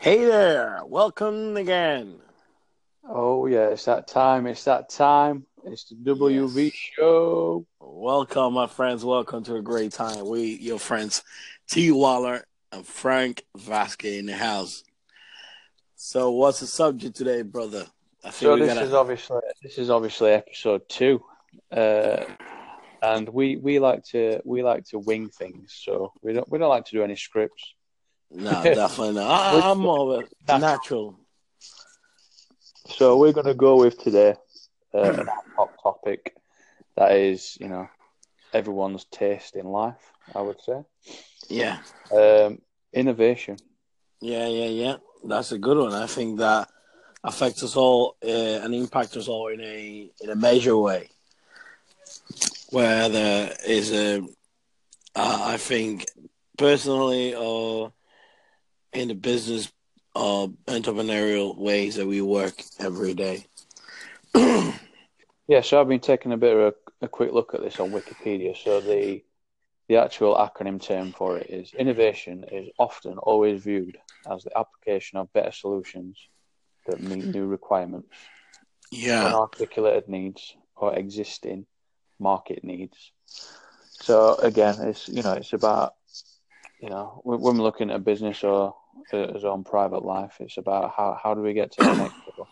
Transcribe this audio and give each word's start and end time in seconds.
Hey 0.00 0.24
there, 0.24 0.80
welcome 0.86 1.58
again. 1.58 2.20
Oh 3.06 3.44
yeah, 3.46 3.68
it's 3.68 3.84
that 3.84 4.08
time. 4.08 4.46
It's 4.46 4.64
that 4.64 4.88
time. 4.88 5.44
It's 5.66 5.84
the 5.84 5.94
WV 5.96 6.64
Yes. 6.64 6.72
show. 6.72 7.66
Welcome, 7.78 8.54
my 8.54 8.66
friends. 8.66 9.04
Welcome 9.04 9.44
to 9.44 9.56
a 9.56 9.62
great 9.62 9.92
time. 9.92 10.26
We, 10.26 10.56
your 10.56 10.78
friends, 10.78 11.22
T. 11.70 11.90
Waller 11.92 12.46
and 12.72 12.86
Frank 12.86 13.44
Vasquez 13.54 14.18
in 14.20 14.24
the 14.26 14.36
house. 14.36 14.84
So, 15.96 16.30
what's 16.30 16.60
the 16.60 16.66
subject 16.66 17.14
today, 17.16 17.42
brother? 17.42 17.86
I 18.24 18.30
think 18.30 18.32
So 18.32 18.56
this 18.56 18.72
gotta. 18.72 18.86
is 18.86 18.94
obviously 18.94 19.40
this 19.62 19.76
is 19.76 19.90
obviously 19.90 20.30
episode 20.30 20.88
two, 20.88 21.22
uh, 21.70 22.24
and 23.02 23.28
we 23.28 23.56
we 23.56 23.78
like 23.80 24.02
to 24.12 24.40
we 24.46 24.62
like 24.62 24.84
to 24.86 24.98
wing 24.98 25.28
things. 25.28 25.78
So 25.84 26.14
we 26.22 26.32
don't 26.32 26.48
we 26.50 26.58
don't 26.58 26.70
like 26.70 26.86
to 26.86 26.92
do 26.92 27.02
any 27.02 27.16
scripts. 27.16 27.74
No, 28.32 28.72
definitely 28.74 29.14
not. 29.14 29.30
I, 29.30 29.70
I'm 29.70 29.78
more 29.82 30.18
of 30.18 30.24
a 30.48 30.58
natural. 30.58 31.16
So 32.88 33.16
we're 33.16 33.32
gonna 33.32 33.54
go 33.54 33.76
with 33.76 33.98
today 33.98 34.34
uh, 34.94 35.12
hot 35.56 35.72
topic 35.82 36.34
that 36.96 37.12
is 37.12 37.56
you 37.60 37.68
know 37.68 37.88
everyone's 38.52 39.04
taste 39.06 39.56
in 39.56 39.66
life. 39.66 40.12
I 40.34 40.40
would 40.42 40.60
say 40.60 40.82
Yeah, 41.48 41.78
um, 42.12 42.60
innovation. 42.92 43.56
yeah, 44.20 44.46
yeah, 44.48 44.66
yeah. 44.66 44.96
That's 45.24 45.52
a 45.52 45.58
good 45.58 45.76
one. 45.76 45.92
I 45.92 46.06
think 46.06 46.38
that 46.38 46.68
affects 47.22 47.62
us 47.62 47.76
all 47.76 48.16
uh, 48.24 48.28
and 48.64 48.74
impacts 48.74 49.16
us 49.16 49.28
all 49.28 49.48
in 49.48 49.60
a 49.60 50.10
in 50.20 50.30
a 50.30 50.36
major 50.36 50.76
way. 50.76 51.10
Where 52.70 53.08
there 53.08 53.52
is 53.66 53.92
a, 53.92 54.20
uh, 55.16 55.42
I 55.44 55.56
think 55.56 56.06
personally, 56.56 57.34
or 57.34 57.92
in 58.92 59.08
the 59.08 59.14
business 59.14 59.72
or 60.14 60.48
entrepreneurial 60.66 61.56
ways 61.56 61.96
that 61.96 62.06
we 62.06 62.20
work 62.20 62.62
every 62.78 63.14
day. 63.14 63.46
Yeah, 65.48 65.62
so 65.62 65.80
I've 65.80 65.88
been 65.88 65.98
taking 65.98 66.30
a 66.32 66.36
bit 66.36 66.56
of 66.56 66.60
a, 66.60 67.06
a 67.06 67.08
quick 67.08 67.32
look 67.32 67.54
at 67.54 67.60
this 67.60 67.80
on 67.80 67.90
Wikipedia. 67.90 68.56
So 68.56 68.80
the 68.80 69.24
the 69.88 69.96
actual 69.96 70.36
acronym 70.36 70.80
term 70.80 71.12
for 71.12 71.38
it 71.38 71.50
is 71.50 71.74
innovation 71.74 72.44
is 72.52 72.68
often 72.78 73.18
always 73.18 73.64
viewed 73.64 73.98
as 74.30 74.44
the 74.44 74.56
application 74.56 75.18
of 75.18 75.32
better 75.32 75.50
solutions 75.50 76.28
that 76.86 77.02
meet 77.02 77.24
new 77.26 77.46
requirements, 77.46 78.14
Yeah, 78.92 79.24
unarticulated 79.24 80.06
needs, 80.06 80.54
or 80.76 80.94
existing 80.94 81.66
market 82.20 82.62
needs. 82.62 83.10
So 83.26 84.36
again, 84.36 84.76
it's 84.82 85.08
you 85.08 85.24
know 85.24 85.32
it's 85.32 85.52
about 85.52 85.94
you 86.80 86.90
know 86.90 87.20
when 87.24 87.40
when 87.40 87.56
we're 87.56 87.64
looking 87.64 87.90
at 87.90 87.96
a 87.96 87.98
business 87.98 88.44
or 88.44 88.76
his 89.10 89.44
own 89.44 89.64
private 89.64 90.04
life, 90.04 90.36
it's 90.40 90.56
about 90.58 90.92
how 90.96 91.18
how 91.22 91.34
do 91.34 91.40
we 91.42 91.52
get 91.52 91.72
to 91.72 91.82
the 91.82 91.96
next 91.96 92.14
level. 92.28 92.48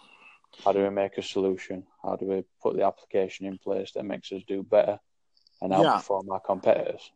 How 0.64 0.72
do 0.72 0.82
we 0.82 0.90
make 0.90 1.16
a 1.18 1.22
solution? 1.22 1.86
How 2.02 2.16
do 2.16 2.26
we 2.26 2.44
put 2.62 2.76
the 2.76 2.84
application 2.84 3.46
in 3.46 3.58
place 3.58 3.92
that 3.92 4.04
makes 4.04 4.32
us 4.32 4.42
do 4.46 4.62
better 4.62 4.98
and 5.62 5.72
Yeah. 5.72 5.78
outperform 5.98 6.30
our 6.30 6.40
competitors? 6.40 7.10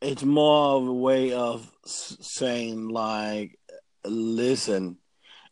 it's 0.00 0.22
more 0.22 0.76
of 0.76 0.86
a 0.86 0.92
way 0.92 1.32
of 1.32 1.68
saying 1.84 2.88
like, 2.88 3.58
listen, 4.04 4.96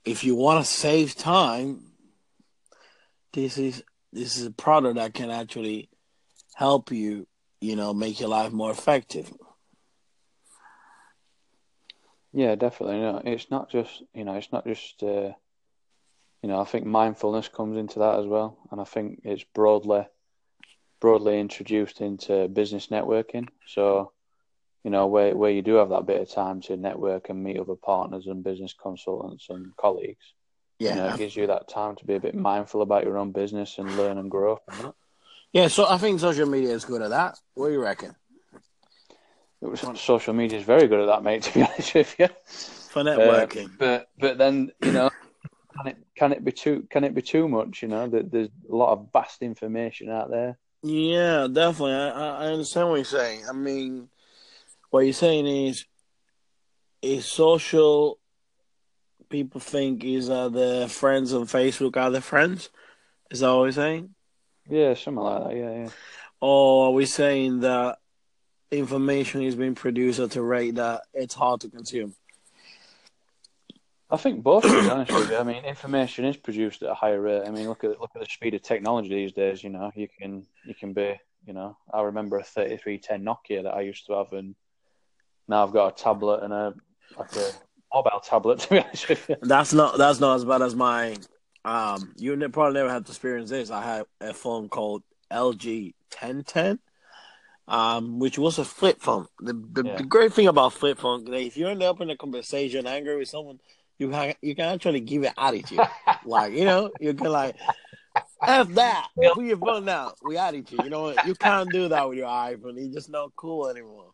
if 0.04 0.22
you 0.22 0.36
want 0.36 0.64
to 0.64 0.70
save 0.70 1.16
time, 1.16 1.82
this 3.32 3.58
is 3.58 3.82
this 4.12 4.36
is 4.36 4.46
a 4.46 4.50
product 4.52 4.96
that 4.96 5.14
can 5.14 5.30
actually 5.30 5.90
help 6.54 6.92
you, 6.92 7.26
you 7.60 7.74
know, 7.74 7.92
make 7.92 8.20
your 8.20 8.28
life 8.28 8.52
more 8.52 8.70
effective. 8.70 9.32
Yeah, 12.36 12.54
definitely. 12.54 13.00
No, 13.00 13.22
it's 13.24 13.50
not 13.50 13.70
just 13.70 14.02
you 14.12 14.22
know, 14.26 14.34
it's 14.34 14.52
not 14.52 14.66
just 14.66 15.02
uh, 15.02 15.32
you 16.42 16.48
know. 16.50 16.60
I 16.60 16.64
think 16.64 16.84
mindfulness 16.84 17.48
comes 17.48 17.78
into 17.78 18.00
that 18.00 18.18
as 18.18 18.26
well, 18.26 18.58
and 18.70 18.78
I 18.78 18.84
think 18.84 19.22
it's 19.24 19.42
broadly 19.54 20.06
broadly 21.00 21.40
introduced 21.40 22.02
into 22.02 22.46
business 22.48 22.88
networking. 22.88 23.48
So, 23.66 24.12
you 24.84 24.90
know, 24.90 25.06
where 25.06 25.34
where 25.34 25.50
you 25.50 25.62
do 25.62 25.76
have 25.76 25.88
that 25.88 26.04
bit 26.04 26.20
of 26.20 26.30
time 26.30 26.60
to 26.62 26.76
network 26.76 27.30
and 27.30 27.42
meet 27.42 27.58
other 27.58 27.74
partners 27.74 28.26
and 28.26 28.44
business 28.44 28.74
consultants 28.74 29.46
and 29.48 29.74
colleagues. 29.78 30.34
Yeah, 30.78 30.90
You 30.90 30.96
know, 30.96 31.08
it 31.14 31.18
gives 31.18 31.34
you 31.34 31.46
that 31.46 31.68
time 31.70 31.96
to 31.96 32.04
be 32.04 32.16
a 32.16 32.20
bit 32.20 32.34
mindful 32.34 32.82
about 32.82 33.04
your 33.04 33.16
own 33.16 33.32
business 33.32 33.78
and 33.78 33.96
learn 33.96 34.18
and 34.18 34.30
grow 34.30 34.58
that. 34.68 34.92
yeah. 35.54 35.68
So 35.68 35.88
I 35.88 35.96
think 35.96 36.20
social 36.20 36.46
media 36.46 36.74
is 36.74 36.84
good 36.84 37.00
at 37.00 37.08
that. 37.08 37.38
What 37.54 37.68
do 37.68 37.72
you 37.72 37.80
reckon 37.80 38.14
social 39.74 40.34
media 40.34 40.58
is 40.58 40.64
very 40.64 40.86
good 40.86 41.00
at 41.00 41.06
that, 41.06 41.22
mate. 41.22 41.42
To 41.46 41.54
be 41.54 41.62
honest 41.62 41.94
with 41.94 42.14
you. 42.18 42.28
for 42.90 43.02
networking? 43.02 43.70
but 43.78 44.08
but 44.18 44.38
then 44.38 44.70
you 44.82 44.92
know, 44.92 45.10
can 45.76 45.86
it 45.88 45.96
can 46.14 46.32
it 46.32 46.44
be 46.44 46.52
too 46.52 46.86
can 46.90 47.04
it 47.04 47.14
be 47.14 47.22
too 47.22 47.48
much? 47.48 47.82
You 47.82 47.88
know, 47.88 48.08
that 48.08 48.30
there's 48.30 48.48
a 48.70 48.74
lot 48.74 48.92
of 48.92 49.08
vast 49.12 49.42
information 49.42 50.10
out 50.10 50.30
there. 50.30 50.58
Yeah, 50.82 51.48
definitely. 51.50 51.94
I, 51.94 52.44
I 52.44 52.46
understand 52.46 52.88
what 52.88 52.96
you're 52.96 53.04
saying. 53.04 53.42
I 53.48 53.52
mean, 53.52 54.08
what 54.90 55.00
you're 55.00 55.12
saying 55.12 55.46
is, 55.46 55.84
is 57.02 57.26
social 57.26 58.18
people 59.28 59.60
think 59.60 60.04
is 60.04 60.30
uh, 60.30 60.48
the 60.48 60.86
friends 60.88 61.32
on 61.32 61.46
Facebook 61.46 61.96
are 61.96 62.10
the 62.10 62.20
friends. 62.20 62.70
Is 63.30 63.40
that 63.40 63.48
what 63.48 63.62
we're 63.62 63.72
saying? 63.72 64.14
Yeah, 64.68 64.94
something 64.94 65.22
like 65.22 65.44
that. 65.44 65.56
Yeah, 65.56 65.70
yeah. 65.70 65.88
Or 66.40 66.86
are 66.86 66.92
we 66.92 67.06
saying 67.06 67.60
that 67.60 67.98
information 68.70 69.42
is 69.42 69.54
being 69.54 69.74
produced 69.74 70.18
at 70.18 70.36
a 70.36 70.42
rate 70.42 70.76
that 70.76 71.02
it's 71.14 71.34
hard 71.34 71.60
to 71.62 71.68
consume? 71.68 72.14
I 74.08 74.16
think 74.16 74.42
both. 74.42 74.62
To 74.62 74.68
be 74.68 74.88
honest 74.88 75.12
with 75.12 75.30
you, 75.30 75.36
I 75.36 75.42
mean, 75.42 75.64
information 75.64 76.24
is 76.24 76.36
produced 76.36 76.82
at 76.82 76.90
a 76.90 76.94
higher 76.94 77.20
rate. 77.20 77.42
I 77.46 77.50
mean, 77.50 77.68
look 77.68 77.82
at 77.82 78.00
look 78.00 78.10
at 78.14 78.20
the 78.20 78.26
speed 78.26 78.54
of 78.54 78.62
technology 78.62 79.08
these 79.08 79.32
days. 79.32 79.64
You 79.64 79.70
know, 79.70 79.90
you 79.94 80.08
can 80.08 80.46
you 80.64 80.74
can 80.74 80.92
be. 80.92 81.18
You 81.46 81.52
know, 81.52 81.76
I 81.92 82.02
remember 82.02 82.38
a 82.38 82.44
thirty 82.44 82.76
three 82.76 82.98
ten 82.98 83.24
Nokia 83.24 83.64
that 83.64 83.74
I 83.74 83.82
used 83.82 84.06
to 84.06 84.14
have, 84.14 84.32
and 84.32 84.54
now 85.48 85.64
I've 85.64 85.72
got 85.72 85.98
a 85.98 86.02
tablet 86.02 86.42
and 86.42 86.52
a 86.52 86.74
like 87.18 87.34
a 87.36 87.50
mobile 87.92 88.20
tablet. 88.20 88.60
To 88.68 88.68
be 88.70 88.78
honest 88.80 89.08
with 89.08 89.28
you. 89.28 89.36
That's 89.42 89.72
not 89.72 89.98
that's 89.98 90.20
not 90.20 90.36
as 90.36 90.44
bad 90.44 90.62
as 90.62 90.74
mine. 90.74 91.18
Um, 91.64 92.14
you 92.16 92.36
probably 92.48 92.74
never 92.74 92.90
had 92.90 93.06
to 93.06 93.12
experience 93.12 93.50
this. 93.50 93.70
I 93.70 93.82
had 93.82 94.06
a 94.20 94.32
phone 94.32 94.68
called 94.68 95.02
LG 95.32 95.94
1010, 96.12 96.78
um, 97.68 98.18
which 98.18 98.38
was 98.38 98.58
a 98.58 98.64
flip 98.64 99.00
phone. 99.00 99.26
The 99.40 99.52
the, 99.52 99.82
Yeah. 99.84 99.96
the 99.96 100.04
great 100.04 100.32
thing 100.32 100.46
about 100.48 100.72
flip 100.72 100.98
phone, 100.98 101.24
like, 101.24 101.46
if 101.46 101.56
you 101.56 101.68
end 101.68 101.82
up 101.82 102.00
in 102.00 102.10
a 102.10 102.16
conversation 102.16 102.86
angry 102.86 103.16
with 103.16 103.28
someone, 103.28 103.60
you 103.98 104.10
can 104.10 104.34
you 104.42 104.54
can 104.54 104.74
actually 104.74 105.00
give 105.00 105.24
it 105.24 105.32
attitude. 105.36 105.80
like 106.24 106.52
you 106.52 106.64
know, 106.64 106.90
you 107.00 107.14
can 107.14 107.32
like 107.32 107.56
f 108.46 108.68
that. 108.68 109.08
Put 109.34 109.44
your 109.44 109.56
phone 109.58 109.84
down. 109.86 110.12
We 110.22 110.36
attitude. 110.36 110.84
You 110.84 110.90
know, 110.90 111.14
you 111.26 111.34
can't 111.34 111.70
do 111.72 111.88
that 111.88 112.08
with 112.08 112.18
your 112.18 112.28
iPhone. 112.28 112.76
It's 112.78 112.94
just 112.94 113.10
not 113.10 113.32
cool 113.36 113.68
anymore. 113.68 114.12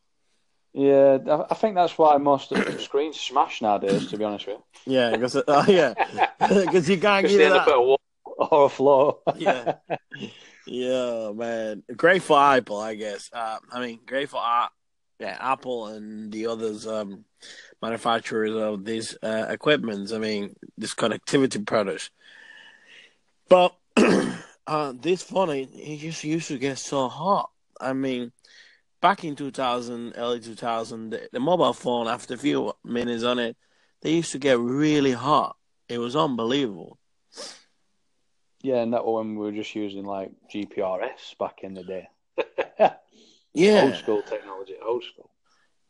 Yeah, 0.74 1.18
I- 1.50 1.54
think 1.54 1.74
that's 1.74 1.98
why 1.98 2.16
most 2.16 2.50
of 2.52 2.64
the 2.64 2.78
screens 2.78 3.20
smash 3.20 3.60
nowadays. 3.60 4.06
To 4.08 4.16
be 4.16 4.24
honest 4.24 4.46
with 4.46 4.56
you, 4.86 4.94
Yeah, 4.94 5.10
because 5.10 5.36
uh, 5.36 5.64
yeah, 5.68 5.92
because 6.40 6.88
you 6.88 6.98
can't 6.98 7.26
get 7.28 7.40
it 7.40 7.52
up 7.52 7.68
or 7.68 8.64
a 8.64 8.68
floor. 8.70 9.18
Yeah. 9.36 9.74
Yeah, 10.66 11.32
man. 11.34 11.82
Great 11.96 12.22
for 12.22 12.38
Apple, 12.38 12.78
I 12.78 12.94
guess. 12.94 13.30
Uh, 13.32 13.58
I 13.72 13.80
mean, 13.80 14.00
great 14.06 14.28
for 14.28 14.40
uh, 14.42 14.68
yeah, 15.18 15.36
Apple 15.40 15.86
and 15.88 16.32
the 16.32 16.46
others 16.46 16.86
um, 16.86 17.24
manufacturers 17.80 18.52
of 18.52 18.84
these 18.84 19.16
uh, 19.22 19.46
equipments. 19.48 20.12
I 20.12 20.18
mean, 20.18 20.54
this 20.78 20.94
connectivity 20.94 21.64
products. 21.66 22.10
But 23.48 23.74
uh, 24.66 24.92
this 25.00 25.22
phone, 25.22 25.50
it, 25.50 25.70
it 25.74 25.98
just 25.98 26.24
used 26.24 26.48
to 26.48 26.58
get 26.58 26.78
so 26.78 27.08
hot. 27.08 27.50
I 27.80 27.92
mean, 27.92 28.32
back 29.00 29.24
in 29.24 29.36
2000, 29.36 30.14
early 30.16 30.40
2000, 30.40 31.10
the, 31.10 31.28
the 31.32 31.40
mobile 31.40 31.72
phone, 31.72 32.06
after 32.06 32.34
a 32.34 32.38
few 32.38 32.72
minutes 32.84 33.24
on 33.24 33.38
it, 33.38 33.56
they 34.00 34.12
used 34.12 34.32
to 34.32 34.38
get 34.38 34.58
really 34.58 35.12
hot. 35.12 35.56
It 35.88 35.98
was 35.98 36.16
unbelievable. 36.16 36.98
Yeah, 38.62 38.76
and 38.76 38.92
that 38.94 39.04
one 39.04 39.36
we 39.36 39.44
were 39.46 39.52
just 39.52 39.74
using 39.74 40.04
like 40.04 40.30
GPRS 40.52 41.36
back 41.38 41.58
in 41.62 41.74
the 41.74 41.82
day. 41.84 42.08
Yeah. 43.54 43.82
Old 43.84 43.96
school 43.96 44.22
technology, 44.22 44.76
old 44.82 45.04
school. 45.04 45.28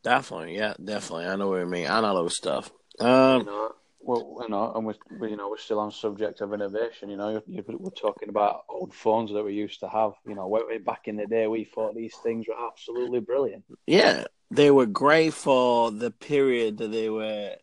Definitely, 0.03 0.57
yeah, 0.57 0.73
definitely. 0.83 1.27
I 1.27 1.37
know 1.37 1.47
what 1.49 1.59
you 1.59 1.65
mean. 1.65 1.87
Analog 1.87 2.29
stuff. 2.29 2.69
You 2.99 3.05
Um, 3.05 3.45
know, 3.45 3.71
well, 4.01 4.39
you 4.41 4.49
know, 4.49 4.73
and 4.75 4.85
we're, 4.85 5.27
you 5.29 5.37
know 5.37 5.49
we're 5.49 5.57
still 5.57 5.79
on 5.79 5.91
subject 5.91 6.41
of 6.41 6.53
innovation. 6.53 7.09
You 7.09 7.15
know, 7.15 7.29
you, 7.29 7.43
you, 7.47 7.63
we're 7.79 7.89
talking 7.91 8.27
about 8.27 8.65
old 8.67 8.93
phones 8.93 9.31
that 9.31 9.45
we 9.45 9.53
used 9.53 9.79
to 9.79 9.87
have. 9.87 10.11
You 10.27 10.35
know, 10.35 10.45
way, 10.47 10.61
way 10.67 10.77
back 10.79 11.07
in 11.07 11.15
the 11.15 11.25
day, 11.25 11.47
we 11.47 11.63
thought 11.63 11.95
these 11.95 12.15
things 12.21 12.47
were 12.49 12.67
absolutely 12.67 13.21
brilliant. 13.21 13.63
yeah, 13.87 14.25
they 14.51 14.69
were 14.69 14.85
great 14.85 15.33
for 15.33 15.89
the 15.89 16.11
period 16.11 16.79
that 16.79 16.91
they 16.91 17.09
were, 17.09 17.55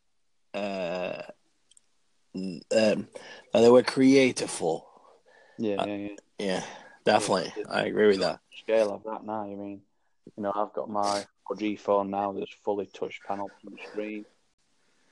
uh, 0.54 1.22
um, 2.34 2.60
that 2.70 3.06
they 3.52 3.68
were 3.70 3.82
created 3.82 4.48
for. 4.48 4.86
Yeah, 5.60 5.84
yeah, 5.86 5.96
yeah. 5.96 6.08
Yeah, 6.38 6.62
definitely. 7.04 7.52
I 7.68 7.82
agree 7.82 8.06
with 8.06 8.20
that. 8.20 8.40
Scale 8.58 8.94
of 8.94 9.04
that 9.04 9.24
now. 9.24 9.42
I 9.42 9.54
mean, 9.54 9.82
you 10.36 10.42
know, 10.42 10.52
I've 10.54 10.72
got 10.72 10.88
my 10.88 11.24
4G 11.50 11.78
phone 11.78 12.10
now 12.10 12.32
that's 12.32 12.52
fully 12.64 12.86
touch 12.86 13.20
panel 13.26 13.50
screen. 13.90 14.24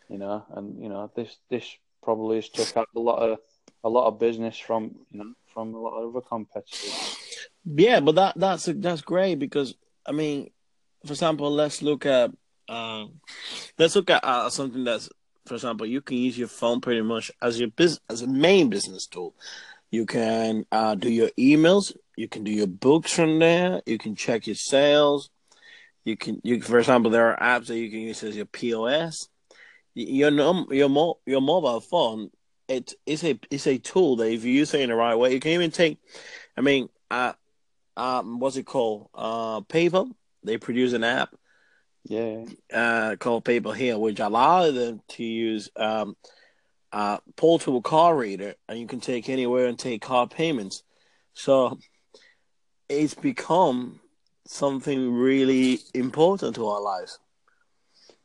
You 0.08 0.16
know, 0.16 0.44
and 0.54 0.82
you 0.82 0.88
know 0.88 1.10
this 1.14 1.36
this 1.50 1.76
probably 2.02 2.36
has 2.36 2.48
took 2.48 2.74
out 2.78 2.88
a 2.96 2.98
lot 2.98 3.18
of 3.18 3.38
a 3.84 3.88
lot 3.90 4.06
of 4.08 4.18
business 4.18 4.58
from 4.58 4.94
you 5.10 5.18
know 5.18 5.34
from 5.52 5.74
a 5.74 5.78
lot 5.78 5.98
of 5.98 6.16
other 6.16 6.24
competitors. 6.26 7.16
Yeah, 7.66 8.00
but 8.00 8.14
that 8.14 8.38
that's 8.38 8.70
that's 8.76 9.02
great 9.02 9.38
because 9.38 9.74
I 10.06 10.12
mean, 10.12 10.50
for 11.04 11.12
example, 11.12 11.50
let's 11.50 11.82
look 11.82 12.06
at 12.06 12.30
uh, 12.70 13.04
let's 13.78 13.96
look 13.96 14.08
at 14.08 14.24
uh, 14.24 14.48
something 14.48 14.84
that's, 14.84 15.10
for 15.46 15.54
example, 15.54 15.86
you 15.86 16.00
can 16.00 16.16
use 16.16 16.38
your 16.38 16.48
phone 16.48 16.80
pretty 16.80 17.02
much 17.02 17.30
as 17.42 17.58
your 17.60 17.68
business 17.68 18.00
as 18.08 18.22
a 18.22 18.26
main 18.26 18.70
business 18.70 19.06
tool. 19.06 19.34
You 19.90 20.06
can 20.06 20.66
uh, 20.70 20.94
do 20.94 21.10
your 21.10 21.30
emails. 21.38 21.96
You 22.16 22.28
can 22.28 22.44
do 22.44 22.50
your 22.50 22.66
books 22.66 23.12
from 23.12 23.38
there. 23.38 23.80
You 23.86 23.98
can 23.98 24.14
check 24.14 24.46
your 24.46 24.56
sales. 24.56 25.30
You 26.04 26.16
can, 26.16 26.40
you 26.44 26.60
for 26.60 26.78
example, 26.78 27.10
there 27.10 27.36
are 27.38 27.60
apps 27.60 27.66
that 27.66 27.78
you 27.78 27.90
can 27.90 28.00
use 28.00 28.22
as 28.22 28.36
your 28.36 28.46
POS. 28.46 29.28
Your 29.94 30.30
your 30.72 30.88
mo- 30.88 31.18
your 31.26 31.40
mobile 31.40 31.80
phone 31.80 32.30
it 32.68 32.94
is 33.06 33.24
a 33.24 33.38
it's 33.50 33.66
a 33.66 33.78
tool 33.78 34.16
that 34.16 34.30
if 34.30 34.44
you 34.44 34.52
use 34.52 34.74
it 34.74 34.82
in 34.82 34.90
the 34.90 34.94
right 34.94 35.14
way, 35.14 35.32
you 35.32 35.40
can 35.40 35.52
even 35.52 35.70
take. 35.70 35.98
I 36.56 36.60
mean, 36.60 36.88
uh, 37.10 37.32
um, 37.96 38.38
what's 38.38 38.56
it 38.56 38.66
called? 38.66 39.08
Uh, 39.14 39.62
PayPal. 39.62 40.10
They 40.44 40.58
produce 40.58 40.92
an 40.92 41.04
app. 41.04 41.34
Yeah. 42.04 42.44
Uh, 42.72 43.16
called 43.16 43.44
PayPal 43.44 43.74
here, 43.74 43.98
which 43.98 44.20
allows 44.20 44.74
them 44.74 45.00
to 45.08 45.24
use 45.24 45.70
um, 45.76 46.16
uh, 46.92 47.18
portable 47.36 47.82
car 47.82 48.16
reader, 48.16 48.54
and 48.68 48.78
you 48.78 48.86
can 48.86 49.00
take 49.00 49.28
anywhere 49.28 49.66
and 49.66 49.78
take 49.78 50.02
car 50.02 50.26
payments. 50.26 50.82
So 51.34 51.78
it's 52.88 53.14
become 53.14 54.00
something 54.46 55.12
really 55.12 55.80
important 55.94 56.54
to 56.56 56.66
our 56.68 56.80
lives. 56.80 57.18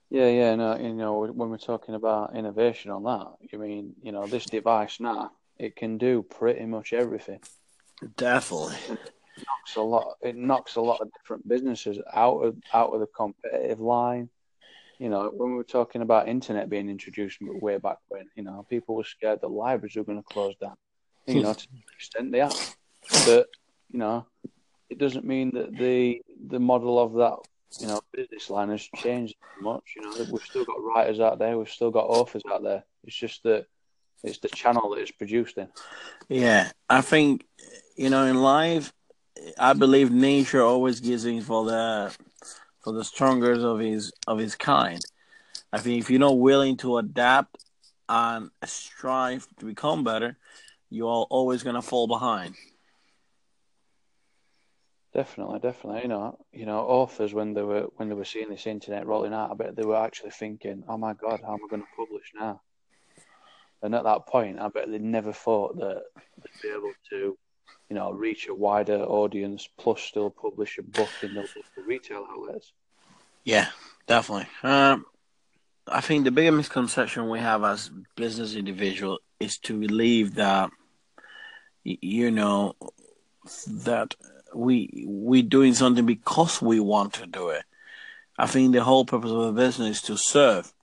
Yeah, 0.09 0.29
yeah, 0.29 0.55
no, 0.55 0.77
you 0.77 0.93
know, 0.93 1.25
when 1.25 1.49
we're 1.49 1.57
talking 1.57 1.95
about 1.95 2.35
innovation 2.35 2.91
on 2.91 3.03
that, 3.03 3.33
you 3.51 3.57
mean, 3.57 3.95
you 4.03 4.11
know, 4.11 4.27
this 4.27 4.45
device 4.45 4.99
now, 4.99 5.31
it 5.57 5.75
can 5.75 5.97
do 5.97 6.21
pretty 6.21 6.65
much 6.65 6.93
everything. 6.93 7.39
Definitely. 8.15 8.75
It 8.89 8.99
knocks 9.47 9.75
a 9.75 9.81
lot. 9.81 10.17
It 10.21 10.35
knocks 10.35 10.75
a 10.75 10.81
lot 10.81 11.01
of 11.01 11.11
different 11.13 11.47
businesses 11.47 11.97
out 12.13 12.39
of 12.39 12.55
out 12.73 12.93
of 12.93 12.99
the 12.99 13.07
competitive 13.07 13.79
line. 13.79 14.29
You 15.03 15.09
know, 15.09 15.29
when 15.35 15.49
we 15.49 15.57
were 15.57 15.65
talking 15.65 16.01
about 16.01 16.29
internet 16.29 16.69
being 16.69 16.87
introduced 16.87 17.39
way 17.41 17.77
back 17.77 17.97
when, 18.07 18.29
you 18.37 18.43
know, 18.43 18.65
people 18.69 18.95
were 18.95 19.03
scared 19.03 19.41
that 19.41 19.49
libraries 19.49 19.97
were 19.97 20.05
going 20.05 20.23
to 20.23 20.33
close 20.33 20.55
down. 20.61 20.75
You 21.27 21.43
know, 21.43 21.53
to 21.53 21.67
an 21.73 21.83
extent 21.93 22.31
they 22.31 22.39
are, 22.39 22.51
but 23.25 23.49
you 23.91 23.99
know, 23.99 24.25
it 24.89 24.97
doesn't 24.97 25.25
mean 25.25 25.51
that 25.55 25.75
the 25.75 26.21
the 26.47 26.59
model 26.59 26.99
of 26.99 27.15
that 27.15 27.35
you 27.81 27.87
know, 27.87 27.99
business 28.13 28.49
line 28.49 28.69
has 28.69 28.87
changed 28.95 29.35
much. 29.59 29.83
You 29.97 30.03
know, 30.03 30.25
we've 30.31 30.41
still 30.41 30.63
got 30.63 30.81
writers 30.81 31.19
out 31.19 31.37
there, 31.37 31.57
we've 31.57 31.67
still 31.67 31.91
got 31.91 32.05
authors 32.05 32.43
out 32.49 32.63
there. 32.63 32.85
It's 33.03 33.15
just 33.15 33.43
that 33.43 33.65
it's 34.23 34.39
the 34.39 34.47
channel 34.47 34.89
that 34.91 35.01
it's 35.01 35.11
produced 35.11 35.57
in. 35.57 35.67
Yeah, 36.29 36.71
I 36.89 37.01
think 37.01 37.45
you 37.97 38.09
know 38.09 38.25
in 38.25 38.41
life, 38.41 38.93
I 39.59 39.73
believe 39.73 40.11
nature 40.11 40.61
always 40.61 41.01
gives 41.01 41.25
in 41.25 41.41
for 41.41 41.65
the 41.65 42.15
for 42.83 42.93
the 42.93 43.03
strongest 43.03 43.61
of 43.61 43.79
his 43.79 44.11
of 44.27 44.37
his 44.37 44.55
kind. 44.55 45.03
I 45.71 45.79
think 45.79 46.01
if 46.01 46.09
you're 46.09 46.19
not 46.19 46.37
willing 46.37 46.77
to 46.77 46.97
adapt 46.97 47.63
and 48.09 48.51
strive 48.65 49.47
to 49.59 49.65
become 49.65 50.03
better, 50.03 50.37
you're 50.89 51.25
always 51.29 51.63
gonna 51.63 51.81
fall 51.81 52.07
behind. 52.07 52.55
Definitely, 55.13 55.59
definitely. 55.59 56.01
You 56.01 56.07
know, 56.07 56.39
you 56.51 56.65
know, 56.65 56.79
authors 56.79 57.33
when 57.33 57.53
they 57.53 57.61
were 57.61 57.87
when 57.97 58.09
they 58.09 58.15
were 58.15 58.25
seeing 58.25 58.49
this 58.49 58.65
internet 58.65 59.05
rolling 59.05 59.33
out, 59.33 59.51
I 59.51 59.53
bet 59.53 59.75
they 59.75 59.85
were 59.85 59.95
actually 59.95 60.31
thinking, 60.31 60.83
"Oh 60.87 60.97
my 60.97 61.13
God, 61.13 61.41
how 61.41 61.53
am 61.53 61.59
I 61.63 61.67
going 61.69 61.83
to 61.83 61.87
publish 61.95 62.31
now?" 62.35 62.61
And 63.83 63.93
at 63.93 64.05
that 64.05 64.25
point, 64.25 64.59
I 64.59 64.69
bet 64.69 64.89
they 64.89 64.97
never 64.97 65.33
thought 65.33 65.75
that 65.77 66.03
they'd 66.15 66.61
be 66.61 66.69
able 66.69 66.93
to, 67.11 67.37
you 67.93 67.99
know, 67.99 68.11
reach 68.11 68.47
a 68.47 68.55
wider 68.55 69.03
audience 69.03 69.69
plus 69.77 70.01
still 70.01 70.31
publish 70.31 70.79
a 70.79 70.81
book 70.81 71.09
in 71.21 71.35
the 71.35 71.47
retail 71.85 72.25
outlets. 72.27 72.73
Yeah, 73.43 73.67
definitely. 74.07 74.47
Um, 74.63 75.05
I 75.87 76.01
think 76.01 76.23
the 76.23 76.31
bigger 76.31 76.51
misconception 76.51 77.29
we 77.29 77.37
have 77.37 77.63
as 77.63 77.91
business 78.15 78.55
individual 78.55 79.19
is 79.39 79.59
to 79.59 79.79
believe 79.79 80.33
that, 80.35 80.71
you 81.83 82.31
know, 82.31 82.73
that 83.67 84.15
we 84.55 85.05
we 85.07 85.43
doing 85.43 85.75
something 85.75 86.07
because 86.07 86.63
we 86.63 86.79
want 86.79 87.13
to 87.13 87.27
do 87.27 87.49
it. 87.49 87.63
I 88.39 88.47
think 88.47 88.73
the 88.73 88.83
whole 88.83 89.05
purpose 89.05 89.29
of 89.29 89.37
a 89.37 89.53
business 89.53 89.97
is 89.97 90.01
to 90.03 90.17
serve. 90.17 90.73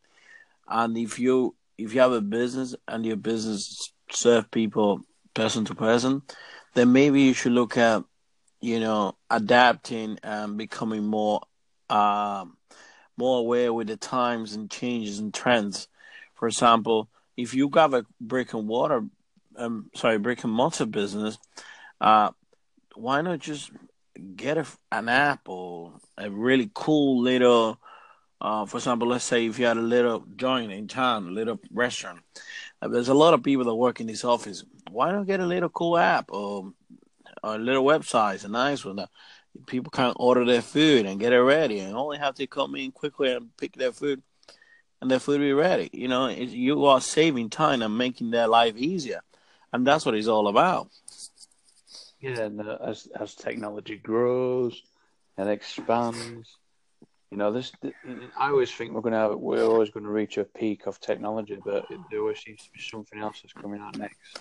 And 0.69 0.97
if 0.97 1.19
you 1.19 1.57
if 1.77 1.93
you 1.93 2.03
have 2.03 2.13
a 2.13 2.21
business 2.21 2.77
and 2.87 3.05
your 3.05 3.17
business 3.17 3.93
serve 4.13 4.49
people 4.53 5.01
person 5.35 5.65
to 5.65 5.75
person, 5.75 6.23
then 6.75 6.93
maybe 6.93 7.23
you 7.23 7.35
should 7.35 7.53
look 7.53 7.77
at, 7.77 8.05
you 8.61 8.81
know, 8.81 9.17
adapting 9.31 10.19
and 10.23 10.57
becoming 10.57 11.05
more 11.05 11.43
um, 11.89 12.57
more 13.17 13.41
aware 13.41 13.73
with 13.73 13.89
the 13.89 13.97
times 13.97 14.55
and 14.55 14.71
changes 14.71 15.19
and 15.19 15.35
trends. 15.35 15.89
For 16.35 16.47
example, 16.49 17.09
if 17.37 17.55
you 17.55 17.71
have 17.75 17.95
a 17.95 18.07
brick 18.21 18.55
and 18.55 18.69
water 18.69 19.05
um 19.57 19.91
sorry, 19.95 20.19
brick 20.19 20.45
and 20.45 20.53
mortar 20.53 20.87
business, 20.87 21.39
uh, 22.01 22.31
why 22.95 23.21
not 23.21 23.41
just 23.41 23.71
get 24.37 24.59
a, 24.59 24.67
an 24.93 25.09
app 25.09 25.49
or 25.49 25.93
a 26.19 26.31
really 26.31 26.71
cool 26.75 27.21
little, 27.21 27.79
uh, 28.41 28.65
for 28.67 28.79
example, 28.79 29.09
let's 29.09 29.25
say 29.25 29.47
if 29.47 29.59
you 29.59 29.67
had 29.67 29.77
a 29.77 29.83
little 29.83 30.25
joint 30.37 30.73
in 30.73 30.89
town, 30.89 31.29
a 31.29 31.31
little 31.31 31.59
restaurant. 31.73 32.21
Uh, 32.83 32.89
there's 32.89 33.09
a 33.09 33.15
lot 33.15 33.35
of 33.35 33.43
people 33.43 33.65
that 33.65 33.75
work 33.75 34.01
in 34.01 34.07
this 34.07 34.25
office. 34.25 34.65
Why 34.91 35.13
don't 35.13 35.27
get 35.27 35.41
a 35.41 35.47
little 35.47 35.69
cool 35.69 35.99
app 35.99 36.31
or, 36.33 36.73
or 37.43 37.55
a 37.55 37.59
little 37.59 37.85
website, 37.85 38.45
a 38.45 38.49
nice 38.49 38.85
one 38.85 38.97
that 38.97 39.11
people 39.67 39.91
can 39.91 40.13
order 40.17 40.45
their 40.45 40.63
food 40.63 41.07
and 41.07 41.21
get 41.21 41.33
it 41.33 41.41
ready 41.41 41.81
and 41.81 41.97
only 41.97 42.19
have 42.19 42.37
to 42.37 42.47
come 42.47 42.75
in 42.77 42.93
quickly 42.93 43.33
and 43.33 43.57
pick 43.57 43.75
their 43.75 43.93
food 43.93 44.23
and 45.01 45.11
their 45.11 45.19
food 45.19 45.41
be 45.41 45.53
ready. 45.53 45.91
You 45.93 46.09
know, 46.09 46.29
you 46.29 46.85
are 46.87 47.01
saving 47.01 47.51
time 47.51 47.83
and 47.83 47.97
making 47.97 48.31
their 48.31 48.47
life 48.47 48.77
easier. 48.77 49.21
And 49.73 49.87
that's 49.87 50.05
what 50.05 50.15
it's 50.15 50.29
all 50.29 50.49
about. 50.49 50.89
Yeah, 52.21 52.41
and 52.41 52.61
uh, 52.61 52.77
as 52.85 53.09
as 53.19 53.35
technology 53.35 53.97
grows 53.97 54.83
and 55.39 55.49
expands, 55.49 56.59
you 57.31 57.37
know, 57.37 57.53
this. 57.53 57.73
I 58.37 58.49
always 58.49 58.73
think 58.73 58.93
we're 58.93 59.03
gonna 59.03 59.37
we're 59.37 59.65
always 59.65 59.91
going 59.91 60.05
to 60.05 60.11
reach 60.11 60.37
a 60.37 60.45
peak 60.45 60.87
of 60.87 61.01
technology, 61.01 61.59
but 61.65 61.87
there 62.11 62.21
always 62.21 62.41
seems 62.41 62.65
to 62.65 62.71
be 62.73 62.81
something 62.81 63.21
else 63.21 63.41
that's 63.43 63.53
coming 63.53 63.81
out 63.81 63.97
next. 63.97 64.39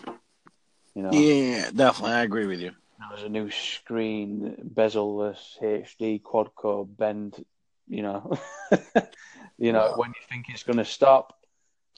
You 0.96 1.04
know. 1.04 1.12
Yeah, 1.12 1.70
definitely, 1.74 2.16
I 2.16 2.24
agree 2.24 2.48
with 2.48 2.60
you. 2.60 2.72
There's 3.10 3.24
a 3.24 3.30
new 3.30 3.50
screen, 3.50 4.56
bezel-less 4.62 5.58
HD 5.62 6.22
quad 6.22 6.54
core 6.56 6.86
bend. 6.86 7.46
You 7.88 8.02
know, 8.04 8.38
you 9.58 9.72
know 9.72 9.94
when 9.96 10.10
you 10.10 10.28
think 10.28 10.48
it's 10.50 10.64
going 10.64 10.78
to 10.78 10.86
stop, 10.86 11.40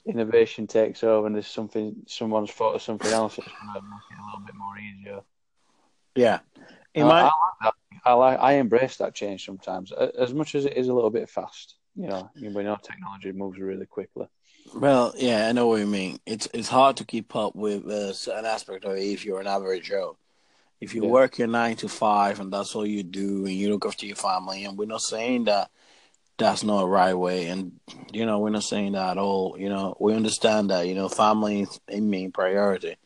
innovation 0.04 0.66
takes 0.66 1.02
over, 1.02 1.26
and 1.26 1.34
there's 1.34 1.46
something 1.46 1.96
someone's 2.06 2.50
thought 2.50 2.74
of 2.74 2.82
something 2.82 3.12
else 3.12 3.36
that's 3.36 3.48
going 3.48 3.74
to 3.74 3.80
make 3.80 4.00
it 4.10 4.22
a 4.22 4.24
little 4.26 4.46
bit 4.46 4.54
more 4.54 4.78
easier. 4.78 5.20
Yeah. 6.14 6.40
In 6.94 7.04
uh, 7.04 7.08
my... 7.08 7.30
I, 7.62 7.70
I, 8.04 8.14
like, 8.14 8.38
I 8.40 8.54
embrace 8.54 8.96
that 8.96 9.14
change 9.14 9.44
sometimes, 9.44 9.92
as 9.92 10.34
much 10.34 10.54
as 10.54 10.64
it 10.64 10.76
is 10.76 10.88
a 10.88 10.94
little 10.94 11.10
bit 11.10 11.30
fast. 11.30 11.76
You 11.94 12.08
know, 12.08 12.30
we 12.40 12.48
know 12.62 12.78
technology 12.82 13.32
moves 13.32 13.58
really 13.58 13.86
quickly. 13.86 14.26
Well, 14.74 15.12
yeah, 15.16 15.48
I 15.48 15.52
know 15.52 15.66
what 15.66 15.80
you 15.80 15.86
mean. 15.86 16.18
It's 16.24 16.48
it's 16.54 16.68
hard 16.68 16.96
to 16.98 17.04
keep 17.04 17.34
up 17.36 17.54
with 17.54 17.86
uh, 17.86 18.12
certain 18.12 18.46
aspect 18.46 18.84
of 18.84 18.96
it 18.96 19.02
if 19.02 19.24
you're 19.24 19.40
an 19.40 19.46
average 19.46 19.88
Joe. 19.88 20.16
If 20.80 20.94
you 20.94 21.04
yeah. 21.04 21.10
work 21.10 21.38
your 21.38 21.48
nine 21.48 21.76
to 21.76 21.88
five 21.88 22.40
and 22.40 22.52
that's 22.52 22.74
all 22.74 22.86
you 22.86 23.02
do, 23.02 23.44
and 23.46 23.54
you 23.54 23.70
look 23.70 23.86
after 23.86 24.06
your 24.06 24.16
family, 24.16 24.64
and 24.64 24.78
we're 24.78 24.86
not 24.86 25.02
saying 25.02 25.44
that 25.44 25.70
that's 26.38 26.64
not 26.64 26.82
a 26.82 26.86
right 26.86 27.14
way, 27.14 27.48
and 27.48 27.72
you 28.12 28.24
know 28.24 28.38
we're 28.38 28.50
not 28.50 28.62
saying 28.62 28.92
that 28.92 29.12
at 29.12 29.18
all. 29.18 29.56
You 29.58 29.68
know 29.68 29.96
we 30.00 30.14
understand 30.14 30.70
that 30.70 30.88
you 30.88 30.94
know 30.94 31.08
family 31.08 31.62
is 31.62 31.80
a 31.88 32.00
main 32.00 32.32
priority, 32.32 32.96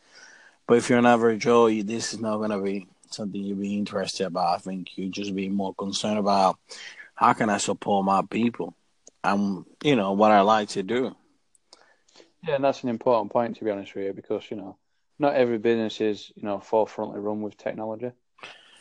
but 0.68 0.78
if 0.78 0.88
you're 0.88 0.98
an 0.98 1.06
average 1.06 1.42
Joe, 1.42 1.68
this 1.82 2.14
is 2.14 2.20
not 2.20 2.38
gonna 2.38 2.60
be 2.60 2.86
something 3.12 3.42
you'd 3.42 3.60
be 3.60 3.76
interested 3.76 4.26
about. 4.26 4.54
I 4.54 4.58
think 4.58 4.96
you'd 4.96 5.12
just 5.12 5.34
be 5.34 5.48
more 5.48 5.74
concerned 5.74 6.18
about 6.18 6.58
how 7.14 7.32
can 7.32 7.50
I 7.50 7.58
support 7.58 8.04
my 8.04 8.22
people 8.22 8.74
and 9.26 9.64
you 9.82 9.96
know 9.96 10.12
what 10.12 10.30
I 10.30 10.40
like 10.40 10.68
to 10.70 10.82
do. 10.82 11.14
Yeah, 12.46 12.54
and 12.56 12.64
that's 12.64 12.82
an 12.82 12.88
important 12.88 13.32
point 13.32 13.56
to 13.56 13.64
be 13.64 13.70
honest 13.70 13.94
with 13.94 14.04
you, 14.04 14.12
because 14.12 14.44
you 14.50 14.56
know 14.56 14.76
not 15.18 15.34
every 15.34 15.58
business 15.58 16.00
is 16.00 16.32
you 16.36 16.44
know 16.44 16.58
forefrontly 16.58 17.22
run 17.22 17.42
with 17.42 17.56
technology. 17.56 18.12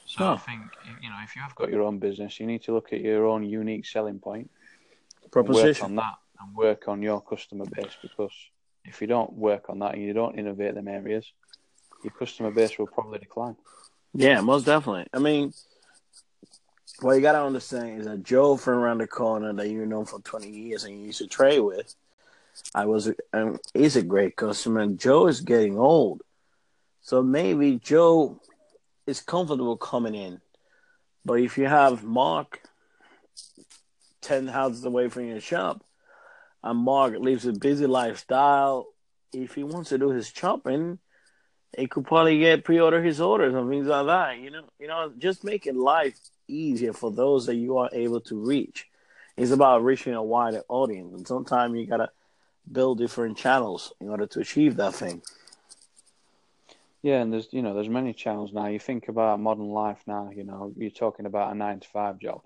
So 0.05 0.23
no. 0.23 0.33
I 0.33 0.37
think 0.37 0.61
you 1.01 1.09
know 1.09 1.15
if 1.23 1.35
you 1.35 1.41
have 1.41 1.55
got 1.55 1.71
your 1.71 1.81
own 1.81 1.99
business, 1.99 2.39
you 2.39 2.45
need 2.45 2.63
to 2.63 2.73
look 2.73 2.93
at 2.93 3.01
your 3.01 3.25
own 3.25 3.43
unique 3.43 3.85
selling 3.85 4.19
point, 4.19 4.51
proposition 5.31 5.65
work 5.65 5.83
on 5.83 5.95
that, 5.95 6.13
and 6.39 6.55
work 6.55 6.87
on 6.87 7.01
your 7.01 7.21
customer 7.21 7.65
base. 7.65 7.97
Because 8.01 8.33
if 8.85 9.01
you 9.01 9.07
don't 9.07 9.33
work 9.33 9.69
on 9.69 9.79
that 9.79 9.95
and 9.95 10.03
you 10.03 10.13
don't 10.13 10.37
innovate 10.37 10.75
them 10.75 10.87
areas, 10.87 11.31
your 12.03 12.11
customer 12.11 12.51
base 12.51 12.77
will 12.77 12.87
probably 12.87 13.19
decline. 13.19 13.55
Yeah, 14.17 14.39
most 14.39 14.65
definitely. 14.65 15.07
I 15.13 15.19
mean, 15.19 15.53
what 17.01 17.15
you 17.15 17.21
gotta 17.21 17.43
understand 17.43 17.99
is 17.99 18.05
that 18.05 18.23
Joe 18.23 18.55
from 18.55 18.75
around 18.75 18.99
the 18.99 19.07
corner 19.07 19.51
that 19.51 19.67
you 19.67 19.85
know 19.85 20.05
for 20.05 20.21
twenty 20.21 20.49
years 20.49 20.85
and 20.85 20.97
you 20.97 21.07
used 21.07 21.17
to 21.17 21.27
trade 21.27 21.59
with, 21.59 21.93
I 22.73 22.85
was 22.85 23.11
um, 23.33 23.59
is 23.73 23.97
a 23.97 24.01
great 24.01 24.37
customer, 24.37 24.79
and 24.79 24.97
Joe 24.97 25.27
is 25.27 25.41
getting 25.41 25.77
old, 25.77 26.21
so 27.01 27.21
maybe 27.21 27.77
Joe 27.83 28.39
is 29.05 29.19
comfortable 29.19 29.75
coming 29.75 30.15
in, 30.15 30.39
but 31.25 31.41
if 31.41 31.57
you 31.57 31.67
have 31.67 32.05
Mark 32.05 32.61
ten 34.21 34.47
houses 34.47 34.85
away 34.85 35.09
from 35.09 35.25
your 35.27 35.41
shop, 35.41 35.83
and 36.63 36.79
Mark 36.79 37.15
lives 37.19 37.45
a 37.45 37.51
busy 37.51 37.85
lifestyle, 37.85 38.87
if 39.33 39.55
he 39.55 39.63
wants 39.65 39.89
to 39.89 39.97
do 39.97 40.11
his 40.11 40.29
shopping, 40.29 40.99
he 41.77 41.87
could 41.87 42.05
probably 42.05 42.39
get 42.39 42.63
pre-order 42.63 43.03
his 43.03 43.19
orders 43.19 43.53
and 43.53 43.69
things 43.69 43.87
like 43.87 44.05
that. 44.07 44.39
You 44.39 44.51
know, 44.51 44.63
you 44.79 44.87
know, 44.87 45.11
just 45.17 45.43
making 45.43 45.75
life 45.75 46.17
easier 46.47 46.93
for 46.93 47.11
those 47.11 47.45
that 47.47 47.55
you 47.55 47.77
are 47.77 47.89
able 47.91 48.21
to 48.21 48.35
reach. 48.35 48.87
It's 49.37 49.51
about 49.51 49.83
reaching 49.83 50.13
a 50.13 50.23
wider 50.23 50.63
audience, 50.69 51.13
and 51.13 51.27
sometimes 51.27 51.77
you 51.77 51.85
gotta 51.85 52.09
build 52.71 52.97
different 52.97 53.37
channels 53.37 53.93
in 53.99 54.09
order 54.09 54.25
to 54.27 54.39
achieve 54.39 54.77
that 54.77 54.95
thing. 54.95 55.21
Yeah, 57.01 57.21
and 57.21 57.31
there's 57.31 57.49
you 57.51 57.61
know 57.61 57.73
there's 57.75 57.89
many 57.89 58.13
channels 58.13 58.53
now. 58.53 58.67
You 58.67 58.79
think 58.79 59.09
about 59.09 59.39
modern 59.39 59.69
life 59.69 60.01
now. 60.07 60.31
You 60.35 60.43
know, 60.43 60.73
you're 60.75 60.89
talking 60.89 61.25
about 61.25 61.51
a 61.51 61.55
nine 61.55 61.79
to 61.79 61.87
five 61.87 62.17
job. 62.17 62.41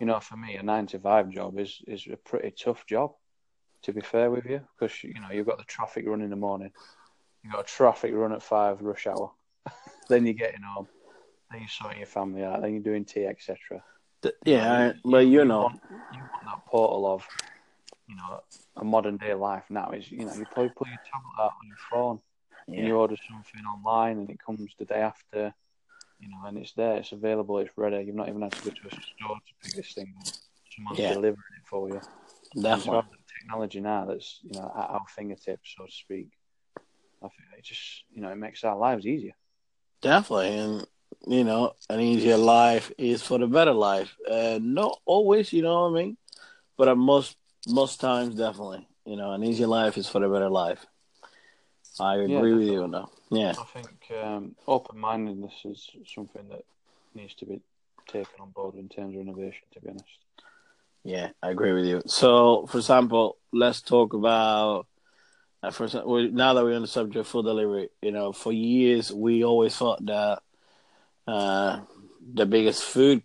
You 0.00 0.06
know, 0.06 0.20
for 0.20 0.36
me, 0.36 0.56
a 0.56 0.62
nine 0.62 0.86
to 0.86 0.98
five 0.98 1.28
job 1.28 1.58
is 1.58 1.82
is 1.86 2.06
a 2.10 2.16
pretty 2.16 2.52
tough 2.52 2.86
job. 2.86 3.12
To 3.82 3.92
be 3.92 4.00
fair 4.00 4.30
with 4.30 4.46
you, 4.46 4.60
because 4.78 5.02
you 5.04 5.20
know 5.20 5.30
you've 5.32 5.46
got 5.46 5.58
the 5.58 5.64
traffic 5.64 6.04
running 6.06 6.24
in 6.24 6.30
the 6.30 6.36
morning, 6.36 6.70
you've 7.42 7.52
got 7.52 7.60
a 7.60 7.68
traffic 7.68 8.12
run 8.14 8.32
at 8.32 8.42
five 8.42 8.80
rush 8.82 9.06
hour, 9.06 9.30
then 10.08 10.24
you're 10.24 10.34
getting 10.34 10.62
home, 10.62 10.88
then 11.50 11.60
you're 11.60 11.68
sorting 11.68 11.98
your 11.98 12.06
family 12.06 12.44
out, 12.44 12.62
then 12.62 12.72
you're 12.72 12.82
doing 12.82 13.04
tea, 13.04 13.26
etc. 13.26 13.82
Yeah, 14.44 14.92
but 15.04 15.20
you, 15.20 15.40
you 15.40 15.44
know, 15.44 15.62
want, 15.62 15.80
you 16.12 16.20
want 16.20 16.44
that 16.44 16.66
portal 16.66 17.06
of 17.06 17.26
you 18.06 18.16
know 18.16 18.40
a 18.76 18.84
modern 18.84 19.16
day 19.16 19.34
life 19.34 19.64
now 19.70 19.92
is 19.92 20.10
you 20.10 20.24
know 20.24 20.34
you 20.34 20.44
probably 20.44 20.72
put 20.76 20.88
your 20.88 20.98
tablet 21.10 21.42
out 21.42 21.52
on 21.62 21.68
your 21.68 21.76
phone 21.90 22.20
yeah. 22.66 22.78
and 22.78 22.88
you 22.88 22.96
order 22.96 23.16
something 23.28 23.62
online 23.64 24.18
and 24.18 24.30
it 24.30 24.38
comes 24.44 24.74
the 24.78 24.84
day 24.84 25.00
after, 25.00 25.52
you 26.18 26.28
know, 26.28 26.46
and 26.46 26.58
it's 26.58 26.72
there, 26.72 26.96
it's 26.96 27.12
available, 27.12 27.58
it's 27.58 27.76
ready. 27.76 28.04
You've 28.04 28.16
not 28.16 28.28
even 28.28 28.42
had 28.42 28.52
to 28.52 28.64
go 28.64 28.70
to 28.70 28.86
a 28.88 28.90
store 28.90 29.36
to 29.36 29.52
pick 29.62 29.74
this 29.74 29.92
thing 29.92 30.12
up. 30.18 30.26
Someone's 30.74 30.98
yeah. 30.98 31.14
delivering 31.14 31.36
it 31.58 31.66
for 31.68 31.88
you. 31.88 32.00
Definitely. 32.60 33.02
technology 33.40 33.80
now 33.80 34.06
that's 34.06 34.40
you 34.42 34.58
know 34.58 34.72
at 34.76 34.90
our 34.90 35.04
fingertips, 35.08 35.74
so 35.76 35.86
to 35.86 35.92
speak. 35.92 36.28
I 37.60 37.72
think 37.72 37.72
it 37.72 37.74
just 37.74 38.04
you 38.10 38.22
know 38.22 38.30
it 38.30 38.36
makes 38.36 38.64
our 38.64 38.76
lives 38.76 39.06
easier. 39.06 39.32
Definitely, 40.02 40.58
and 40.58 40.86
you 41.26 41.44
know, 41.44 41.72
an 41.88 42.00
easier 42.00 42.36
life 42.36 42.90
is 42.96 43.22
for 43.22 43.38
the 43.38 43.46
better 43.46 43.72
life. 43.72 44.16
Uh, 44.28 44.58
not 44.62 44.98
always, 45.04 45.52
you 45.52 45.62
know 45.62 45.82
what 45.82 46.00
I 46.00 46.02
mean, 46.02 46.16
but 46.76 46.88
at 46.88 46.96
most 46.96 47.36
most 47.68 48.00
times, 48.00 48.34
definitely, 48.34 48.86
you 49.04 49.16
know, 49.16 49.32
an 49.32 49.44
easier 49.44 49.66
life 49.66 49.98
is 49.98 50.08
for 50.08 50.20
the 50.20 50.28
better 50.28 50.48
life. 50.48 50.86
I 51.98 52.16
agree 52.16 52.52
yeah, 52.52 52.56
with 52.56 52.68
you 52.68 52.82
on 52.82 52.90
that. 52.92 53.08
Yeah. 53.30 53.54
I 53.58 53.64
think 53.64 54.22
um, 54.22 54.56
open 54.66 54.98
mindedness 54.98 55.52
is 55.64 55.90
something 56.06 56.48
that 56.48 56.64
needs 57.14 57.34
to 57.34 57.46
be 57.46 57.60
taken 58.06 58.40
on 58.40 58.50
board 58.50 58.76
in 58.76 58.88
terms 58.88 59.14
of 59.14 59.20
innovation, 59.20 59.62
to 59.74 59.80
be 59.80 59.90
honest. 59.90 60.04
Yeah, 61.04 61.28
I 61.42 61.50
agree 61.50 61.72
with 61.72 61.84
you. 61.84 62.00
So, 62.06 62.66
for 62.66 62.78
example, 62.78 63.36
let's 63.52 63.82
talk 63.82 64.14
about. 64.14 64.86
Now 65.62 65.70
that 65.70 66.64
we're 66.64 66.74
on 66.74 66.82
the 66.82 66.88
subject 66.88 67.16
of 67.16 67.26
food 67.26 67.44
delivery, 67.44 67.90
you 68.00 68.12
know, 68.12 68.32
for 68.32 68.52
years 68.52 69.12
we 69.12 69.44
always 69.44 69.76
thought 69.76 70.04
that 70.06 70.42
uh, 71.26 71.80
the 72.32 72.46
biggest 72.46 72.82
food 72.82 73.22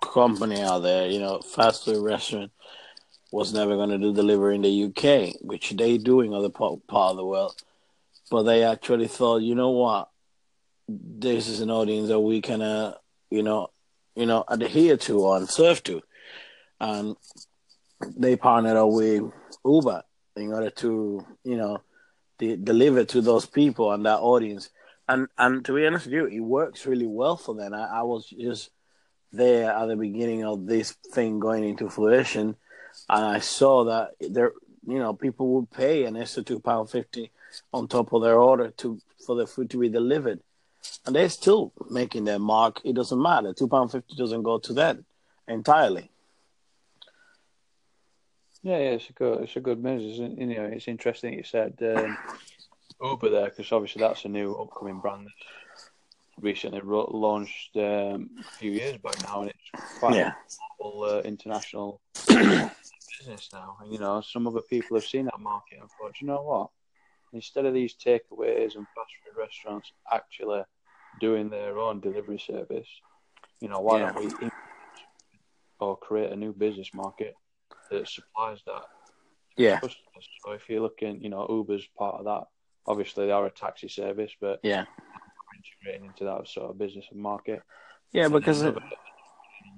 company 0.00 0.62
out 0.62 0.80
there, 0.80 1.08
you 1.08 1.18
know, 1.18 1.40
fast 1.40 1.84
food 1.84 2.04
restaurant, 2.04 2.52
was 3.32 3.52
never 3.52 3.74
going 3.74 3.90
to 3.90 3.98
do 3.98 4.14
delivery 4.14 4.54
in 4.54 4.62
the 4.62 4.84
UK, 4.84 5.34
which 5.42 5.70
they 5.70 5.98
do 5.98 6.20
in 6.20 6.32
other 6.32 6.48
part, 6.48 6.86
part 6.86 7.10
of 7.10 7.16
the 7.16 7.24
world. 7.24 7.54
But 8.30 8.44
they 8.44 8.62
actually 8.62 9.08
thought, 9.08 9.42
you 9.42 9.54
know 9.54 9.70
what, 9.70 10.08
this 10.88 11.48
is 11.48 11.60
an 11.60 11.70
audience 11.70 12.08
that 12.08 12.20
we 12.20 12.40
can, 12.40 12.62
uh, 12.62 12.94
you 13.28 13.42
know, 13.42 13.68
you 14.14 14.26
know, 14.26 14.44
adhere 14.48 14.96
to 14.96 15.32
and 15.32 15.48
serve 15.48 15.82
to, 15.84 16.00
and 16.80 17.16
they 18.16 18.36
partnered 18.36 18.76
up 18.76 18.90
with 18.90 19.30
Uber 19.64 20.02
in 20.38 20.52
order 20.52 20.70
to, 20.70 21.26
you 21.44 21.56
know, 21.56 21.82
de- 22.38 22.56
deliver 22.56 23.04
to 23.04 23.20
those 23.20 23.46
people 23.46 23.92
and 23.92 24.06
that 24.06 24.20
audience. 24.20 24.70
And 25.08 25.28
and 25.36 25.64
to 25.64 25.74
be 25.74 25.86
honest 25.86 26.06
with 26.06 26.14
you, 26.14 26.26
it 26.26 26.40
works 26.40 26.86
really 26.86 27.06
well 27.06 27.36
for 27.36 27.54
them. 27.54 27.74
I, 27.74 28.00
I 28.00 28.02
was 28.02 28.28
just 28.28 28.70
there 29.32 29.70
at 29.70 29.86
the 29.86 29.96
beginning 29.96 30.44
of 30.44 30.66
this 30.66 30.92
thing 31.12 31.38
going 31.38 31.64
into 31.64 31.90
fruition 31.90 32.56
and 33.08 33.24
I 33.24 33.38
saw 33.40 33.84
that 33.84 34.14
there, 34.20 34.52
you 34.86 34.98
know, 34.98 35.12
people 35.14 35.48
would 35.54 35.70
pay 35.70 36.04
an 36.04 36.16
extra 36.16 36.42
two 36.42 36.60
pound 36.60 36.90
fifty 36.90 37.30
on 37.72 37.88
top 37.88 38.12
of 38.12 38.22
their 38.22 38.38
order 38.38 38.70
to 38.78 38.98
for 39.26 39.36
the 39.36 39.46
food 39.46 39.70
to 39.70 39.78
be 39.78 39.88
delivered, 39.88 40.40
and 41.06 41.14
they're 41.14 41.28
still 41.28 41.72
making 41.90 42.24
their 42.24 42.38
mark. 42.38 42.80
It 42.84 42.94
doesn't 42.94 43.20
matter. 43.20 43.52
Two 43.52 43.68
pound 43.68 43.92
fifty 43.92 44.14
doesn't 44.16 44.42
go 44.42 44.58
to 44.58 44.72
them 44.72 45.04
entirely. 45.46 46.10
Yeah, 48.62 48.78
yeah, 48.78 48.90
it's 48.90 49.08
a 49.10 49.12
good, 49.12 49.42
it's 49.42 49.56
a 49.56 49.60
good 49.60 49.82
message. 49.82 50.18
You 50.18 50.46
know, 50.46 50.64
it's 50.64 50.88
interesting 50.88 51.34
you 51.34 51.44
said 51.44 51.78
um, 51.80 52.18
Uber 53.02 53.30
there 53.30 53.44
because 53.50 53.70
obviously 53.70 54.00
that's 54.00 54.24
a 54.24 54.28
new 54.28 54.54
upcoming 54.54 54.98
brand 54.98 55.26
that's 55.26 55.90
recently 56.40 56.80
launched 56.82 57.76
um, 57.76 58.30
a 58.40 58.56
few 58.58 58.72
years 58.72 58.98
back 58.98 59.22
now, 59.24 59.42
and 59.42 59.50
it's 59.50 59.98
quite 59.98 60.16
yeah. 60.16 60.32
a 60.32 60.82
global, 60.82 61.04
uh, 61.04 61.20
international 61.20 62.00
business 62.26 63.48
now. 63.52 63.76
And, 63.80 63.92
you 63.92 63.98
know, 63.98 64.20
some 64.20 64.46
other 64.46 64.62
people 64.62 64.96
have 64.96 65.06
seen 65.06 65.26
that 65.26 65.38
market 65.38 65.78
and 65.80 65.90
thought, 65.90 66.20
you 66.20 66.26
know 66.26 66.42
what? 66.42 66.70
Instead 67.32 67.66
of 67.66 67.74
these 67.74 67.94
takeaways 67.94 68.74
and 68.74 68.86
fast 68.94 69.12
food 69.24 69.38
restaurants 69.38 69.92
actually 70.12 70.62
doing 71.20 71.48
their 71.48 71.78
own 71.78 72.00
delivery 72.00 72.38
service, 72.38 72.88
you 73.60 73.68
know, 73.68 73.80
why 73.80 74.00
yeah. 74.00 74.12
don't 74.12 74.40
we 74.40 74.48
or 75.80 75.96
create 75.96 76.32
a 76.32 76.36
new 76.36 76.52
business 76.52 76.92
market 76.92 77.34
that 77.90 78.08
supplies 78.08 78.58
that? 78.66 78.82
Yeah. 79.56 79.80
So 80.44 80.52
if 80.52 80.68
you're 80.68 80.80
looking, 80.80 81.20
you 81.22 81.28
know, 81.28 81.46
Uber's 81.48 81.86
part 81.98 82.16
of 82.16 82.24
that. 82.24 82.44
Obviously, 82.86 83.26
they 83.26 83.32
are 83.32 83.44
a 83.44 83.50
taxi 83.50 83.88
service, 83.88 84.32
but 84.40 84.60
yeah, 84.62 84.86
integrating 85.56 86.06
into 86.06 86.24
that 86.24 86.48
sort 86.48 86.70
of 86.70 86.78
business 86.78 87.04
and 87.10 87.20
market. 87.20 87.62
Yeah, 88.12 88.28
because 88.28 88.62
it, 88.62 88.74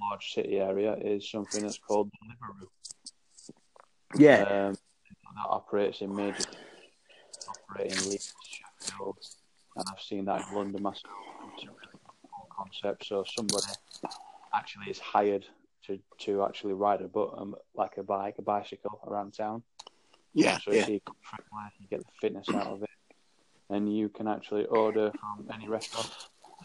large 0.01 0.33
city 0.33 0.59
area 0.59 0.95
is 0.95 1.29
something 1.31 1.63
that's 1.63 1.79
called 1.79 2.11
Deliveroo. 2.11 2.69
Yeah, 4.17 4.43
um, 4.43 4.75
that 4.75 5.49
operates 5.49 6.03
in 6.03 6.15
major 6.15 6.45
operating 7.49 8.11
Leeds, 8.11 8.33
Sheffield, 8.45 9.19
and 9.77 9.85
I've 9.91 10.03
seen 10.03 10.25
that 10.27 10.49
in 10.49 10.55
London 10.55 10.83
myself. 10.83 11.15
It's 11.55 11.65
a 11.65 11.67
really 11.67 11.99
cool 12.31 12.49
concept. 12.57 13.07
So 13.07 13.25
somebody 13.27 13.67
actually 14.55 14.91
is 14.91 14.99
hired 14.99 15.47
to 15.91 16.01
to 16.25 16.45
actually 16.45 16.75
ride 16.75 17.01
a 17.01 17.09
but 17.09 17.35
um, 17.37 17.55
like 17.75 17.97
a 17.97 18.03
bike, 18.03 18.37
a 18.39 18.43
bicycle 18.43 19.01
around 19.07 19.33
town. 19.35 19.63
Yeah, 20.33 20.59
so 20.59 20.73
yeah. 20.73 20.87
you 20.87 21.01
get 21.91 22.01
the 22.01 22.13
fitness 22.21 22.49
out 22.51 22.69
of 22.69 22.83
it, 22.83 22.91
and 23.69 23.95
you 23.95 24.09
can 24.09 24.29
actually 24.29 24.65
order 24.67 25.11
from 25.19 25.49
any 25.53 25.69
restaurant, 25.69 26.11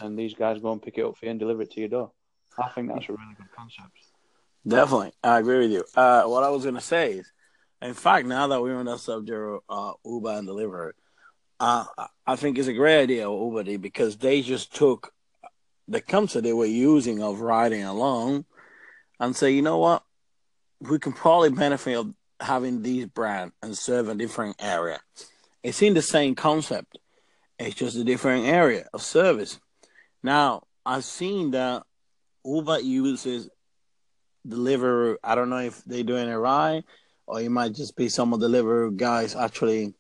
and 0.02 0.18
these 0.18 0.36
guys 0.36 0.60
go 0.60 0.72
and 0.72 0.82
pick 0.82 0.98
it 0.98 1.06
up 1.06 1.18
for 1.18 1.26
you 1.26 1.32
and 1.32 1.40
deliver 1.40 1.64
it 1.64 1.72
to 1.72 1.80
your 1.80 1.90
door. 1.90 2.12
I 2.58 2.70
think 2.70 2.90
that's 2.90 3.10
a 3.10 3.14
really 3.14 3.36
good 3.38 3.52
concept. 3.56 3.90
Definitely, 4.68 5.14
I 5.24 5.40
agree 5.40 5.60
with 5.60 5.72
you. 5.72 5.84
Uh, 5.96 6.24
what 6.24 6.44
I 6.44 6.50
was 6.50 6.64
going 6.64 6.76
to 6.76 6.82
say 6.82 7.14
is, 7.14 7.32
in 7.82 7.94
fact, 7.94 8.28
now 8.28 8.48
that 8.48 8.62
we're 8.62 8.76
on 8.76 8.86
that 8.86 9.00
subject 9.00 9.38
of 9.38 9.60
uh, 9.68 9.94
Uber 10.06 10.32
and 10.32 10.48
Deliveroo, 10.48 10.92
uh, 11.60 11.86
I 12.28 12.36
think 12.36 12.58
it's 12.58 12.68
a 12.68 12.74
great 12.74 13.02
idea 13.02 13.24
Uber 13.24 13.78
because 13.78 14.18
they 14.18 14.42
just 14.42 14.76
took 14.76 15.12
the 15.88 16.02
concept 16.02 16.44
they 16.44 16.54
were 16.54 16.66
using 16.66 17.22
of 17.22 17.42
riding 17.42 17.84
along 17.84 18.46
and 19.20 19.36
say, 19.36 19.52
you 19.52 19.62
know 19.62 19.78
what, 19.78 20.04
we 20.82 21.00
can 21.00 21.14
probably 21.14 21.50
benefit 21.50 21.98
of 21.98 22.14
having 22.40 22.82
these 22.82 23.06
brand 23.06 23.52
and 23.62 23.78
serve 23.78 24.10
a 24.10 24.16
different 24.16 24.58
area. 24.60 25.00
It's 25.64 25.82
in 25.82 25.94
the 25.94 26.02
same 26.02 26.36
concept. 26.36 26.98
It's 27.58 27.76
just 27.76 27.98
a 27.98 28.04
different 28.04 28.46
area 28.46 28.88
of 28.94 29.02
service. 29.02 29.60
Now, 30.22 30.64
I've 30.86 31.06
seen 31.06 31.52
that 31.52 31.84
Uber 32.44 32.80
uses 32.80 33.50
Deliveroo. 34.48 35.16
I 35.24 35.36
don't 35.36 35.50
know 35.50 35.60
if 35.60 35.84
they're 35.86 36.04
doing 36.04 36.30
it 36.30 36.36
right, 36.36 36.84
or 37.26 37.42
it 37.42 37.50
might 37.50 37.74
just 37.74 37.96
be 37.96 38.10
some 38.10 38.34
of 38.34 38.40
the 38.40 38.48
Deliveroo 38.48 38.96
guys 38.96 39.36
actually, 39.36 39.94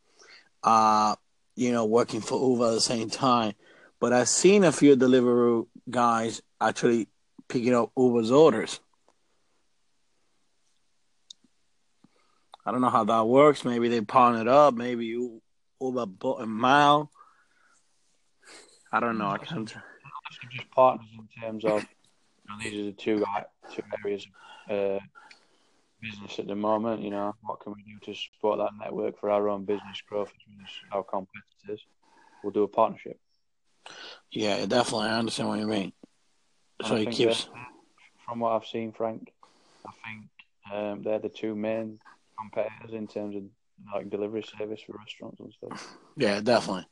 uh, 0.63 1.15
you 1.55 1.72
know, 1.72 1.86
working 1.86 2.22
for 2.22 2.39
Uber 2.39 2.67
at 2.67 2.74
the 2.74 2.81
same 2.81 3.10
time. 3.10 3.53
But 4.00 4.13
I've 4.13 4.29
seen 4.29 4.63
a 4.63 4.72
few 4.72 4.95
Deliveroo 4.95 5.67
guys 5.89 6.41
actually 6.60 7.07
picking 7.48 7.74
up 7.74 7.91
Uber's 7.98 8.31
orders. 8.31 8.79
I 12.65 12.72
don't 12.72 12.81
know 12.81 12.89
how 12.89 13.03
that 13.03 13.27
works. 13.27 13.63
Maybe 13.63 13.89
they 13.89 14.01
pawn 14.01 14.36
it 14.39 14.48
up. 14.48 14.74
Maybe 14.74 15.05
you 15.05 15.41
Uber 15.79 16.05
bought 16.07 16.41
a 16.41 16.45
mile. 16.45 17.12
I 18.91 19.00
don't 19.00 19.17
know. 19.17 19.29
I 19.29 19.38
can't. 19.38 19.67
Just 20.51 20.72
partners 20.72 21.07
in 21.17 21.41
terms 21.41 21.65
of 21.65 21.86
these 22.62 22.74
are 22.79 22.86
the 22.86 22.91
two 22.91 23.24
two 23.74 23.84
areas 24.03 24.27
of 24.69 24.95
uh, 24.95 25.00
business 26.01 26.39
at 26.39 26.48
the 26.48 26.55
moment. 26.55 27.01
You 27.01 27.12
know, 27.12 27.36
what 27.43 27.60
can 27.62 27.74
we 27.74 27.84
do 27.84 28.00
to 28.12 28.19
support 28.19 28.57
that 28.60 28.72
network 28.79 29.19
for 29.19 29.29
our 29.29 29.48
own 29.50 29.65
business 29.65 30.01
growth 30.07 30.29
as 30.29 30.41
well 30.48 30.65
as 30.65 30.72
our 30.91 31.03
competitors? 31.03 31.86
We'll 32.43 32.51
do 32.53 32.63
a 32.63 32.67
partnership. 32.67 33.19
Yeah, 34.31 34.65
definitely. 34.65 35.07
I 35.07 35.19
understand 35.19 35.50
what 35.50 35.60
you 35.60 35.67
mean. 35.67 35.93
And 36.79 36.88
So 36.88 36.95
I 36.95 37.00
he 37.00 37.05
keeps. 37.07 37.45
that, 37.45 37.51
from 38.25 38.39
what 38.39 38.53
I've 38.53 38.65
seen, 38.67 38.91
Frank, 38.91 39.31
I 39.86 39.91
think 40.03 40.29
um, 40.74 41.03
they're 41.03 41.19
the 41.19 41.29
two 41.29 41.55
main 41.55 42.00
competitors 42.39 42.94
in 42.94 43.08
terms 43.08 43.36
of 43.36 43.44
like 43.94 44.10
delivery 44.10 44.44
service 44.58 44.82
for 44.86 44.98
restaurants 44.98 45.39
and 45.39 45.54
stuff. 45.54 45.98
Yeah, 46.18 46.42
definitely. 46.42 46.88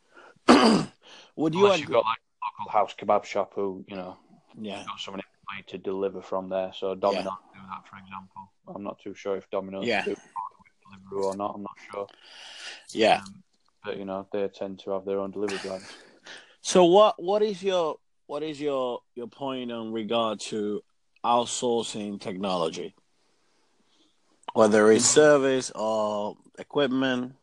Would 1.36 1.56
you? 1.56 1.66
Unless 1.66 1.80
you've 1.80 1.90
got 1.90 2.06
like 2.06 2.18
a 2.18 2.62
local 2.62 2.72
house 2.72 2.94
kebab 2.98 3.24
shop 3.24 3.54
who 3.56 3.86
you 3.88 3.96
know 3.96 4.18
yeah. 4.60 4.84
got 4.86 5.00
someone 5.00 5.20
in 5.20 5.24
to 5.68 5.78
deliver 5.78 6.22
from 6.22 6.50
there. 6.50 6.72
So 6.74 6.96
Domino's 6.96 7.38
do 7.54 7.60
that, 7.70 7.88
for 7.90 7.98
example. 7.98 8.52
I'm 8.74 8.84
not 8.84 9.00
too 9.00 9.14
sure 9.14 9.38
if 9.38 9.50
Domino's 9.50 9.86
Yeah. 9.86 10.04
do 10.04 10.16
delivery 10.84 11.26
or 11.26 11.36
not. 11.36 11.56
I'm 11.56 11.64
not 11.64 11.78
sure. 11.92 12.08
Yeah. 12.90 13.18
Um, 13.18 13.44
but 13.84 13.98
you 13.98 14.06
know, 14.06 14.28
they 14.32 14.48
tend 14.48 14.80
to 14.80 14.92
have 14.92 15.06
their 15.06 15.20
own 15.20 15.32
delivery 15.32 15.58
drivers. 15.60 15.88
So 16.66 16.86
what? 16.86 17.22
What 17.22 17.42
is 17.42 17.62
your? 17.62 17.98
What 18.26 18.42
is 18.42 18.62
your 18.62 19.02
your 19.16 19.28
point 19.28 19.70
in 19.70 19.92
regard 19.92 20.40
to 20.48 20.82
outsourcing 21.26 22.22
technology? 22.22 22.96
Whether 24.53 24.91
it's 24.91 25.05
service 25.05 25.72
or 25.72 26.38
equipment. 26.60 27.33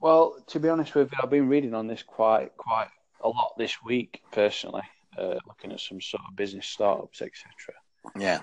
Well, 0.00 0.36
to 0.48 0.60
be 0.60 0.68
honest 0.68 0.94
with 0.94 1.12
you, 1.12 1.18
I've 1.22 1.30
been 1.30 1.48
reading 1.48 1.72
on 1.74 1.86
this 1.86 2.02
quite 2.02 2.56
quite 2.56 2.88
a 3.20 3.28
lot 3.28 3.54
this 3.56 3.82
week 3.84 4.22
personally, 4.32 4.82
uh, 5.16 5.36
looking 5.46 5.72
at 5.72 5.80
some 5.80 6.00
sort 6.00 6.22
of 6.28 6.36
business 6.36 6.66
startups, 6.66 7.22
etc. 7.22 7.44
Yeah. 8.18 8.40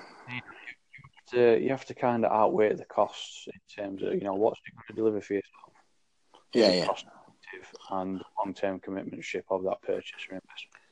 So 1.26 1.56
you 1.56 1.70
have 1.70 1.86
to 1.86 1.94
kind 1.94 2.26
of 2.26 2.32
outweigh 2.32 2.74
the 2.74 2.86
costs 2.86 3.48
in 3.48 3.84
terms 3.84 4.02
of 4.02 4.14
you 4.14 4.22
know 4.22 4.34
what's 4.34 4.60
it 4.66 4.74
going 4.74 4.86
to 4.88 4.94
deliver 4.94 5.22
for 5.22 5.34
yourself, 5.34 5.74
Yeah. 6.54 6.70
the 6.72 6.78
Yeah. 6.78 6.86
cost 6.88 7.06
and 7.92 8.22
long 8.38 8.54
term 8.54 8.80
commitmentship 8.80 9.44
of 9.50 9.64
that 9.64 9.82
purchase 9.82 10.22
or 10.30 10.36
investment. 10.36 10.84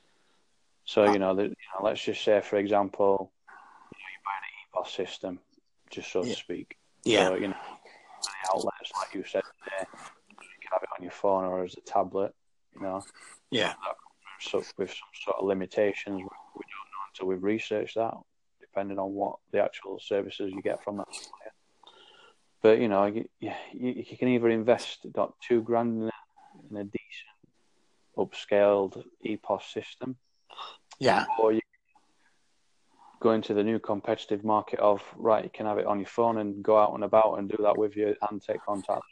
So 0.84 1.12
you 1.14 1.20
know, 1.20 1.34
the, 1.34 1.44
you 1.44 1.50
know, 1.50 1.84
let's 1.84 2.04
just 2.04 2.22
say 2.24 2.42
for 2.42 2.58
example, 2.58 3.32
you 3.48 3.98
know, 3.98 4.10
you 4.12 4.20
buy 4.26 4.32
an 4.36 4.84
EPOS 4.84 4.90
system, 4.96 5.40
just 5.90 6.12
so 6.12 6.24
Yeah. 6.24 6.34
to 6.34 6.40
speak. 6.40 6.78
Yeah. 7.04 7.28
So, 7.28 7.36
you 7.36 7.48
know, 7.50 7.58
the 8.24 8.50
outlets 8.54 8.92
like 9.00 9.14
you 9.14 9.24
said 9.24 9.44
there, 9.70 9.88
you 10.30 10.36
can 10.62 10.72
have 10.72 10.84
it 10.84 10.90
on 10.98 11.04
your 11.04 11.12
phone 11.12 11.46
or 11.46 11.64
as 11.64 11.76
a 11.78 11.82
tablet. 11.82 12.34
You 12.76 12.82
know, 12.82 13.04
Yeah. 13.52 13.74
so 14.40 14.64
with 14.78 14.90
some 14.92 15.10
sort 15.24 15.38
of 15.38 15.46
limitations. 15.46 16.18
We 16.18 16.22
don't 16.22 16.30
know 16.30 17.06
until 17.10 17.28
we've 17.28 17.44
researched 17.44 17.96
that, 17.96 18.14
depending 18.60 19.00
on 19.00 19.14
what 19.14 19.38
the 19.52 19.62
actual 19.64 20.00
services 20.00 20.52
you 20.54 20.62
get 20.62 20.84
from 20.84 20.98
that 20.98 21.08
supplier. 21.14 21.54
But 22.62 22.80
you 22.80 22.88
know, 22.90 23.06
you, 23.06 23.28
you, 23.40 23.52
you 23.74 24.18
can 24.18 24.28
either 24.28 24.50
invest 24.50 25.06
about 25.06 25.36
two 25.48 25.62
grand 25.62 26.02
in 26.04 26.08
a, 26.10 26.12
in 26.70 26.78
a 26.78 26.84
decent 26.84 27.30
upscaled 28.18 29.04
EPOS 29.26 29.64
system, 29.74 30.18
Yeah. 31.00 31.26
or 31.40 31.54
you 31.54 31.62
go 33.20 33.32
into 33.32 33.54
the 33.54 33.64
new 33.64 33.80
competitive 33.80 34.44
market 34.44 34.80
of 34.80 35.04
right, 35.18 35.44
you 35.44 35.50
can 35.50 35.66
have 35.66 35.78
it 35.78 35.86
on 35.86 36.00
your 36.00 36.08
phone 36.08 36.38
and 36.38 36.64
go 36.64 36.78
out 36.78 36.94
and 36.94 37.04
about 37.04 37.36
and 37.38 37.50
do 37.50 37.58
that 37.62 37.78
with 37.78 37.96
you 37.96 38.16
and 38.30 38.42
take 38.42 38.64
contact. 38.66 39.04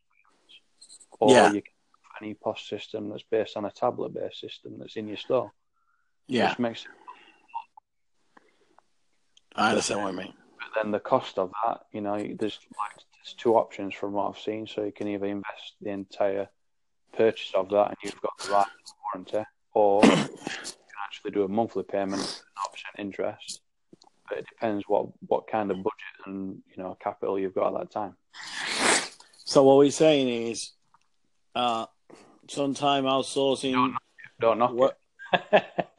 Or 1.20 1.32
Yeah. 1.32 1.52
you 1.52 1.62
can 1.62 1.74
have 2.14 2.22
an 2.22 2.36
EPOS 2.36 2.68
system 2.68 3.10
that's 3.10 3.24
based 3.24 3.58
on 3.58 3.66
a 3.66 3.72
tablet 3.72 4.14
based 4.14 4.40
system 4.40 4.78
that's 4.80 4.96
in 4.96 5.08
your 5.08 5.18
store. 5.18 5.52
Yeah. 6.28 6.50
Which 6.50 6.60
makes 6.60 6.86
I 9.56 9.70
understand 9.70 10.04
what 10.04 10.12
you 10.12 10.18
mean. 10.18 10.34
But 10.60 10.84
then 10.84 10.92
the 10.92 11.00
cost 11.00 11.40
of 11.40 11.52
that, 11.66 11.82
you 11.92 12.02
know, 12.02 12.18
there's 12.18 12.60
like 12.78 12.96
there's 13.14 13.34
two 13.38 13.56
options 13.56 13.96
from 13.96 14.14
what 14.14 14.30
I've 14.30 14.40
seen. 14.42 14.68
So 14.68 14.84
you 14.84 14.92
can 14.92 15.08
either 15.08 15.26
invest 15.26 15.76
the 15.82 15.90
entire 15.90 16.48
purchase 17.14 17.52
of 17.56 17.70
that 17.70 17.88
and 17.88 17.98
you've 18.04 18.22
got 18.22 18.38
the 18.38 18.52
right 18.52 18.66
to 18.66 18.94
warranty, 19.14 19.50
or 19.74 20.04
you 20.06 20.12
can 20.12 21.00
actually 21.06 21.32
do 21.32 21.44
a 21.44 21.48
monthly 21.48 21.84
payment, 21.84 22.22
zero 22.22 22.44
percent 22.72 22.96
interest. 23.00 23.62
But 24.28 24.40
it 24.40 24.48
depends 24.48 24.84
what 24.88 25.08
what 25.28 25.48
kind 25.48 25.72
of 25.72 25.78
budget 25.78 26.26
and 26.26 26.62
you 26.76 26.84
know 26.84 26.98
capital 27.02 27.40
you've 27.40 27.56
got 27.56 27.74
at 27.74 27.80
that 27.80 27.92
time. 27.92 28.16
So 29.46 29.64
what 29.64 29.78
we're 29.78 29.92
saying 29.92 30.50
is, 30.50 30.72
uh, 31.56 31.86
sometime 32.48 33.06
outsourcing. 33.06 33.74
Don't 33.74 33.92
knock 33.92 34.02
it. 34.20 34.42
Don't 34.42 34.60
knock 34.60 34.96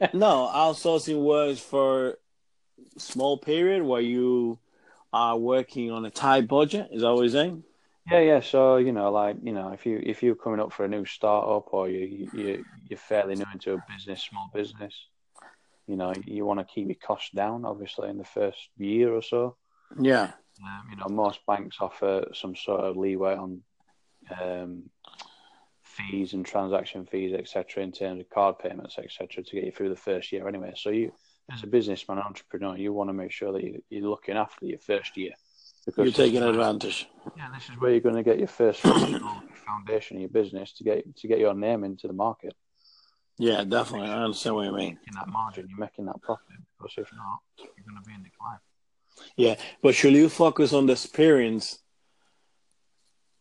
it. 0.02 0.14
No, 0.14 0.50
outsourcing 0.54 1.22
works 1.22 1.60
for 1.60 2.18
small 2.96 3.38
period 3.38 3.82
where 3.82 4.00
you 4.00 4.58
are 5.12 5.36
working 5.36 5.90
on 5.90 6.04
a 6.04 6.10
tight 6.10 6.48
budget. 6.48 6.88
Is 6.92 7.02
that 7.02 7.12
what 7.12 7.20
you're 7.20 7.30
saying? 7.30 7.64
Yeah, 8.10 8.20
yeah. 8.20 8.40
So 8.40 8.76
you 8.76 8.92
know, 8.92 9.10
like 9.10 9.36
you 9.42 9.52
know, 9.52 9.70
if 9.72 9.84
you 9.84 10.00
if 10.02 10.22
you're 10.22 10.34
coming 10.34 10.60
up 10.60 10.72
for 10.72 10.84
a 10.84 10.88
new 10.88 11.04
startup 11.04 11.72
or 11.72 11.88
you 11.88 12.28
you 12.32 12.64
you're 12.88 12.98
fairly 12.98 13.34
new 13.34 13.44
into 13.52 13.74
a 13.74 13.84
business, 13.90 14.22
small 14.22 14.50
business, 14.54 14.94
you 15.88 15.96
know, 15.96 16.12
you 16.27 16.44
want 16.44 16.61
to 16.61 16.64
keep 16.64 16.87
your 16.87 16.96
costs 17.03 17.31
down. 17.31 17.64
Obviously, 17.64 18.09
in 18.11 18.18
the 18.18 18.24
first 18.24 18.68
year 18.77 19.12
or 19.14 19.22
so, 19.22 19.57
Yeah. 19.98 20.33
um, 20.62 20.88
you 20.90 20.96
know, 20.96 21.09
most 21.09 21.40
banks 21.46 21.79
offer 21.81 22.29
some 22.35 22.55
sort 22.55 22.81
of 22.83 22.96
leeway 22.96 23.35
on 23.35 23.62
um, 24.40 24.90
fees 25.83 26.35
and 26.35 26.44
transaction 26.44 27.07
fees, 27.07 27.33
etc., 27.35 27.83
in 27.83 27.90
terms 27.92 28.20
of 28.20 28.29
card 28.31 28.59
payments, 28.59 28.98
etc., 28.98 29.42
to 29.42 29.55
get 29.55 29.64
you 29.64 29.72
through 29.72 29.88
the 29.88 29.96
first 29.96 30.31
year. 30.31 30.46
Anyway, 30.46 30.72
so 30.77 30.90
you, 30.90 31.11
as 31.53 31.62
a 31.62 31.66
businessman, 31.66 32.18
entrepreneur, 32.18 32.77
you 32.77 32.92
want 32.92 33.09
to 33.09 33.14
make 33.14 33.33
sure 33.33 33.53
that 33.53 33.64
you, 33.64 33.83
you're 33.88 34.09
looking 34.09 34.37
after 34.37 34.66
your 34.66 34.79
first 34.79 35.16
year. 35.16 35.33
Because 35.87 36.05
You're 36.05 36.27
taking 36.27 36.42
advantage. 36.42 37.09
yeah, 37.35 37.48
this 37.55 37.70
is 37.70 37.81
where 37.81 37.92
you're 37.92 38.01
going 38.01 38.14
to 38.16 38.22
get 38.22 38.38
your 38.38 38.48
first 38.48 38.81
foundation 38.83 40.18
of 40.18 40.20
your 40.20 40.29
business 40.29 40.72
to 40.74 40.85
get 40.85 41.16
to 41.16 41.29
get 41.29 41.38
your 41.38 41.55
name 41.55 41.83
into 41.83 42.07
the 42.07 42.12
market. 42.12 42.55
Yeah, 43.38 43.62
definitely. 43.64 44.09
I 44.09 44.22
understand 44.24 44.57
what 44.57 44.66
you 44.66 44.72
mean. 44.72 44.98
In 45.07 45.14
that 45.14 45.29
margin, 45.29 45.66
you're 45.68 45.79
making 45.79 46.07
that 46.07 46.20
profit. 46.20 46.44
Because 46.77 46.94
if 46.98 47.09
not, 47.16 47.38
you're 47.59 47.85
going 47.88 48.03
to 48.03 48.09
be 48.09 48.14
in 48.14 48.22
decline. 48.22 48.59
Yeah, 49.37 49.57
but 49.83 49.94
should 49.94 50.12
you 50.12 50.29
focus 50.29 50.72
on 50.72 50.87
the 50.87 50.92
experience 50.92 51.79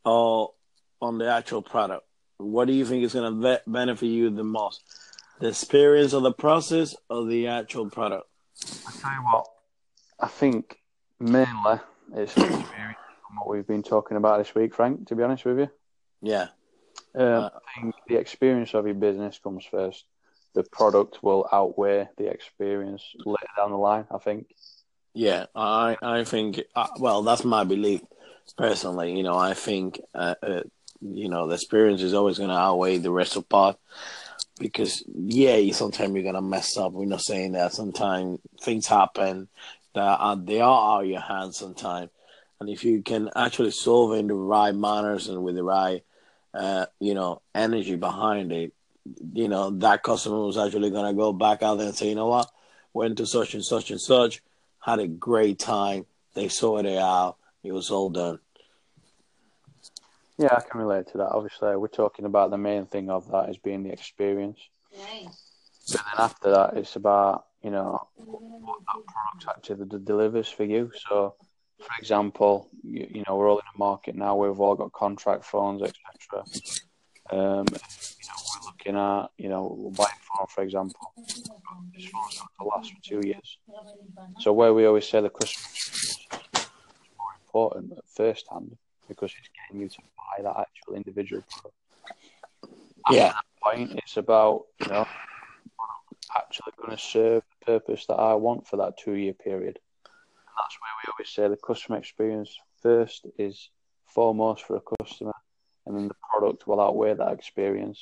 or 0.05 0.51
on 1.01 1.17
the 1.17 1.29
actual 1.31 1.61
product? 1.61 2.03
What 2.37 2.65
do 2.65 2.73
you 2.73 2.85
think 2.85 3.03
is 3.03 3.13
going 3.13 3.41
to 3.41 3.57
be- 3.65 3.71
benefit 3.71 4.05
you 4.07 4.29
the 4.29 4.43
most? 4.43 4.81
The 5.39 5.49
experience 5.49 6.13
of 6.13 6.23
the 6.23 6.31
process 6.31 6.95
or 7.09 7.25
the 7.25 7.47
actual 7.47 7.89
product? 7.89 8.27
I 8.87 8.91
tell 8.99 9.11
you 9.11 9.17
what, 9.23 9.45
I 10.19 10.27
think 10.27 10.79
mainly 11.19 11.79
it's 12.15 12.33
the 12.33 12.41
experience 12.59 12.97
from 13.27 13.35
what 13.37 13.49
we've 13.49 13.67
been 13.67 13.83
talking 13.83 14.17
about 14.17 14.39
this 14.39 14.55
week, 14.55 14.73
Frank. 14.73 15.07
To 15.07 15.15
be 15.15 15.21
honest 15.23 15.45
with 15.45 15.59
you, 15.59 15.69
Yeah. 16.21 16.47
um, 17.15 17.21
Uh, 17.21 17.49
I 17.53 17.81
think 17.81 17.95
the 18.07 18.17
experience 18.17 18.73
of 18.73 18.85
your 18.85 18.95
business 18.95 19.39
comes 19.39 19.65
first. 19.65 20.05
The 20.53 20.63
product 20.63 21.21
will 21.21 21.47
outweigh 21.51 22.07
the 22.17 22.27
experience 22.27 23.03
later 23.25 23.47
down 23.55 23.71
the 23.71 23.77
line. 23.77 24.05
I 24.11 24.17
think. 24.17 24.47
Yeah, 25.13 25.45
I 25.55 25.97
I 26.01 26.23
think 26.23 26.61
uh, 26.75 26.87
well 26.99 27.23
that's 27.23 27.43
my 27.43 27.63
belief 27.63 28.01
personally. 28.57 29.15
You 29.15 29.23
know, 29.23 29.37
I 29.37 29.53
think 29.53 29.99
uh, 30.13 30.35
uh, 30.41 30.63
you 31.01 31.29
know 31.29 31.47
the 31.47 31.55
experience 31.55 32.01
is 32.01 32.13
always 32.13 32.37
going 32.37 32.49
to 32.49 32.55
outweigh 32.55 32.97
the 32.97 33.11
rest 33.11 33.35
of 33.35 33.47
part 33.49 33.77
because 34.59 35.03
yeah, 35.07 35.71
sometimes 35.71 36.13
you're 36.13 36.23
gonna 36.23 36.41
mess 36.41 36.77
up. 36.77 36.93
We're 36.93 37.05
not 37.05 37.21
saying 37.21 37.53
that. 37.53 37.73
Sometimes 37.73 38.39
things 38.61 38.87
happen 38.87 39.47
that 39.93 40.19
are, 40.19 40.35
they 40.35 40.61
are 40.61 40.97
out 40.97 41.03
of 41.03 41.09
your 41.09 41.21
hands. 41.21 41.57
Sometimes, 41.57 42.09
and 42.59 42.69
if 42.69 42.83
you 42.83 43.01
can 43.01 43.29
actually 43.35 43.71
solve 43.71 44.13
in 44.13 44.27
the 44.27 44.33
right 44.33 44.73
manners 44.73 45.27
and 45.27 45.43
with 45.43 45.55
the 45.55 45.63
right 45.63 46.03
uh, 46.57 46.85
you 46.99 47.13
know 47.13 47.41
energy 47.53 47.95
behind 47.95 48.51
it, 48.51 48.73
you 49.33 49.47
know 49.47 49.69
that 49.69 50.03
customer 50.03 50.39
was 50.39 50.57
actually 50.57 50.89
gonna 50.89 51.13
go 51.13 51.31
back 51.31 51.63
out 51.63 51.75
there 51.75 51.87
and 51.87 51.95
say, 51.95 52.09
you 52.09 52.15
know 52.15 52.27
what, 52.27 52.49
went 52.93 53.17
to 53.17 53.25
such 53.25 53.53
and 53.53 53.63
such 53.63 53.91
and 53.91 54.01
such 54.01 54.41
had 54.87 54.99
a 54.99 55.07
great 55.07 55.59
time. 55.59 56.05
They 56.33 56.47
sorted 56.47 56.93
it 56.93 56.97
out. 56.97 57.37
It 57.63 57.73
was 57.73 57.89
all 57.91 58.09
done. 58.09 58.39
Yeah, 60.37 60.55
I 60.55 60.61
can 60.61 60.79
relate 60.79 61.07
to 61.11 61.17
that. 61.17 61.29
Obviously, 61.31 61.75
we're 61.75 61.87
talking 61.87 62.25
about 62.25 62.51
the 62.51 62.57
main 62.57 62.85
thing 62.85 63.09
of 63.09 63.29
that 63.31 63.49
is 63.49 63.57
being 63.57 63.83
the 63.83 63.91
experience. 63.91 64.59
But 64.91 66.01
then 66.03 66.03
after 66.17 66.51
that, 66.51 66.77
it's 66.77 66.95
about 66.95 67.47
you 67.63 67.71
know 67.71 68.07
what 68.15 68.79
that 68.85 69.03
product 69.07 69.57
actually 69.57 69.99
delivers 70.03 70.47
for 70.47 70.63
you. 70.63 70.91
So, 71.09 71.35
for 71.79 71.93
example, 71.99 72.69
you, 72.83 73.07
you 73.09 73.23
know 73.27 73.35
we're 73.35 73.49
all 73.49 73.59
in 73.59 73.65
a 73.75 73.77
market 73.77 74.15
now. 74.15 74.35
We've 74.35 74.59
all 74.59 74.75
got 74.75 74.91
contract 74.91 75.45
phones, 75.45 75.81
etc. 75.81 76.43
Um, 77.29 77.65
you 77.67 77.77
know, 78.27 78.37
we're 78.51 78.65
looking 78.65 78.95
at 78.95 79.29
you 79.37 79.49
know 79.49 79.75
we're 79.77 79.91
buying 79.91 80.09
phone, 80.21 80.47
for 80.47 80.63
example. 80.63 81.13
This 81.17 82.05
phone's 82.07 82.39
got 82.39 82.49
to 82.59 82.65
last 82.65 82.91
for 82.91 83.01
two 83.03 83.27
years. 83.27 83.57
So 84.39 84.53
where 84.53 84.73
we 84.73 84.85
always 84.85 85.07
say 85.07 85.21
the 85.21 85.29
customer 85.29 85.67
is 85.93 86.67
more 87.17 87.33
important 87.45 87.93
at 87.97 88.09
first 88.15 88.45
hand 88.51 88.75
because 89.07 89.33
it's 89.39 89.49
getting 89.49 89.81
you 89.81 89.89
to 89.89 90.01
buy 90.17 90.43
that 90.43 90.59
actual 90.59 90.95
individual 90.95 91.43
product. 91.49 91.75
Yeah. 93.11 93.33
Point 93.61 93.93
it's 93.97 94.17
about 94.17 94.65
you 94.81 94.87
know 94.87 95.07
actually 96.35 96.73
going 96.77 96.95
to 96.95 97.03
serve 97.03 97.43
the 97.59 97.65
purpose 97.65 98.05
that 98.07 98.15
I 98.15 98.33
want 98.33 98.67
for 98.67 98.77
that 98.77 98.97
two 98.97 99.13
year 99.13 99.33
period. 99.33 99.79
And 100.57 100.63
that's 100.63 100.77
where 100.81 100.91
we 100.97 101.11
always 101.11 101.29
say 101.29 101.47
the 101.47 101.57
customer 101.57 101.97
experience 101.97 102.57
first 102.81 103.25
is 103.37 103.69
foremost 104.05 104.63
for 104.65 104.77
a 104.77 104.81
customer, 104.99 105.33
and 105.85 105.95
then 105.95 106.07
the 106.07 106.15
product 106.31 106.65
will 106.67 106.81
outweigh 106.81 107.13
that 107.13 107.33
experience 107.33 108.01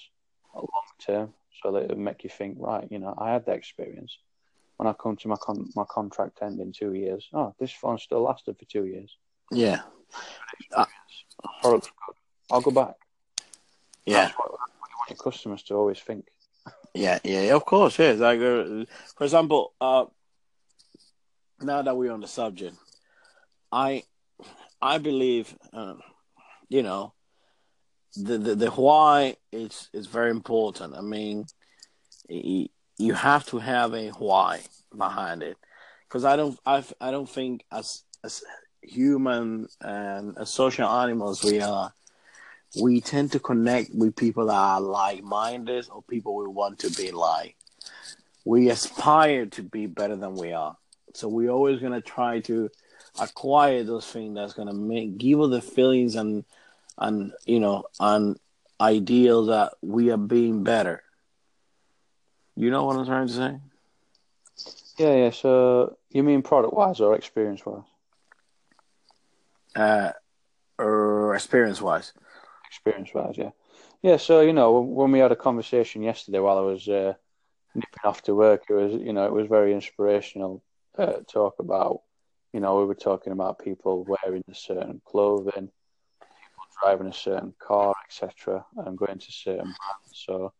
long 0.53 0.69
term. 0.99 1.33
So 1.61 1.71
that 1.71 1.83
it'll 1.83 1.97
make 1.97 2.23
you 2.23 2.29
think, 2.29 2.57
right, 2.59 2.85
you 2.91 2.99
know, 2.99 3.15
I 3.17 3.31
had 3.31 3.45
that 3.45 3.55
experience. 3.55 4.17
When 4.77 4.87
I 4.87 4.93
come 4.93 5.15
to 5.17 5.27
my 5.29 5.37
con- 5.37 5.69
my 5.75 5.85
contract 5.89 6.39
end 6.41 6.59
in 6.59 6.73
two 6.73 6.93
years, 6.93 7.27
oh, 7.33 7.55
this 7.59 7.71
phone 7.71 7.97
still 7.97 8.21
lasted 8.21 8.57
for 8.59 8.65
two 8.65 8.85
years. 8.85 9.17
Yeah. 9.51 9.81
Uh, 10.73 10.85
Product's 11.61 11.87
good. 12.05 12.15
I'll 12.51 12.61
go 12.61 12.71
back. 12.71 12.95
Yeah. 14.05 14.25
That's 14.25 14.33
what, 14.37 14.51
what 14.51 14.59
you 14.89 14.97
want 14.97 15.09
your 15.09 15.17
customers 15.17 15.63
to 15.63 15.75
always 15.75 15.99
think. 15.99 16.27
Yeah, 16.93 17.19
yeah, 17.23 17.55
of 17.55 17.65
course, 17.65 17.99
yes. 17.99 18.19
Like, 18.19 18.39
uh, 18.39 18.85
for 19.17 19.23
example, 19.23 19.73
uh, 19.81 20.05
now 21.61 21.81
that 21.81 21.95
we're 21.95 22.11
on 22.11 22.21
the 22.21 22.27
subject, 22.27 22.75
I, 23.71 24.03
I 24.81 24.97
believe, 24.97 25.55
uh, 25.73 25.95
you 26.69 26.83
know, 26.83 27.13
the, 28.15 28.37
the 28.37 28.55
the 28.55 28.71
why 28.71 29.35
is 29.51 29.89
is 29.93 30.07
very 30.07 30.31
important. 30.31 30.95
I 30.95 31.01
mean, 31.01 31.45
you 32.29 33.13
have 33.13 33.45
to 33.47 33.59
have 33.59 33.93
a 33.93 34.09
why 34.11 34.61
behind 34.95 35.43
it, 35.43 35.57
because 36.07 36.23
I 36.23 36.35
don't 36.35 36.57
I, 36.65 36.83
I 37.01 37.11
don't 37.11 37.29
think 37.29 37.65
as 37.71 38.03
as 38.23 38.43
human 38.81 39.67
and 39.81 40.37
as 40.37 40.49
social 40.49 40.87
animals 40.87 41.43
we 41.43 41.59
are, 41.59 41.93
we 42.81 43.01
tend 43.01 43.31
to 43.33 43.39
connect 43.39 43.93
with 43.93 44.15
people 44.15 44.45
that 44.45 44.53
are 44.53 44.81
like 44.81 45.23
minded 45.23 45.87
or 45.91 46.01
people 46.03 46.35
we 46.35 46.47
want 46.47 46.79
to 46.79 46.89
be 46.91 47.11
like. 47.11 47.55
We 48.45 48.69
aspire 48.69 49.47
to 49.47 49.63
be 49.63 49.87
better 49.87 50.15
than 50.15 50.35
we 50.35 50.53
are, 50.53 50.77
so 51.15 51.27
we're 51.27 51.49
always 51.49 51.79
gonna 51.79 52.01
try 52.01 52.39
to 52.41 52.69
acquire 53.19 53.83
those 53.83 54.05
things 54.05 54.35
that's 54.35 54.53
gonna 54.53 54.73
make 54.73 55.17
give 55.17 55.39
us 55.41 55.49
the 55.49 55.61
feelings 55.61 56.15
and 56.15 56.43
and 56.97 57.33
you 57.45 57.59
know 57.59 57.85
and 57.99 58.39
ideal 58.79 59.45
that 59.45 59.73
we 59.81 60.11
are 60.11 60.17
being 60.17 60.63
better. 60.63 61.01
You 62.55 62.69
know 62.69 62.85
what 62.85 62.97
I'm 62.97 63.05
trying 63.05 63.27
to 63.27 63.33
say? 63.33 63.59
Yeah, 64.97 65.15
yeah. 65.15 65.29
So 65.31 65.97
you 66.09 66.23
mean 66.23 66.41
product 66.41 66.73
wise 66.73 66.99
or 67.01 67.15
experience 67.15 67.65
wise? 67.65 67.83
Uh, 69.75 70.11
or 70.79 71.35
experience 71.35 71.81
wise. 71.81 72.13
Experience 72.67 73.13
wise, 73.13 73.37
yeah, 73.37 73.51
yeah. 74.01 74.17
So 74.17 74.41
you 74.41 74.53
know 74.53 74.79
when 74.79 75.11
we 75.11 75.19
had 75.19 75.31
a 75.31 75.35
conversation 75.35 76.01
yesterday 76.01 76.39
while 76.39 76.57
I 76.57 76.61
was 76.61 76.87
uh, 76.87 77.13
nipping 77.73 78.05
off 78.05 78.21
to 78.23 78.35
work, 78.35 78.63
it 78.69 78.73
was 78.73 78.93
you 78.93 79.13
know 79.13 79.25
it 79.25 79.33
was 79.33 79.47
very 79.47 79.73
inspirational 79.73 80.63
uh, 80.97 81.21
talk 81.31 81.55
about. 81.59 82.01
You 82.53 82.61
know, 82.61 82.79
we 82.79 82.85
were 82.85 82.95
talking 82.95 83.33
about 83.33 83.59
people 83.59 84.05
wearing 84.05 84.43
a 84.49 84.55
certain 84.55 85.01
clothing, 85.05 85.69
people 86.21 86.65
driving 86.81 87.07
a 87.07 87.13
certain 87.13 87.53
car, 87.59 87.93
etc., 88.07 88.65
and 88.77 88.97
going 88.97 89.19
to 89.19 89.31
certain 89.31 89.65
brands. 89.65 90.13
So, 90.13 90.53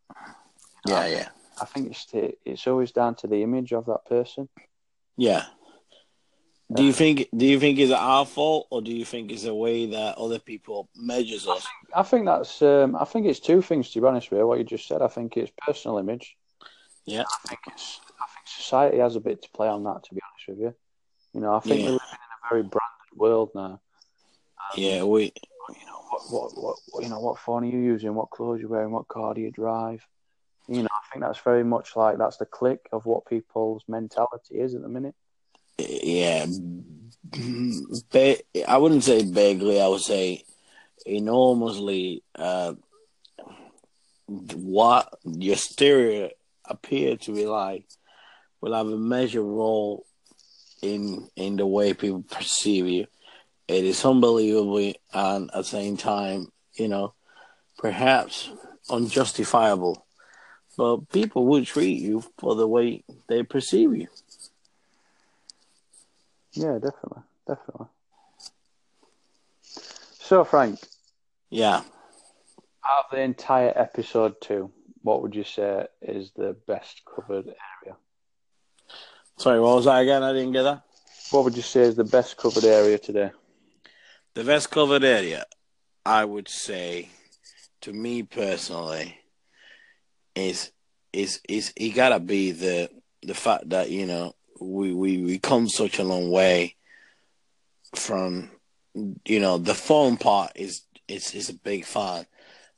yeah, 0.86 1.00
um, 1.00 1.10
yeah. 1.10 1.28
I 1.60 1.64
think 1.64 1.90
it's 1.90 2.04
the, 2.06 2.34
it's 2.44 2.66
always 2.66 2.92
down 2.92 3.14
to 3.16 3.26
the 3.26 3.42
image 3.42 3.72
of 3.72 3.86
that 3.86 4.04
person. 4.06 4.48
Yeah. 5.16 5.44
Do 6.74 6.82
you 6.82 6.92
think 6.92 7.28
do 7.36 7.46
you 7.46 7.60
think 7.60 7.78
it's 7.78 7.92
our 7.92 8.26
fault 8.26 8.66
or 8.70 8.82
do 8.82 8.92
you 8.92 9.04
think 9.04 9.30
it's 9.30 9.44
a 9.44 9.54
way 9.54 9.86
that 9.86 10.18
other 10.18 10.40
people 10.40 10.88
measures 10.96 11.46
us? 11.46 11.48
I 11.48 11.60
think, 11.60 11.96
I 11.96 12.02
think 12.02 12.26
that's 12.26 12.62
um, 12.62 12.96
I 12.96 13.04
think 13.04 13.26
it's 13.26 13.38
two 13.38 13.62
things 13.62 13.90
to 13.90 14.00
be 14.00 14.06
honest 14.06 14.32
with 14.32 14.40
you, 14.40 14.46
what 14.46 14.58
you 14.58 14.64
just 14.64 14.88
said. 14.88 15.00
I 15.00 15.06
think 15.06 15.36
it's 15.36 15.52
personal 15.64 15.98
image. 15.98 16.36
Yeah. 17.04 17.22
I 17.22 17.48
think 17.48 17.60
it's 17.68 18.00
I 18.05 18.05
society 18.46 18.98
has 18.98 19.16
a 19.16 19.20
bit 19.20 19.42
to 19.42 19.50
play 19.50 19.68
on 19.68 19.84
that 19.84 20.04
to 20.04 20.14
be 20.14 20.20
honest 20.22 20.48
with 20.48 20.58
you. 20.58 20.74
You 21.34 21.40
know, 21.40 21.54
I 21.54 21.60
think 21.60 21.80
yeah. 21.80 21.86
we're 21.86 21.92
living 21.92 22.08
in 22.10 22.46
a 22.46 22.48
very 22.50 22.62
branded 22.62 23.16
world 23.16 23.50
now. 23.54 23.80
Um, 24.58 24.76
yeah, 24.76 25.02
we 25.02 25.32
you 25.68 25.86
know, 25.86 26.00
what, 26.10 26.52
what, 26.56 26.78
what, 26.86 27.02
you 27.02 27.08
know, 27.08 27.20
what 27.20 27.38
phone 27.38 27.64
are 27.64 27.66
you 27.66 27.78
using? 27.78 28.14
What 28.14 28.30
clothes 28.30 28.58
are 28.58 28.60
you're 28.60 28.68
wearing? 28.68 28.92
What 28.92 29.08
car 29.08 29.34
do 29.34 29.40
you 29.40 29.50
drive? 29.50 30.06
You 30.68 30.82
know, 30.82 30.88
I 30.90 31.12
think 31.12 31.24
that's 31.24 31.38
very 31.40 31.64
much 31.64 31.94
like 31.96 32.18
that's 32.18 32.38
the 32.38 32.46
click 32.46 32.88
of 32.92 33.06
what 33.06 33.26
people's 33.26 33.84
mentality 33.86 34.56
is 34.56 34.74
at 34.74 34.82
the 34.82 34.88
minute. 34.88 35.14
Yeah, 35.78 36.46
I 38.66 38.78
wouldn't 38.78 39.04
say 39.04 39.24
vaguely. 39.24 39.80
I 39.80 39.88
would 39.88 40.00
say 40.00 40.44
enormously. 41.04 42.22
Uh, 42.34 42.74
what 44.26 45.08
your 45.24 45.56
stereo 45.56 46.30
appear 46.64 47.16
to 47.16 47.32
be 47.32 47.46
like 47.46 47.84
will 48.60 48.74
have 48.74 48.88
a 48.88 48.96
major 48.96 49.42
role 49.42 50.04
in 50.82 51.28
in 51.36 51.56
the 51.56 51.66
way 51.66 51.94
people 51.94 52.22
perceive 52.22 52.86
you 52.86 53.06
it 53.68 53.84
is 53.84 54.04
unbelievably 54.04 54.96
and 55.12 55.50
at 55.50 55.56
the 55.56 55.64
same 55.64 55.96
time, 55.96 56.52
you 56.74 56.88
know, 56.88 57.14
perhaps 57.78 58.50
unjustifiable. 58.88 60.06
But 60.76 61.08
people 61.08 61.46
will 61.46 61.64
treat 61.64 62.00
you 62.00 62.22
for 62.38 62.54
the 62.54 62.68
way 62.68 63.02
they 63.28 63.42
perceive 63.42 63.96
you. 63.96 64.08
Yeah, 66.52 66.74
definitely. 66.74 67.22
Definitely. 67.46 67.86
So, 69.62 70.44
Frank. 70.44 70.78
Yeah. 71.50 71.82
Out 72.84 73.04
of 73.04 73.10
the 73.10 73.20
entire 73.20 73.72
episode 73.74 74.40
two, 74.40 74.70
what 75.02 75.22
would 75.22 75.34
you 75.34 75.44
say 75.44 75.86
is 76.02 76.30
the 76.36 76.56
best 76.66 77.02
covered 77.04 77.46
area? 77.46 77.96
Sorry, 79.38 79.60
what 79.60 79.76
was 79.76 79.84
that 79.84 80.00
again? 80.00 80.22
I 80.22 80.32
didn't 80.32 80.52
get 80.52 80.62
that. 80.62 80.82
What 81.30 81.44
would 81.44 81.56
you 81.56 81.62
say 81.62 81.82
is 81.82 81.94
the 81.94 82.04
best 82.04 82.36
covered 82.36 82.64
area 82.64 82.98
today? 82.98 83.30
The 84.34 84.44
best 84.44 84.70
covered 84.70 85.04
area, 85.04 85.44
I 86.04 86.24
would 86.24 86.48
say, 86.48 87.10
to 87.82 87.92
me 87.92 88.22
personally, 88.22 89.18
is 90.34 90.72
is 91.12 91.40
is 91.48 91.72
it 91.76 91.90
gotta 91.90 92.20
be 92.20 92.52
the 92.52 92.88
the 93.22 93.34
fact 93.34 93.68
that 93.70 93.90
you 93.90 94.06
know 94.06 94.34
we 94.60 94.92
we 94.92 95.22
we 95.22 95.38
come 95.38 95.68
such 95.68 95.98
a 95.98 96.04
long 96.04 96.30
way 96.30 96.76
from 97.94 98.50
you 99.24 99.40
know 99.40 99.58
the 99.58 99.74
phone 99.74 100.16
part 100.16 100.52
is 100.54 100.82
is 101.08 101.34
is 101.34 101.48
a 101.50 101.54
big 101.54 101.84
fan 101.84 102.26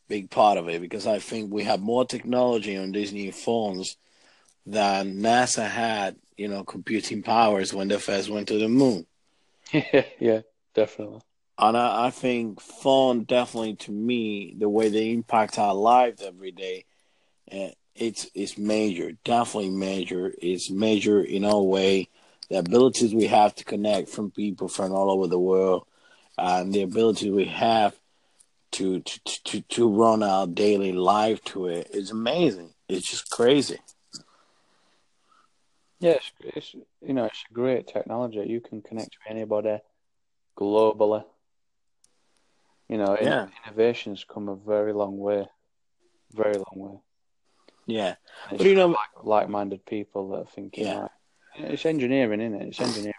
big 0.08 0.30
part 0.30 0.58
of 0.58 0.68
it 0.68 0.80
because 0.80 1.06
I 1.06 1.18
think 1.18 1.52
we 1.52 1.64
have 1.64 1.80
more 1.80 2.04
technology 2.04 2.76
on 2.76 2.92
these 2.92 3.12
new 3.12 3.30
phones 3.30 3.96
than 4.66 5.16
NASA 5.16 5.68
had 5.68 6.16
you 6.36 6.48
know 6.48 6.64
computing 6.64 7.22
powers 7.22 7.72
when 7.74 7.88
they 7.88 7.98
first 7.98 8.30
went 8.30 8.48
to 8.48 8.58
the 8.58 8.68
moon. 8.68 9.06
Yeah, 10.20 10.40
definitely. 10.74 11.20
And 11.58 11.76
I, 11.76 12.06
I 12.06 12.10
think 12.10 12.60
phone 12.60 13.24
definitely 13.24 13.74
to 13.76 13.92
me 13.92 14.54
the 14.56 14.68
way 14.68 14.88
they 14.88 15.10
impact 15.10 15.58
our 15.58 15.74
lives 15.74 16.22
every 16.22 16.52
day, 16.52 16.84
uh, 17.50 17.70
it's 17.94 18.30
it's 18.34 18.56
major, 18.56 19.12
definitely 19.24 19.70
major. 19.70 20.32
It's 20.40 20.70
major 20.70 21.20
in 21.20 21.44
our 21.44 21.62
way. 21.62 22.08
The 22.48 22.58
abilities 22.58 23.14
we 23.14 23.26
have 23.26 23.54
to 23.56 23.64
connect 23.64 24.08
from 24.08 24.30
people 24.30 24.68
from 24.68 24.92
all 24.92 25.10
over 25.10 25.26
the 25.26 25.38
world, 25.38 25.86
and 26.38 26.72
the 26.72 26.82
ability 26.82 27.30
we 27.30 27.46
have 27.46 27.98
to 28.72 29.00
to 29.00 29.20
to 29.44 29.60
to 29.62 29.88
run 29.88 30.22
our 30.22 30.46
daily 30.46 30.92
life 30.92 31.42
to 31.44 31.66
it 31.66 31.88
is 31.92 32.10
amazing. 32.10 32.72
It's 32.88 33.10
just 33.10 33.30
crazy. 33.30 33.78
Yes, 36.00 36.30
yeah, 36.40 36.50
it's, 36.54 36.56
it's 36.56 36.74
you 37.02 37.14
know 37.14 37.24
it's 37.24 37.44
a 37.50 37.54
great 37.54 37.86
technology. 37.88 38.44
You 38.46 38.60
can 38.60 38.82
connect 38.82 39.16
with 39.18 39.30
anybody 39.30 39.78
globally. 40.56 41.24
You 42.88 42.98
know, 42.98 43.16
yeah. 43.20 43.48
innovations 43.66 44.24
come 44.26 44.48
a 44.48 44.56
very 44.56 44.92
long 44.92 45.18
way, 45.18 45.46
very 46.32 46.54
long 46.54 46.64
way. 46.74 46.98
Yeah, 47.86 48.14
but 48.50 48.60
you 48.60 48.74
know, 48.74 48.88
like, 48.88 49.24
like-minded 49.24 49.84
people 49.86 50.30
that 50.30 50.36
are 50.36 50.46
thinking, 50.46 50.86
yeah, 50.86 51.00
like, 51.00 51.10
it's 51.56 51.86
engineering, 51.86 52.40
isn't 52.40 52.60
it? 52.60 52.68
It's 52.68 52.80
engineering. 52.80 53.14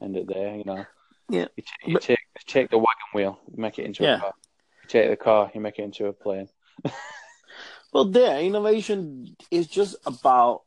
End 0.00 0.16
of 0.16 0.26
the 0.26 0.34
day, 0.34 0.58
you 0.58 0.64
know. 0.64 0.84
Yeah. 1.28 1.46
You, 1.56 1.62
t- 1.62 1.86
you 1.86 1.92
but, 1.94 2.02
take 2.02 2.18
take 2.46 2.70
the 2.70 2.78
wagon 2.78 3.08
wheel, 3.12 3.38
you 3.50 3.60
make 3.60 3.78
it 3.78 3.84
into 3.84 4.04
yeah. 4.04 4.16
a 4.16 4.20
car. 4.20 4.34
You 4.82 4.88
take 4.88 5.10
the 5.10 5.16
car, 5.16 5.50
you 5.54 5.60
make 5.60 5.78
it 5.78 5.82
into 5.82 6.06
a 6.06 6.12
plane. 6.12 6.48
well, 7.92 8.06
there, 8.06 8.40
innovation 8.40 9.36
is 9.50 9.66
just 9.66 9.96
about 10.06 10.62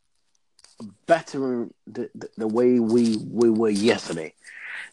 bettering 1.06 1.74
the, 1.88 2.10
the, 2.16 2.30
the 2.38 2.48
way 2.48 2.80
we 2.80 3.18
we 3.18 3.50
were 3.50 3.70
yesterday. 3.70 4.34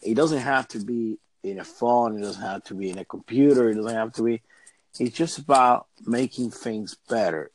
It 0.01 0.15
doesn't 0.15 0.39
have 0.39 0.67
to 0.69 0.79
be 0.79 1.19
in 1.43 1.59
a 1.59 1.63
phone. 1.63 2.17
It 2.17 2.21
doesn't 2.21 2.41
have 2.41 2.63
to 2.65 2.73
be 2.73 2.89
in 2.89 2.97
a 2.97 3.05
computer. 3.05 3.69
It 3.69 3.75
doesn't 3.75 3.95
have 3.95 4.13
to 4.13 4.23
be. 4.23 4.41
It's 4.99 5.15
just 5.15 5.37
about 5.37 5.87
making 6.05 6.51
things 6.51 6.97
better, 7.09 7.51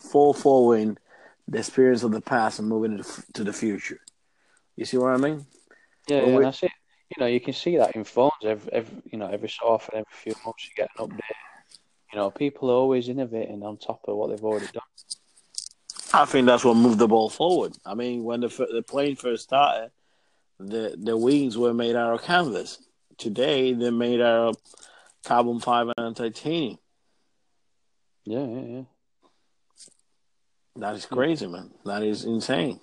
full 0.00 0.34
forwarding 0.34 0.98
the 1.48 1.58
experience 1.58 2.02
of 2.02 2.12
the 2.12 2.20
past 2.20 2.58
and 2.58 2.68
moving 2.68 3.02
to 3.32 3.44
the 3.44 3.52
future. 3.52 4.00
You 4.76 4.84
see 4.84 4.98
what 4.98 5.12
I 5.12 5.16
mean? 5.16 5.46
Yeah, 6.06 6.24
yeah 6.24 6.38
that's 6.40 6.62
it. 6.62 6.70
You 7.16 7.20
know, 7.20 7.26
you 7.26 7.40
can 7.40 7.54
see 7.54 7.76
that 7.76 7.96
in 7.96 8.04
phones. 8.04 8.32
Every, 8.44 8.72
every, 8.72 9.02
you 9.10 9.18
know, 9.18 9.26
every 9.26 9.48
so 9.48 9.66
often, 9.66 9.96
every 9.96 10.12
few 10.12 10.34
months, 10.44 10.64
you 10.68 10.70
get 10.76 10.90
an 10.96 11.08
update. 11.08 11.20
You 12.12 12.18
know, 12.18 12.30
people 12.30 12.70
are 12.70 12.74
always 12.74 13.08
innovating 13.08 13.62
on 13.64 13.78
top 13.78 14.04
of 14.06 14.16
what 14.16 14.30
they've 14.30 14.44
already 14.44 14.68
done. 14.72 14.82
I 16.12 16.24
think 16.24 16.46
that's 16.46 16.64
what 16.64 16.76
moved 16.76 16.98
the 16.98 17.08
ball 17.08 17.30
forward. 17.30 17.76
I 17.84 17.94
mean, 17.94 18.24
when 18.24 18.40
the 18.40 18.48
the 18.48 18.82
plane 18.82 19.16
first 19.16 19.44
started, 19.44 19.90
the 20.58 20.96
the 20.98 21.16
wings 21.16 21.56
were 21.56 21.74
made 21.74 21.96
out 21.96 22.14
of 22.14 22.22
canvas. 22.22 22.78
Today 23.16 23.72
they're 23.72 23.92
made 23.92 24.20
out 24.20 24.48
of 24.48 24.56
carbon 25.24 25.60
fiber 25.60 25.92
and 25.96 26.16
titanium. 26.16 26.78
Yeah, 28.24 28.44
yeah, 28.44 28.60
yeah. 28.60 28.82
That 30.76 30.94
is 30.96 31.06
crazy, 31.06 31.46
man. 31.46 31.70
That 31.84 32.02
is 32.02 32.24
insane. 32.24 32.80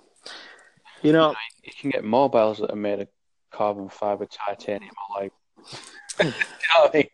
You 1.02 1.12
know, 1.12 1.34
You 1.62 1.72
can 1.80 1.90
get 1.90 2.04
mobiles 2.04 2.58
that 2.58 2.70
are 2.70 2.76
made 2.76 3.00
of 3.00 3.08
carbon 3.50 3.88
fiber, 3.88 4.26
titanium, 4.26 4.94
or 5.10 5.22
like. 5.22 5.32
you 6.20 6.26
know 6.26 6.34
I 6.84 6.90
mean? 6.92 7.08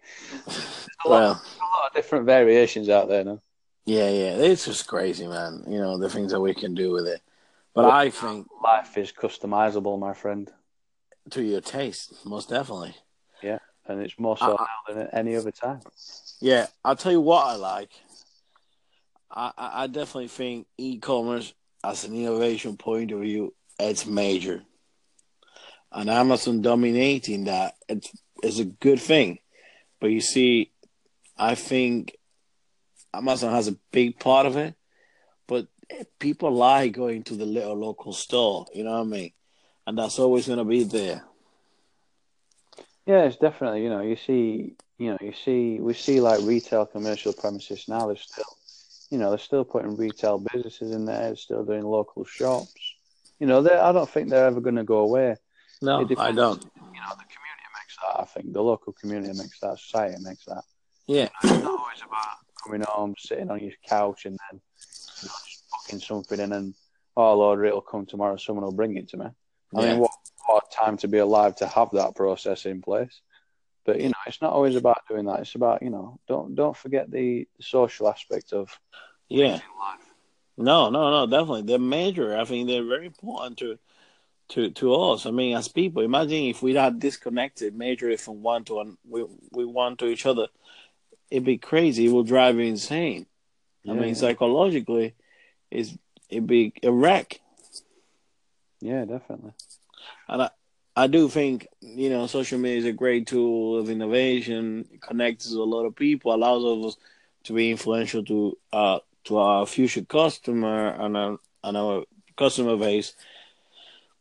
There's 0.47 0.89
a 1.05 1.09
lot, 1.09 1.21
well, 1.21 1.31
a 1.31 1.67
lot 1.79 1.89
of 1.89 1.95
different 1.95 2.27
variations 2.27 2.89
out 2.89 3.09
there 3.09 3.25
now. 3.25 3.43
Yeah, 3.85 4.09
yeah. 4.09 4.37
It's 4.37 4.65
just 4.65 4.87
crazy, 4.87 5.27
man. 5.27 5.65
You 5.69 5.79
know 5.79 5.99
the 5.99 6.11
things 6.11 6.33
that 6.33 6.41
we 6.41 6.55
can 6.55 6.75
do 6.75 6.91
with 6.93 7.07
it. 7.07 7.21
But 7.75 7.87
I 7.87 8.11
think 8.11 8.47
Life 8.63 8.97
is 8.97 9.13
customizable, 9.13 9.99
my 9.99 10.15
friend, 10.15 10.51
to 11.31 11.43
your 11.43 11.61
taste, 11.61 12.25
most 12.25 12.49
definitely. 12.49 12.95
Yeah, 13.43 13.59
and 13.87 14.01
it's 14.01 14.19
more 14.19 14.39
so 14.39 14.55
Uh, 14.55 14.65
now 14.65 14.95
than 14.95 14.99
at 15.07 15.15
any 15.15 15.37
other 15.37 15.51
time. 15.51 15.81
Yeah, 16.41 16.67
I'll 16.85 16.97
tell 16.97 17.13
you 17.13 17.21
what 17.21 17.47
I 17.47 17.57
like. 17.57 17.91
I, 19.31 19.53
I 19.59 19.83
I 19.83 19.87
definitely 19.89 20.29
think 20.29 20.67
e-commerce, 20.79 21.53
as 21.83 22.05
an 22.05 22.15
innovation 22.15 22.77
point 22.77 23.11
of 23.11 23.21
view, 23.21 23.53
it's 23.79 24.07
major. 24.07 24.63
And 25.91 26.09
Amazon 26.11 26.61
dominating 26.63 27.45
that, 27.45 27.77
it's, 27.89 28.11
it's 28.43 28.59
a 28.59 28.65
good 28.65 29.01
thing. 29.01 29.39
But 30.01 30.09
you 30.09 30.21
see, 30.21 30.73
I 31.37 31.55
think 31.55 32.17
Amazon 33.17 33.53
has 33.53 33.69
a 33.69 33.77
big 33.93 34.19
part 34.19 34.47
of 34.47 34.57
it, 34.57 34.75
but 35.47 35.67
people 36.19 36.53
like 36.53 36.93
going 36.93 37.23
to 37.25 37.35
the 37.35 37.47
little 37.47 37.77
local 37.77 38.13
store, 38.13 38.67
you 38.75 38.85
know 38.85 38.93
what 38.93 39.01
I 39.01 39.05
mean? 39.05 39.33
And 39.87 39.99
that's 39.99 40.19
always 40.19 40.47
going 40.47 40.59
to 40.59 40.65
be 40.65 40.85
there. 40.85 41.25
Yeah, 43.07 43.25
it's 43.25 43.37
definitely 43.37 43.83
you 43.83 43.91
know 43.91 44.01
you 44.01 44.17
see 44.17 44.77
you 44.99 45.11
know 45.11 45.19
you 45.21 45.35
see 45.35 45.79
we 45.79 45.93
see 45.93 46.21
like 46.21 46.41
retail 46.43 46.87
commercial 46.87 47.35
premises 47.35 47.85
now. 47.87 48.07
They're 48.07 48.17
still 48.17 48.57
you 49.11 49.19
know 49.19 49.29
they're 49.29 49.39
still 49.39 49.65
putting 49.65 49.97
retail 49.97 50.39
businesses 50.39 50.93
in 50.93 51.05
there. 51.05 51.21
They're 51.21 51.37
still 51.37 51.65
doing 51.65 51.83
local 51.83 52.25
shops. 52.25 52.95
You 53.39 53.47
know, 53.47 53.61
they 53.61 53.75
I 53.75 53.93
don't 53.93 54.09
think 54.09 54.31
they're 54.31 54.47
ever 54.47 54.61
going 54.61 54.77
to 54.77 54.85
go 54.85 55.01
away. 55.01 55.37
No, 55.83 55.99
I 55.99 56.05
don't. 56.05 56.17
You 56.17 56.31
know, 56.33 56.33
the 56.33 57.29
community 57.29 57.69
makes 57.77 57.97
that. 58.01 58.21
I 58.21 58.25
think 58.25 58.53
the 58.55 58.63
local 58.63 58.95
community 58.95 59.37
makes 59.37 59.61
that. 59.61 59.79
Society 59.79 60.17
makes 60.23 60.47
that. 60.47 60.65
Yeah, 61.07 61.29
It's 61.43 61.53
not 61.53 61.65
always 61.65 61.99
about 61.99 62.39
coming 62.65 62.83
home, 62.83 63.15
sitting 63.19 63.51
on 63.51 63.61
your 63.61 63.73
couch, 63.87 64.27
and 64.27 64.39
then 64.51 64.61
you 65.23 65.29
know, 65.29 65.35
just 65.47 65.65
booking 65.71 66.01
something, 66.01 66.41
in, 66.41 66.53
and 66.53 66.75
oh, 67.17 67.53
it. 67.53 67.67
It'll 67.67 67.81
come 67.81 68.07
tomorrow. 68.07 68.37
Someone 68.37 68.65
will 68.65 68.73
bring 68.73 68.97
it 68.97 69.09
to 69.11 69.17
me. 69.17 69.27
I 69.75 69.81
Yeah. 69.81 69.91
mean, 69.91 69.99
what, 70.01 70.11
what 70.47 70.71
time 70.71 70.97
to 70.99 71.09
be 71.09 71.19
alive 71.19 71.57
to 71.57 71.67
have 71.67 71.91
that 71.93 72.15
process 72.15 72.67
in 72.67 72.83
place. 72.83 73.21
But 73.85 74.01
you 74.01 74.09
know, 74.09 74.15
it's 74.27 74.41
not 74.41 74.53
always 74.53 74.77
about 74.77 75.07
doing 75.09 75.27
that. 75.27 75.41
It's 75.41 75.55
about 75.55 75.83
you 75.83 75.91
know, 75.91 76.19
don't 76.27 76.55
don't 76.55 76.77
forget 76.77 77.11
the, 77.11 77.47
social 77.61 78.09
aspect 78.09 78.53
of 78.53 78.79
yeah. 79.29 79.53
life. 79.53 79.61
No, 80.57 80.89
no, 80.91 81.11
no, 81.11 81.27
definitely. 81.27 81.63
They're 81.63 81.79
major. 81.79 82.37
I 82.37 82.45
think 82.45 82.67
they're 82.67 82.85
very 82.85 83.07
important 83.07 83.59
to 83.59 83.79
to 84.51 84.71
to 84.71 84.95
us. 84.95 85.27
I 85.27 85.31
mean, 85.31 85.57
as 85.57 85.69
people, 85.69 86.03
imagine 86.03 86.45
if 86.45 86.63
we 86.63 86.75
had 86.75 86.99
disconnected 86.99 87.77
majorly 87.77 88.19
from 88.19 88.43
one 88.43 88.65
to 88.65 88.75
one, 88.75 88.97
we 89.09 89.25
we 89.53 89.65
one 89.65 89.97
to 89.99 90.07
each 90.07 90.27
other, 90.27 90.47
it'd 91.31 91.45
be 91.45 91.59
crazy. 91.59 92.07
It 92.07 92.13
will 92.13 92.25
drive 92.25 92.57
you 92.57 92.63
insane. 92.63 93.27
I 93.89 93.93
mean, 93.93 94.15
psychologically, 94.15 95.15
it's 95.71 95.95
it'd 96.31 96.47
be 96.47 96.73
a 96.83 96.91
wreck. 96.91 97.41
Yeah, 98.81 99.05
definitely. 99.05 99.53
And 100.29 100.43
I, 100.43 100.51
I 100.97 101.07
do 101.07 101.29
think 101.29 101.67
you 101.81 102.09
know 102.09 102.27
social 102.27 102.59
media 102.59 102.79
is 102.79 102.85
a 102.87 102.93
great 102.93 103.27
tool 103.27 103.79
of 103.79 103.91
innovation. 103.91 104.87
It 104.93 105.03
connects 105.03 105.53
a 105.53 105.61
lot 105.61 105.85
of 105.85 105.97
people, 105.97 106.35
allows 106.35 106.65
us 106.65 106.97
to 107.45 107.53
be 107.53 107.71
influential 107.71 108.25
to 108.25 108.59
uh 108.73 108.99
to 109.25 109.39
our 109.39 109.67
future 109.67 110.05
customer 110.05 110.89
and 110.89 111.17
our 111.17 111.39
and 111.63 111.77
our 111.77 112.05
customer 112.37 112.77
base. 112.77 113.15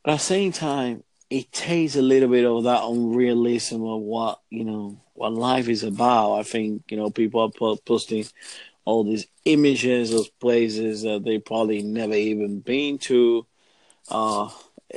But 0.03 0.11
at 0.11 0.19
the 0.19 0.25
same 0.25 0.51
time, 0.51 1.03
it 1.29 1.51
takes 1.51 1.95
a 1.95 2.01
little 2.01 2.29
bit 2.29 2.45
of 2.45 2.63
that 2.65 2.83
unrealism 2.83 3.81
of 3.81 4.01
what 4.01 4.41
you 4.49 4.65
know 4.65 4.99
what 5.13 5.33
life 5.33 5.67
is 5.69 5.83
about. 5.83 6.35
I 6.35 6.43
think 6.43 6.83
you 6.89 6.97
know 6.97 7.09
people 7.09 7.41
are 7.41 7.49
po- 7.49 7.77
posting 7.77 8.25
all 8.85 9.03
these 9.03 9.27
images 9.45 10.13
of 10.13 10.27
places 10.39 11.03
that 11.03 11.23
they 11.23 11.39
probably 11.39 11.81
never 11.81 12.13
even 12.13 12.59
been 12.59 12.97
to. 12.97 13.45
Uh, 14.09 14.49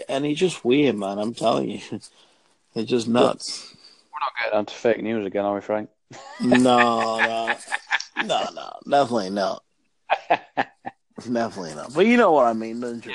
and 0.08 0.26
it's 0.26 0.40
just 0.40 0.64
weird, 0.64 0.96
man. 0.96 1.18
I'm 1.18 1.34
telling 1.34 1.70
you, 1.70 1.80
it's 2.74 2.90
just 2.90 3.08
nuts. 3.08 3.74
We're 4.12 4.20
not 4.20 4.32
getting 4.42 4.58
onto 4.58 4.74
fake 4.74 5.02
news 5.02 5.26
again, 5.26 5.44
are 5.44 5.54
we, 5.54 5.60
Frank? 5.60 5.90
no, 6.40 7.20
no, 7.22 7.56
no, 8.24 8.48
no, 8.54 8.72
definitely 8.88 9.30
not. 9.30 9.62
Definitely 11.18 11.74
not. 11.74 11.94
But 11.94 12.06
you 12.06 12.16
know 12.16 12.32
what 12.32 12.46
I 12.46 12.52
mean, 12.52 12.80
don't 12.80 13.04
you? 13.04 13.14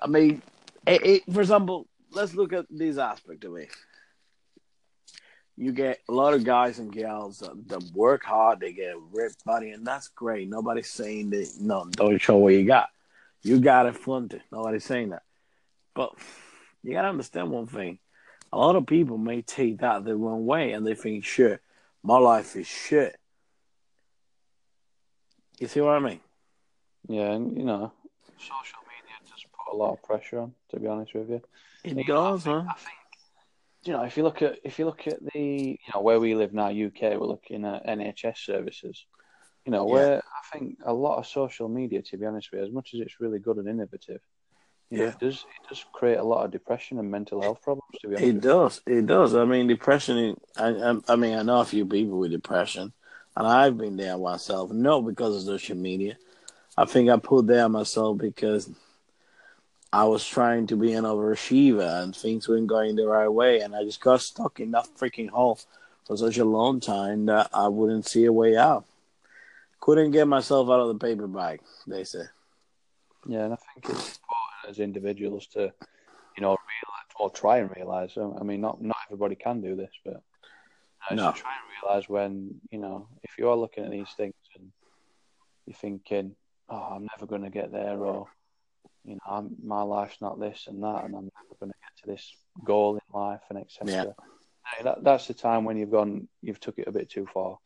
I 0.00 0.06
mean, 0.06 0.40
it, 0.86 1.04
it, 1.04 1.22
for 1.32 1.40
example, 1.40 1.86
let's 2.12 2.34
look 2.34 2.52
at 2.52 2.66
this 2.70 2.96
aspect 2.96 3.44
of 3.44 3.56
it. 3.56 3.70
You 5.60 5.72
get 5.72 5.98
a 6.08 6.12
lot 6.12 6.34
of 6.34 6.44
guys 6.44 6.78
and 6.78 6.92
gals 6.92 7.40
that, 7.40 7.66
that 7.66 7.82
work 7.92 8.22
hard, 8.22 8.60
they 8.60 8.72
get 8.72 8.94
a 8.94 9.00
ripped 9.12 9.44
body, 9.44 9.70
and 9.70 9.84
that's 9.84 10.06
great. 10.06 10.48
Nobody's 10.48 10.88
saying 10.88 11.30
that, 11.30 11.50
no, 11.60 11.84
don't 11.90 12.20
show 12.20 12.36
what 12.36 12.54
you 12.54 12.64
got. 12.64 12.90
You 13.42 13.58
got 13.58 13.86
it, 13.86 13.96
flaunt 13.96 14.34
it. 14.34 14.42
Nobody's 14.52 14.84
saying 14.84 15.10
that. 15.10 15.22
But 15.94 16.12
you 16.84 16.92
got 16.92 17.02
to 17.02 17.08
understand 17.08 17.50
one 17.50 17.66
thing. 17.66 17.98
A 18.52 18.56
lot 18.56 18.76
of 18.76 18.86
people 18.86 19.18
may 19.18 19.42
take 19.42 19.80
that 19.80 20.04
the 20.04 20.14
wrong 20.14 20.46
way 20.46 20.72
and 20.72 20.86
they 20.86 20.94
think, 20.94 21.24
shit, 21.24 21.60
my 22.04 22.18
life 22.18 22.54
is 22.54 22.68
shit. 22.68 23.18
You 25.58 25.66
see 25.66 25.80
what 25.80 25.94
I 25.94 25.98
mean? 25.98 26.20
Yeah, 27.08 27.32
and 27.32 27.56
you 27.56 27.64
know, 27.64 27.92
social 28.38 28.78
media 28.86 29.16
just 29.28 29.46
put 29.52 29.74
a 29.74 29.76
lot 29.76 29.94
of 29.94 30.02
pressure 30.04 30.38
on. 30.38 30.54
To 30.70 30.78
be 30.78 30.86
honest 30.86 31.14
with 31.14 31.30
you. 31.30 31.42
It 31.82 32.06
does, 32.06 32.44
huh? 32.44 32.64
I 32.68 32.74
think 32.74 32.97
you 33.84 33.92
know 33.92 34.02
if 34.02 34.16
you 34.16 34.22
look 34.22 34.42
at 34.42 34.58
if 34.64 34.78
you 34.78 34.84
look 34.86 35.06
at 35.06 35.18
the 35.32 35.40
you 35.40 35.92
know 35.94 36.00
where 36.00 36.20
we 36.20 36.34
live 36.34 36.52
now, 36.52 36.68
UK, 36.68 37.02
we're 37.18 37.26
looking 37.26 37.64
at 37.64 37.86
NHS 37.86 38.38
services. 38.38 39.06
You 39.64 39.72
know, 39.72 39.86
Yeah. 39.86 39.92
where 39.92 40.16
I 40.18 40.58
think 40.58 40.78
a 40.84 40.92
lot 40.92 41.18
of 41.18 41.26
social 41.26 41.68
media, 41.68 42.00
to 42.02 42.16
be 42.16 42.24
honest 42.26 42.50
with 42.50 42.60
you, 42.60 42.66
as 42.66 42.72
much 42.72 42.94
as 42.94 43.00
it's 43.00 43.20
really 43.20 43.38
good 43.38 43.58
and 43.58 43.68
innovative, 43.68 44.20
you 44.90 44.98
know, 44.98 45.04
Yeah. 45.04 45.10
it 45.10 45.18
does 45.18 45.34
it 45.62 45.68
does 45.68 45.84
create 45.92 46.18
a 46.18 46.22
lot 46.24 46.44
of 46.44 46.50
depression 46.50 46.98
and 46.98 47.10
mental 47.10 47.42
health 47.42 47.60
problems. 47.62 47.84
To 48.00 48.08
be 48.08 48.16
honest, 48.16 48.28
It 48.36 48.40
does. 48.40 48.80
It 48.86 49.06
does. 49.06 49.34
I 49.34 49.44
mean, 49.44 49.66
depression. 49.66 50.36
I, 50.56 50.68
I, 50.68 50.96
I 51.08 51.16
mean, 51.16 51.38
I 51.38 51.42
know 51.42 51.60
a 51.60 51.64
few 51.64 51.84
people 51.86 52.18
with 52.18 52.30
depression, 52.32 52.92
and 53.36 53.46
I've 53.46 53.76
been 53.76 53.96
there 53.96 54.16
myself. 54.18 54.70
Not 54.72 55.00
because 55.02 55.36
of 55.36 55.42
social 55.42 55.76
media. 55.76 56.16
I 56.76 56.84
think 56.84 57.10
I 57.10 57.16
put 57.18 57.46
there 57.48 57.68
myself 57.68 58.18
because 58.18 58.70
I 59.92 60.04
was 60.04 60.26
trying 60.26 60.66
to 60.68 60.76
be 60.76 60.92
an 60.92 61.04
overachiever, 61.04 62.02
and 62.02 62.14
things 62.14 62.48
weren't 62.48 62.66
going 62.66 62.96
the 62.96 63.06
right 63.06 63.28
way, 63.28 63.60
and 63.60 63.74
I 63.74 63.84
just 63.84 64.00
got 64.00 64.20
stuck 64.20 64.60
in 64.60 64.70
that 64.72 64.88
freaking 64.98 65.30
hole 65.30 65.58
for 66.06 66.16
such 66.16 66.38
a 66.38 66.44
long 66.44 66.80
time 66.80 67.26
that 67.26 67.48
I 67.54 67.68
wouldn't 67.68 68.06
see 68.06 68.26
a 68.26 68.32
way 68.32 68.56
out. 68.56 68.84
Couldn't 69.80 70.10
get 70.10 70.28
myself 70.28 70.68
out 70.68 70.80
of 70.80 70.88
the 70.88 71.06
paper 71.06 71.26
bag. 71.26 71.60
They 71.86 72.04
say. 72.04 72.24
Yeah, 73.26 73.44
and 73.44 73.54
I 73.54 73.56
think 73.56 73.84
it's 73.88 74.18
important 74.18 74.70
as 74.70 74.78
individuals 74.78 75.46
to, 75.48 75.60
you 76.36 76.42
know, 76.42 76.50
realize 76.50 77.08
or 77.18 77.30
try 77.30 77.58
and 77.58 77.74
realize. 77.74 78.16
um, 78.16 78.36
I 78.38 78.44
mean, 78.44 78.60
not 78.60 78.82
not 78.82 78.96
everybody 79.08 79.36
can 79.36 79.60
do 79.60 79.74
this, 79.74 79.90
but 80.04 80.22
uh, 81.10 81.14
No. 81.14 81.32
to 81.32 81.38
try 81.38 81.50
and 81.50 81.82
realize 81.82 82.08
when 82.08 82.60
you 82.70 82.78
know 82.78 83.08
if 83.22 83.38
you 83.38 83.48
are 83.48 83.56
looking 83.56 83.84
at 83.84 83.90
these 83.90 84.10
things 84.16 84.34
and 84.54 84.70
you're 85.66 85.74
thinking, 85.74 86.36
"Oh, 86.68 86.76
I'm 86.76 87.08
never 87.16 87.26
going 87.26 87.42
to 87.42 87.50
get 87.50 87.72
there," 87.72 87.98
or 87.98 88.28
you 89.08 89.14
know, 89.14 89.20
I'm, 89.30 89.56
my 89.64 89.82
life's 89.82 90.20
not 90.20 90.38
this 90.38 90.66
and 90.68 90.82
that, 90.82 91.04
and 91.04 91.14
I'm 91.14 91.30
never 91.34 91.56
going 91.60 91.72
to 91.72 91.78
get 91.78 92.02
to 92.02 92.06
this 92.06 92.32
goal 92.64 92.96
in 92.96 93.18
life, 93.18 93.40
and 93.50 93.58
etc. 93.58 93.86
Yeah. 93.86 94.84
That, 94.84 95.02
that's 95.02 95.26
the 95.26 95.34
time 95.34 95.64
when 95.64 95.76
you've 95.78 95.90
gone, 95.90 96.28
you've 96.42 96.60
took 96.60 96.78
it 96.78 96.88
a 96.88 96.92
bit 96.92 97.08
too 97.08 97.26
far. 97.32 97.58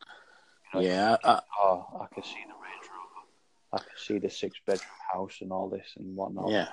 You 0.72 0.80
know, 0.80 0.86
Yeah, 0.86 1.16
I, 1.24 1.40
Oh, 1.60 1.86
I 2.00 2.14
can 2.14 2.22
see 2.22 2.38
the 2.46 2.54
Range 2.54 2.88
Rover. 2.90 3.26
I 3.72 3.78
can 3.78 3.96
see 3.96 4.18
the 4.18 4.30
six 4.30 4.58
bedroom 4.64 4.88
house 5.12 5.38
and 5.40 5.50
all 5.50 5.68
this 5.68 5.94
and 5.96 6.14
whatnot 6.14 6.50
yeah, 6.50 6.68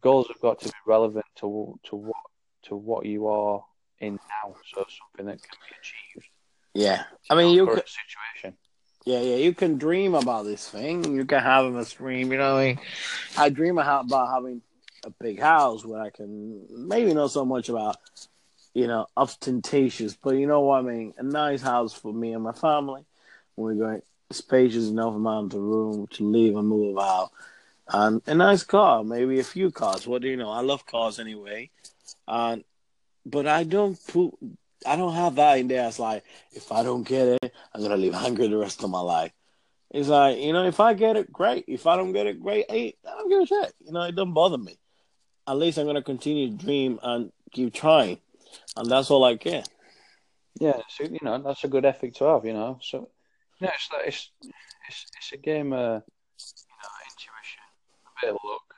goals 0.00 0.28
have 0.28 0.40
got 0.40 0.60
to 0.60 0.68
be 0.68 0.74
relevant 0.86 1.26
to 1.36 1.78
to 1.84 1.96
what 1.96 2.16
to 2.62 2.76
what 2.76 3.06
you 3.06 3.26
are 3.26 3.64
in 3.98 4.14
now. 4.14 4.54
So 4.74 4.84
something 4.88 5.26
that 5.26 5.42
can 5.42 5.58
be 5.68 5.76
achieved. 5.80 6.28
yeah. 6.74 7.04
I 7.28 7.34
mean, 7.34 7.54
you 7.54 7.66
could. 7.66 7.84
situation. 7.86 8.56
Yeah, 9.04 9.20
yeah, 9.20 9.36
you 9.36 9.54
can 9.54 9.78
dream 9.78 10.14
about 10.14 10.44
this 10.44 10.68
thing. 10.68 11.16
You 11.16 11.24
can 11.24 11.42
have 11.42 11.74
a 11.74 11.84
dream, 11.84 12.32
you 12.32 12.38
know 12.38 12.58
I 12.58 12.64
mean? 12.64 12.80
I 13.36 13.48
dream 13.48 13.78
about 13.78 14.04
about 14.06 14.28
having 14.28 14.62
a 15.04 15.10
big 15.10 15.40
house 15.40 15.84
where 15.84 16.00
I 16.02 16.10
can 16.10 16.66
maybe 16.70 17.14
not 17.14 17.30
so 17.30 17.44
much 17.46 17.70
about, 17.70 17.96
you 18.74 18.86
know, 18.86 19.06
ostentatious, 19.16 20.14
but 20.14 20.36
you 20.36 20.46
know 20.46 20.60
what 20.60 20.80
I 20.80 20.82
mean? 20.82 21.14
A 21.16 21.22
nice 21.22 21.62
house 21.62 21.94
for 21.94 22.12
me 22.12 22.34
and 22.34 22.44
my 22.44 22.52
family. 22.52 23.04
We're 23.56 23.74
going 23.74 24.02
spacious 24.30 24.88
enough 24.88 25.14
amount 25.14 25.54
of 25.54 25.60
room 25.60 26.06
to 26.08 26.24
live 26.24 26.56
and 26.56 26.68
move 26.68 26.98
out. 26.98 27.30
And 27.88 28.22
a 28.26 28.34
nice 28.34 28.62
car, 28.64 29.02
maybe 29.02 29.40
a 29.40 29.44
few 29.44 29.70
cars. 29.70 30.06
What 30.06 30.22
do 30.22 30.28
you 30.28 30.36
know? 30.36 30.50
I 30.50 30.60
love 30.60 30.86
cars 30.86 31.18
anyway. 31.18 31.70
and 32.28 32.64
but 33.26 33.46
I 33.46 33.64
don't 33.64 33.98
put 34.06 34.34
I 34.86 34.96
don't 34.96 35.14
have 35.14 35.34
that 35.36 35.58
in 35.58 35.68
there. 35.68 35.86
It's 35.86 35.98
like 35.98 36.24
if 36.52 36.72
I 36.72 36.82
don't 36.82 37.06
get 37.06 37.28
it, 37.42 37.52
I'm 37.74 37.82
gonna 37.82 37.96
live 37.96 38.14
hungry 38.24 38.48
the 38.48 38.56
rest 38.56 38.82
of 38.82 38.90
my 38.90 39.00
life. 39.00 39.32
It's 39.90 40.08
like 40.08 40.38
you 40.38 40.52
know, 40.52 40.66
if 40.66 40.80
I 40.80 40.94
get 40.94 41.16
it, 41.16 41.32
great. 41.32 41.64
If 41.66 41.86
I 41.86 41.96
don't 41.96 42.12
get 42.12 42.26
it, 42.26 42.40
great. 42.40 42.70
Hey, 42.70 42.94
I 43.06 43.10
don't 43.18 43.28
give 43.28 43.42
a 43.42 43.46
shit. 43.46 43.74
You 43.84 43.92
know, 43.92 44.02
it 44.02 44.14
doesn't 44.14 44.34
bother 44.34 44.58
me. 44.58 44.78
At 45.46 45.56
least 45.56 45.78
I'm 45.78 45.86
gonna 45.86 46.02
continue 46.02 46.50
to 46.50 46.56
dream 46.56 46.98
and 47.02 47.32
keep 47.52 47.74
trying, 47.74 48.18
and 48.76 48.90
that's 48.90 49.10
all 49.10 49.24
I 49.24 49.36
care. 49.36 49.64
Yeah, 50.58 50.80
so, 50.88 51.04
you 51.04 51.18
know 51.22 51.38
that's 51.38 51.64
a 51.64 51.68
good 51.68 51.84
ethic 51.84 52.14
to 52.14 52.24
have. 52.24 52.44
You 52.44 52.52
know, 52.52 52.78
so 52.82 53.08
you 53.60 53.66
know, 53.66 53.72
it's 53.74 53.88
like 53.92 54.06
it's 54.06 54.30
it's, 54.88 55.06
it's 55.16 55.32
a 55.32 55.36
game 55.36 55.72
of 55.72 56.02
you 56.02 56.76
know 56.82 56.90
intuition, 57.10 57.62
a 58.06 58.26
bit 58.26 58.30
of 58.30 58.38
luck. 58.44 58.74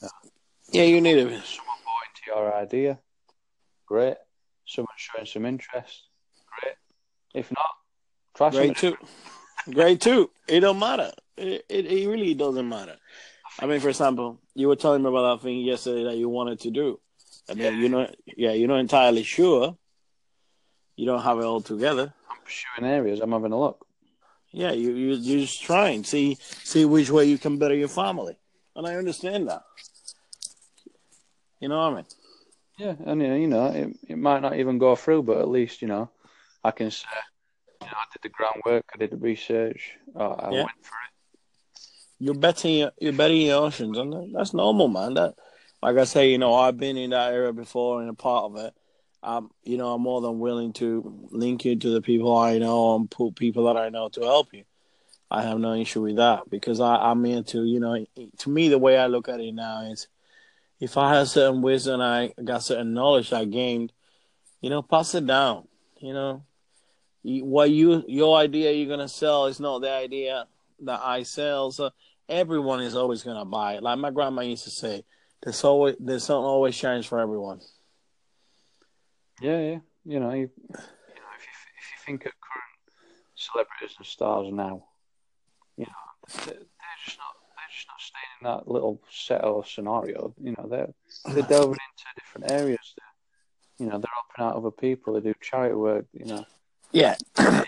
You 0.00 0.08
know. 0.08 0.30
Yeah, 0.72 0.84
you 0.84 1.00
need 1.00 1.18
it. 1.18 1.26
Someone 1.44 1.76
bought 1.84 2.06
into 2.08 2.22
your 2.26 2.54
idea, 2.54 2.98
great. 3.86 4.16
Someone 4.70 4.94
showing 4.96 5.26
some 5.26 5.46
interest, 5.46 6.04
great. 6.60 6.74
If 7.34 7.50
not, 7.50 7.70
try 8.36 8.50
great 8.50 8.76
too. 8.76 8.96
great 9.68 10.00
too. 10.00 10.30
It 10.46 10.60
don't 10.60 10.78
matter. 10.78 11.10
It, 11.36 11.64
it, 11.68 11.86
it 11.86 12.08
really 12.08 12.34
doesn't 12.34 12.68
matter. 12.68 12.94
I 13.58 13.66
mean, 13.66 13.80
for 13.80 13.88
example, 13.88 14.38
you 14.54 14.68
were 14.68 14.76
telling 14.76 15.02
me 15.02 15.08
about 15.08 15.38
that 15.38 15.42
thing 15.42 15.58
yesterday 15.58 16.04
that 16.04 16.16
you 16.16 16.28
wanted 16.28 16.60
to 16.60 16.70
do. 16.70 17.00
I 17.48 17.54
mean, 17.54 17.64
yeah. 17.64 17.70
you're 17.80 17.90
not, 17.90 18.16
yeah, 18.24 18.52
you're 18.52 18.68
not 18.68 18.78
entirely 18.78 19.24
sure. 19.24 19.76
You 20.94 21.06
don't 21.06 21.22
have 21.22 21.38
it 21.38 21.44
all 21.44 21.60
together. 21.60 22.14
I'm 22.30 22.36
pursuing 22.44 22.88
areas. 22.88 23.18
I'm 23.20 23.32
having 23.32 23.52
a 23.52 23.58
look. 23.58 23.84
Yeah, 24.52 24.70
you 24.70 24.92
you 24.94 25.14
you're 25.14 25.40
just 25.40 25.62
trying 25.62 26.04
see 26.04 26.36
see 26.40 26.84
which 26.84 27.10
way 27.10 27.24
you 27.24 27.38
can 27.38 27.58
better 27.58 27.74
your 27.74 27.88
family, 27.88 28.36
and 28.76 28.86
I 28.86 28.96
understand 28.96 29.48
that. 29.48 29.62
You 31.60 31.68
know 31.68 31.78
what 31.78 31.92
I 31.92 31.96
mean? 31.96 32.04
Yeah, 32.80 32.94
and 33.04 33.20
you 33.20 33.46
know, 33.46 33.66
it, 33.66 33.94
it 34.08 34.16
might 34.16 34.40
not 34.40 34.56
even 34.56 34.78
go 34.78 34.96
through, 34.96 35.24
but 35.24 35.36
at 35.36 35.50
least 35.50 35.82
you 35.82 35.88
know, 35.88 36.08
I 36.64 36.70
can 36.70 36.90
say, 36.90 37.06
you 37.82 37.86
know, 37.86 37.92
I 37.92 38.04
did 38.10 38.22
the 38.22 38.30
groundwork, 38.30 38.86
I 38.94 38.96
did 38.96 39.10
the 39.10 39.18
research, 39.18 39.98
I 40.16 40.48
yeah. 40.50 40.64
went 40.64 40.70
for 40.80 40.94
it. 40.94 41.80
You're 42.20 42.34
betting, 42.34 42.88
you're 42.98 43.12
betting 43.12 43.42
your 43.42 43.64
oceans, 43.64 43.98
and 43.98 44.34
that's 44.34 44.54
normal, 44.54 44.88
man. 44.88 45.12
That, 45.12 45.34
like 45.82 45.98
I 45.98 46.04
say, 46.04 46.30
you 46.30 46.38
know, 46.38 46.54
I've 46.54 46.78
been 46.78 46.96
in 46.96 47.10
that 47.10 47.34
area 47.34 47.52
before 47.52 48.00
and 48.00 48.08
a 48.08 48.14
part 48.14 48.44
of 48.44 48.56
it. 48.56 48.72
Um, 49.22 49.50
you 49.62 49.76
know, 49.76 49.92
I'm 49.92 50.00
more 50.00 50.22
than 50.22 50.38
willing 50.38 50.72
to 50.74 51.28
link 51.30 51.66
you 51.66 51.76
to 51.76 51.90
the 51.90 52.00
people 52.00 52.34
I 52.34 52.56
know 52.56 52.96
and 52.96 53.10
put 53.10 53.36
people 53.36 53.66
that 53.66 53.76
I 53.76 53.90
know 53.90 54.08
to 54.08 54.22
help 54.22 54.54
you. 54.54 54.64
I 55.30 55.42
have 55.42 55.58
no 55.58 55.74
issue 55.74 56.00
with 56.00 56.16
that 56.16 56.48
because 56.48 56.80
I, 56.80 56.96
I'm 56.96 57.26
into, 57.26 57.64
you 57.64 57.78
know, 57.78 58.06
to 58.38 58.50
me, 58.50 58.70
the 58.70 58.78
way 58.78 58.96
I 58.96 59.06
look 59.06 59.28
at 59.28 59.40
it 59.40 59.52
now 59.52 59.82
is 59.82 60.08
if 60.80 60.96
I 60.96 61.14
have 61.14 61.28
certain 61.28 61.60
wisdom, 61.60 62.00
I 62.00 62.32
got 62.42 62.64
certain 62.64 62.94
knowledge 62.94 63.32
I 63.32 63.44
gained, 63.44 63.92
you 64.62 64.70
know, 64.70 64.80
pass 64.82 65.14
it 65.14 65.26
down. 65.26 65.68
You 65.98 66.14
know, 66.14 66.44
what 67.22 67.70
you 67.70 68.02
your 68.08 68.38
idea 68.38 68.72
you're 68.72 68.88
gonna 68.88 69.08
sell 69.08 69.46
is 69.46 69.60
not 69.60 69.80
the 69.80 69.92
idea 69.92 70.46
that 70.80 71.00
I 71.02 71.22
sell. 71.24 71.70
So 71.70 71.90
everyone 72.28 72.80
is 72.80 72.96
always 72.96 73.22
gonna 73.22 73.44
buy 73.44 73.74
it. 73.74 73.82
Like 73.82 73.98
my 73.98 74.10
grandma 74.10 74.40
used 74.40 74.64
to 74.64 74.70
say, 74.70 75.04
"There's 75.42 75.62
always 75.62 75.96
there's 76.00 76.24
something 76.24 76.46
always 76.46 76.74
shines 76.74 77.04
for 77.04 77.20
everyone." 77.20 77.60
Yeah, 79.42 79.60
yeah. 79.60 79.78
You 80.06 80.20
know, 80.20 80.32
you, 80.32 80.48
you 80.48 80.68
know, 80.70 80.78
if 81.36 81.44
you 81.44 81.54
if 81.78 81.90
you 81.92 81.98
think 82.06 82.24
of 82.24 82.32
current 82.40 83.04
celebrities 83.34 83.96
and 83.98 84.06
stars 84.06 84.50
now, 84.50 84.86
you 85.76 85.84
know, 85.84 86.44
they're 86.46 86.56
just 87.04 87.18
not 87.18 87.39
staying 88.10 88.40
in 88.40 88.56
that 88.56 88.68
little 88.68 89.00
set 89.10 89.44
or 89.44 89.64
scenario. 89.64 90.34
You 90.42 90.54
know, 90.56 90.66
they're 90.68 90.92
they're 91.34 91.42
delving 91.48 91.78
into 91.78 92.04
different 92.16 92.50
areas. 92.50 92.94
They're, 92.96 93.86
you 93.86 93.92
know, 93.92 93.98
they're 93.98 94.10
helping 94.14 94.44
out 94.44 94.56
other 94.56 94.70
people. 94.70 95.14
They 95.14 95.20
do 95.20 95.34
charity 95.40 95.74
work. 95.74 96.06
You 96.12 96.26
know. 96.26 96.44
Yeah. 96.92 97.16
I 97.36 97.64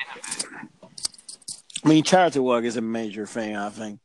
mean, 1.85 2.05
charity 2.05 2.39
work 2.39 2.65
is 2.65 2.77
a 2.77 2.81
major 2.81 3.27
thing. 3.27 3.57
I 3.57 3.71
think. 3.71 4.01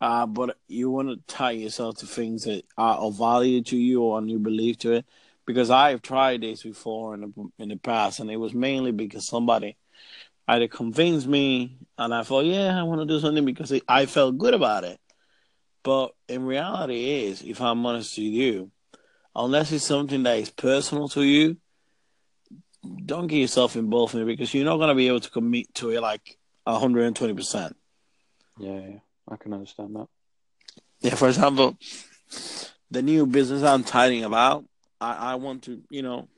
Uh, 0.00 0.26
but 0.26 0.56
you 0.68 0.90
want 0.90 1.08
to 1.08 1.34
tie 1.34 1.50
yourself 1.50 1.96
to 1.98 2.06
things 2.06 2.44
that 2.44 2.64
are 2.76 2.96
of 2.98 3.18
value 3.18 3.62
to 3.62 3.76
you 3.76 4.02
or 4.02 4.22
you 4.22 4.38
believe 4.38 4.78
to 4.78 4.92
it. 4.92 5.06
Because 5.44 5.70
I've 5.70 6.02
tried 6.02 6.42
this 6.42 6.62
before 6.62 7.14
in 7.14 7.20
the, 7.22 7.50
in 7.58 7.68
the 7.70 7.76
past, 7.76 8.20
and 8.20 8.30
it 8.30 8.36
was 8.36 8.52
mainly 8.52 8.92
because 8.92 9.26
somebody 9.26 9.78
either 10.46 10.68
convinced 10.68 11.26
me, 11.26 11.78
and 11.96 12.14
I 12.14 12.22
thought, 12.22 12.44
yeah, 12.44 12.78
I 12.78 12.82
want 12.82 13.00
to 13.00 13.06
do 13.06 13.18
something 13.18 13.46
because 13.46 13.72
I 13.88 14.06
felt 14.06 14.38
good 14.38 14.54
about 14.54 14.84
it. 14.84 15.00
But 15.88 16.12
in 16.28 16.44
reality, 16.44 17.24
is 17.24 17.40
if 17.40 17.62
I'm 17.62 17.86
honest 17.86 18.18
with 18.18 18.26
you, 18.26 18.70
unless 19.34 19.72
it's 19.72 19.86
something 19.86 20.22
that 20.24 20.36
is 20.36 20.50
personal 20.50 21.08
to 21.08 21.22
you, 21.22 21.56
don't 23.06 23.26
get 23.26 23.38
yourself 23.38 23.74
involved 23.74 24.14
in 24.14 24.20
it 24.20 24.26
because 24.26 24.52
you're 24.52 24.66
not 24.66 24.76
going 24.76 24.90
to 24.90 24.94
be 24.94 25.08
able 25.08 25.20
to 25.20 25.30
commit 25.30 25.72
to 25.76 25.88
it 25.88 26.02
like 26.02 26.36
120 26.64 27.32
percent. 27.32 27.74
Yeah, 28.58 28.80
yeah, 28.80 28.98
I 29.30 29.36
can 29.36 29.54
understand 29.54 29.96
that. 29.96 30.08
Yeah, 31.00 31.14
for 31.14 31.28
example, 31.28 31.78
the 32.90 33.00
new 33.00 33.24
business 33.24 33.62
I'm 33.62 33.82
tidying 33.82 34.24
about, 34.24 34.66
I, 35.00 35.32
I 35.32 35.34
want 35.36 35.62
to, 35.62 35.80
you 35.88 36.02
know, 36.02 36.28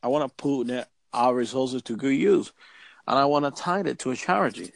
I 0.00 0.06
want 0.06 0.30
to 0.30 0.34
put 0.36 0.70
our 1.12 1.34
resources 1.34 1.82
to 1.82 1.96
good 1.96 2.14
use, 2.14 2.52
and 3.08 3.18
I 3.18 3.24
want 3.24 3.46
to 3.46 3.50
tie 3.50 3.80
it 3.80 3.98
to 3.98 4.12
a 4.12 4.16
charity. 4.16 4.70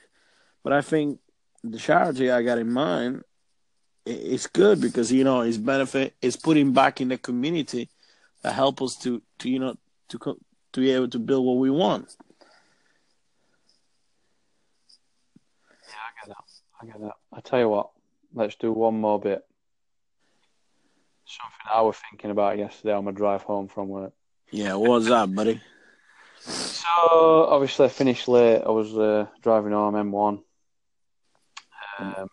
But 0.65 0.73
I 0.73 0.81
think 0.81 1.21
the 1.63 1.79
charity 1.79 2.29
I 2.33 2.43
got 2.43 2.59
in 2.59 2.73
mind 2.73 3.23
it's 4.07 4.47
good 4.47 4.81
because 4.81 5.13
you 5.13 5.25
know 5.25 5.43
it's 5.43 5.57
benefit 5.57 6.15
it's 6.23 6.37
putting 6.37 6.73
back 6.73 7.01
in 7.01 7.09
the 7.09 7.19
community 7.19 7.89
that 8.43 8.53
help 8.53 8.81
us 8.83 8.97
to 8.97 9.23
to 9.39 9.51
you 9.51 9.59
know 9.59 9.77
to 10.09 10.19
to 10.73 10.81
be 10.81 10.91
able 10.91 11.09
to 11.09 11.19
build 11.19 11.45
what 11.45 11.59
we 11.59 11.71
want. 11.71 12.17
Yeah, 15.89 15.95
I 15.95 16.27
get 16.27 16.29
that. 16.29 16.45
I 16.81 16.87
get 16.87 17.01
that. 17.01 17.17
I 17.33 17.41
tell 17.41 17.59
you 17.59 17.69
what, 17.69 17.91
let's 18.35 18.57
do 18.57 18.73
one 18.73 19.01
more 19.01 19.21
bit. 19.21 19.45
Something 21.25 21.73
I 21.73 21.83
was 21.83 21.97
thinking 22.11 22.31
about 22.31 22.59
yesterday 22.59 22.95
on 22.95 23.05
my 23.05 23.13
drive 23.13 23.43
home 23.43 23.69
from 23.69 23.89
work. 23.89 24.13
Yeah, 24.51 24.75
what 24.75 24.91
was 24.91 25.07
that, 25.07 25.33
buddy? 25.33 25.61
So 26.41 26.89
obviously 27.49 27.87
I 27.87 27.89
finished 27.89 28.27
late. 28.27 28.63
I 28.63 28.71
was 28.71 28.97
uh, 28.97 29.27
driving 29.43 29.73
home 29.73 29.95
M1. 29.95 30.43
Um, 31.99 32.31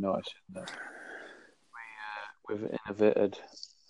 noticing 0.00 0.32
that 0.54 0.70
we, 2.48 2.56
uh, 2.56 2.58
we've 2.60 2.78
innovated 2.86 3.38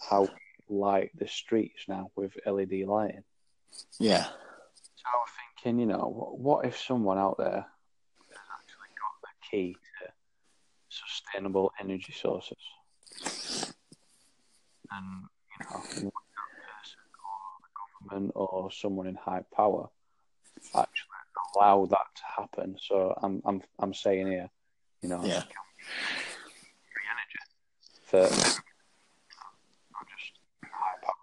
how 0.09 0.23
we 0.23 0.29
light 0.69 1.11
the 1.19 1.27
streets 1.27 1.85
now 1.89 2.11
with 2.17 2.33
LED 2.47 2.85
lighting. 2.87 3.25
Yeah. 3.99 4.25
So 4.25 5.05
I 5.07 5.17
was 5.17 5.29
thinking, 5.63 5.81
you 5.81 5.87
know, 5.87 6.35
what 6.39 6.65
if 6.65 6.79
someone 6.79 7.19
out 7.19 7.37
there 7.39 7.65
has 8.29 8.39
actually 8.59 8.91
got 8.99 9.15
the 9.23 9.49
key 9.51 9.77
to 10.01 10.13
sustainable 10.89 11.73
energy 11.81 12.13
sources? 12.13 12.59
And, 14.91 15.25
you 15.53 15.65
know, 15.65 15.81
person 15.81 17.01
or 17.25 17.41
the 17.63 18.11
government 18.11 18.33
or 18.35 18.71
someone 18.71 19.07
in 19.07 19.15
high 19.15 19.45
power 19.55 19.89
actually 20.75 21.09
allow 21.57 21.87
that 21.87 22.07
to 22.17 22.23
happen? 22.37 22.77
So 22.81 23.19
I'm 23.23 23.43
I'm 23.45 23.63
I'm 23.79 23.95
saying 23.95 24.27
here, 24.27 24.51
you 25.03 25.09
know, 25.09 25.25
yeah 25.25 25.43
for 28.09 28.21
not 28.21 28.31
just 30.09 30.33
high 30.65 30.99
power, 31.03 31.15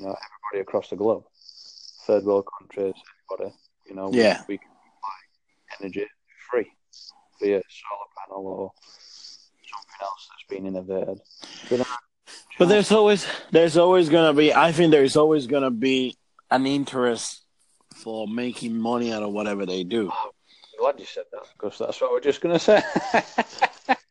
you 0.00 0.06
know, 0.06 0.16
everybody 0.16 0.62
across 0.62 0.90
the 0.90 0.96
globe, 0.96 1.24
third 2.06 2.24
world 2.24 2.46
countries, 2.58 2.94
everybody, 3.30 3.56
you 3.86 3.94
know, 3.94 4.10
yeah. 4.12 4.42
we, 4.48 4.54
we 4.54 4.58
can 4.58 4.68
buy 4.68 5.78
energy 5.80 6.06
free 6.50 6.66
via 7.40 7.62
solar 7.68 8.08
panel 8.18 8.46
or 8.46 8.72
something 9.62 9.94
else 10.02 10.28
that's 10.30 10.44
been 10.48 10.66
innovated. 10.66 11.20
You 11.70 11.78
know, 11.78 11.84
but 12.58 12.68
there's 12.68 12.90
always 12.90 13.26
there's 13.52 13.76
always 13.76 14.08
gonna 14.08 14.34
be 14.34 14.52
I 14.52 14.72
think 14.72 14.90
there's 14.90 15.16
always 15.16 15.46
gonna 15.46 15.70
be 15.70 16.16
an 16.50 16.66
interest 16.66 17.42
for 17.94 18.26
making 18.26 18.76
money 18.76 19.12
out 19.12 19.22
of 19.22 19.32
whatever 19.32 19.66
they 19.66 19.84
do. 19.84 20.10
Oh, 20.12 20.30
glad 20.80 20.98
you 20.98 21.06
said 21.06 21.24
that 21.32 21.42
because 21.56 21.78
that's 21.78 22.00
what 22.00 22.10
we're 22.10 22.20
just 22.20 22.40
gonna 22.40 22.58
say. 22.58 22.82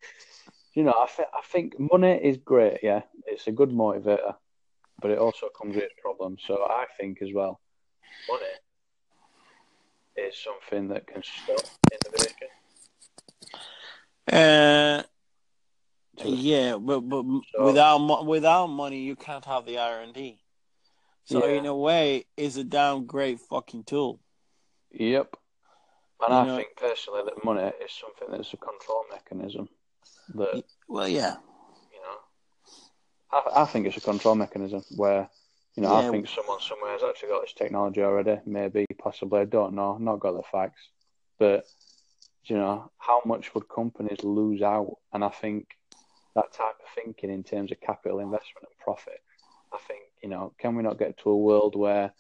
you 0.74 0.84
know, 0.84 0.94
I, 0.98 1.08
th- 1.16 1.28
I 1.34 1.42
think 1.42 1.80
money 1.80 2.20
is 2.22 2.38
great. 2.38 2.80
Yeah, 2.82 3.02
it's 3.28 3.48
a 3.48 3.52
good 3.52 3.70
motivator, 3.70 4.36
but 5.02 5.12
it 5.12 5.20
also 5.20 5.50
comes 5.50 5.76
with 5.76 5.90
problems. 6.02 6.42
So 6.46 6.64
I 6.64 6.86
think 7.00 7.22
as 7.22 7.30
well, 7.34 7.60
money 8.30 10.28
is 10.28 10.36
something 10.38 10.90
that 10.90 11.08
can 11.08 11.22
stop 11.24 11.66
innovation. 11.92 12.48
Uh, 14.32 15.04
yeah, 16.24 16.78
but 16.78 17.02
but 17.02 17.24
so, 17.52 17.66
without 17.66 18.26
without 18.26 18.68
money, 18.68 19.02
you 19.02 19.16
can't 19.16 19.46
have 19.46 19.66
the 19.66 19.78
R 19.78 20.02
and 20.02 20.14
D. 20.14 20.40
So 21.26 21.46
yeah. 21.46 21.54
in 21.54 21.66
a 21.66 21.76
way, 21.76 22.26
it's 22.36 22.58
a 22.58 22.64
damn 22.64 23.06
great 23.06 23.40
fucking 23.40 23.84
tool. 23.86 24.20
Yep. 24.92 25.36
And 26.22 26.34
you 26.34 26.40
I 26.40 26.46
know, 26.46 26.58
think 26.58 26.76
personally 26.78 27.22
that 27.26 27.44
money 27.44 27.72
is 27.84 27.92
something 27.92 28.28
that's 28.30 28.54
a 28.54 28.58
control 28.58 29.06
mechanism. 29.12 29.70
That 30.36 30.64
well, 30.88 31.08
yeah, 31.08 31.36
you 31.92 32.00
know, 32.02 32.18
I, 33.32 33.64
I 33.64 33.66
think 33.66 33.88
it's 33.88 33.98
a 33.98 34.02
control 34.02 34.36
mechanism 34.36 34.84
where, 34.96 35.30
you 35.76 35.84
know, 35.84 35.92
Yeah. 35.92 36.08
I 36.08 36.12
think 36.12 36.28
someone 36.28 36.60
somewhere 36.62 36.92
has 36.94 37.04
actually 37.04 37.30
got 37.30 37.42
this 37.42 37.54
technology 37.54 38.02
already. 38.02 38.40
Maybe, 38.46 38.86
possibly, 38.98 39.42
I 39.42 39.46
don't 39.46 39.74
know. 39.76 39.98
Not 39.98 40.20
got 40.20 40.34
the 40.34 40.44
facts, 40.52 40.82
but 41.40 41.66
you 42.46 42.58
know, 42.58 42.92
how 42.98 43.22
much 43.26 43.54
would 43.54 43.70
companies 43.70 44.24
lose 44.24 44.62
out? 44.62 44.98
And 45.14 45.24
I 45.24 45.30
think 45.30 45.68
that 46.36 46.52
type 46.52 46.76
of 46.82 46.90
thinking 46.96 47.30
in 47.30 47.44
terms 47.44 47.72
of 47.72 47.80
capital 47.80 48.20
investment 48.20 48.68
and 48.68 48.80
profit. 48.80 49.22
I 49.74 49.78
think 49.88 50.02
you 50.22 50.30
know, 50.30 50.54
can 50.58 50.76
we 50.76 50.84
not 50.84 51.00
get 51.00 51.18
to 51.20 51.30
a 51.30 51.38
world 51.38 51.76
where 51.76 52.14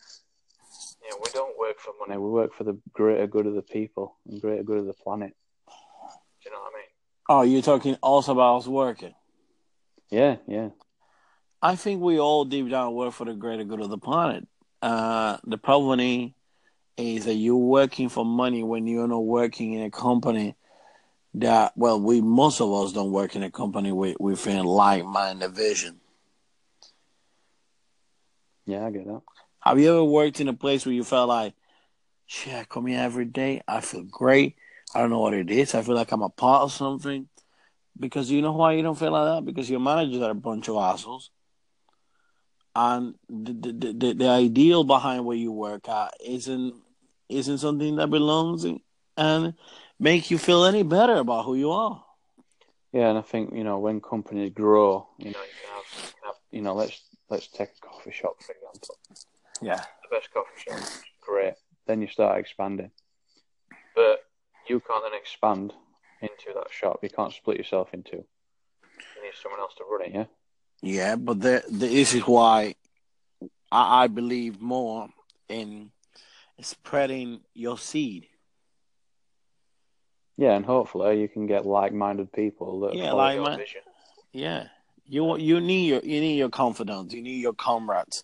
you 1.01 1.09
know 1.09 1.17
we 1.23 1.31
don't 1.33 1.57
work 1.57 1.79
for 1.79 1.93
money, 1.99 2.19
we 2.19 2.29
work 2.29 2.53
for 2.53 2.63
the 2.63 2.77
greater 2.91 3.27
good 3.27 3.45
of 3.47 3.55
the 3.55 3.61
people 3.61 4.17
and 4.27 4.41
greater 4.41 4.63
good 4.63 4.79
of 4.79 4.85
the 4.85 4.93
planet. 4.93 5.35
Do 5.67 6.49
you 6.49 6.51
know 6.51 6.59
what 6.61 6.73
I 6.73 6.77
mean? 6.77 6.89
Oh, 7.30 7.41
you're 7.41 7.61
talking 7.61 7.95
also 8.01 8.34
about 8.34 8.57
us 8.57 8.67
working. 8.67 9.13
Yeah, 10.09 10.38
yeah. 10.47 10.69
I 11.61 11.76
think 11.76 12.01
we 12.01 12.19
all 12.19 12.43
deep 12.43 12.69
down 12.69 12.93
work 12.93 13.13
for 13.13 13.26
the 13.26 13.34
greater 13.34 13.63
good 13.63 13.80
of 13.80 13.89
the 13.89 13.97
planet. 13.97 14.45
Uh, 14.82 15.38
the 15.45 15.57
problem 15.57 16.34
is, 16.97 17.26
that 17.26 17.34
you're 17.34 17.55
working 17.55 18.09
for 18.09 18.26
money 18.26 18.63
when 18.63 18.86
you're 18.86 19.07
not 19.07 19.26
working 19.26 19.74
in 19.74 19.84
a 19.84 19.89
company 19.89 20.55
that, 21.36 21.71
well, 21.76 21.99
we 21.99 22.21
most 22.21 22.61
of 22.61 22.71
us 22.71 22.93
don't 22.93 23.11
work 23.11 23.36
in 23.36 23.43
a 23.43 23.49
company 23.49 23.91
with 23.91 24.17
within 24.19 24.63
like-minded 24.63 25.51
vision. 25.55 26.01
Yeah, 28.65 28.86
I 28.86 28.91
get 28.91 29.07
that. 29.07 29.21
Have 29.61 29.80
you 29.80 29.89
ever 29.89 30.03
worked 30.03 30.41
in 30.41 30.49
a 30.49 30.53
place 30.53 30.86
where 30.86 30.93
you 30.93 31.03
felt 31.03 31.30
like, 31.30 31.53
shit, 32.28 32.53
I 32.53 32.65
come 32.65 32.88
here 32.88 32.99
every 32.99 33.26
day, 33.26 33.61
I 33.67 33.82
feel 33.82 34.03
great. 34.03 34.55
I 34.95 34.99
don't 34.99 35.09
know 35.09 35.19
what 35.19 35.33
it 35.33 35.49
is. 35.49 35.75
I 35.75 35.81
feel 35.81 35.95
like 35.95 36.11
I'm 36.11 36.21
a 36.21 36.29
part 36.29 36.63
of 36.63 36.71
something. 36.71 37.27
Because 37.99 38.31
you 38.31 38.41
know 38.41 38.53
why 38.53 38.73
you 38.73 38.81
don't 38.81 38.97
feel 38.97 39.11
like 39.11 39.37
that? 39.37 39.45
Because 39.45 39.69
your 39.69 39.79
managers 39.79 40.21
are 40.21 40.31
a 40.31 40.35
bunch 40.35 40.67
of 40.67 40.77
assholes. 40.77 41.29
And 42.75 43.13
the 43.29 43.53
the, 43.53 43.93
the, 43.93 44.13
the 44.13 44.27
ideal 44.27 44.83
behind 44.83 45.25
where 45.25 45.37
you 45.37 45.51
work 45.51 45.87
at 45.87 46.11
isn't 46.25 46.73
isn't 47.29 47.59
something 47.59 47.97
that 47.97 48.09
belongs 48.09 48.65
in, 48.65 48.79
and 49.15 49.53
make 49.99 50.31
you 50.31 50.39
feel 50.39 50.65
any 50.65 50.81
better 50.81 51.17
about 51.17 51.45
who 51.45 51.53
you 51.53 51.69
are. 51.69 52.03
Yeah, 52.91 53.09
and 53.09 53.19
I 53.19 53.21
think 53.21 53.53
you 53.53 53.63
know 53.63 53.77
when 53.77 54.01
companies 54.01 54.53
grow, 54.55 55.07
you 55.19 55.25
know, 55.25 55.39
you 55.39 55.67
have, 55.75 56.13
have, 56.25 56.35
you 56.49 56.61
know, 56.63 56.73
let's 56.73 56.99
let's 57.29 57.47
take 57.47 57.69
a 57.77 57.87
coffee 57.87 58.11
shop 58.11 58.41
for 58.41 58.53
example. 58.53 58.97
Yeah. 59.61 59.83
The 60.09 60.15
best 60.15 60.33
coffee 60.33 60.49
shop, 60.57 60.79
great. 61.21 61.53
Then 61.85 62.01
you 62.01 62.07
start 62.07 62.39
expanding, 62.39 62.89
but 63.95 64.25
you 64.68 64.80
can't 64.80 65.03
then 65.03 65.20
expand 65.20 65.74
into 66.22 66.53
that 66.55 66.72
shop. 66.72 66.99
You 67.03 67.09
can't 67.09 67.34
split 67.34 67.57
yourself 67.57 67.93
into. 67.93 68.18
You 68.18 69.24
need 69.24 69.34
someone 69.41 69.59
else 69.59 69.74
to 69.78 69.84
run 69.89 70.01
it. 70.03 70.11
Yeah. 70.14 70.26
Yeah, 70.82 71.16
but 71.16 71.39
the, 71.39 71.64
the, 71.70 71.88
this 71.88 72.14
is 72.14 72.22
why 72.28 72.76
I, 73.72 74.03
I 74.03 74.07
believe 74.07 74.61
more 74.61 75.07
in 75.49 75.91
spreading 76.61 77.41
your 77.53 77.78
seed. 77.78 78.28
Yeah, 80.38 80.53
and 80.55 80.66
hopefully 80.66 81.22
you 81.22 81.28
can 81.30 81.45
get 81.47 81.66
like-minded 81.66 82.32
people 82.34 82.82
that 82.82 82.95
Yeah, 82.95 83.11
follow 83.11 83.30
your 83.30 83.41
like-mind- 83.41 83.61
vision. 83.61 83.82
Yeah, 84.32 84.68
you 85.07 85.38
you 85.38 85.59
need 85.61 85.88
your 85.89 85.99
you 85.99 86.20
need 86.20 86.38
your 86.38 86.49
confidants. 86.49 87.14
You 87.14 87.22
need 87.22 87.39
your 87.39 87.53
comrades. 87.53 88.24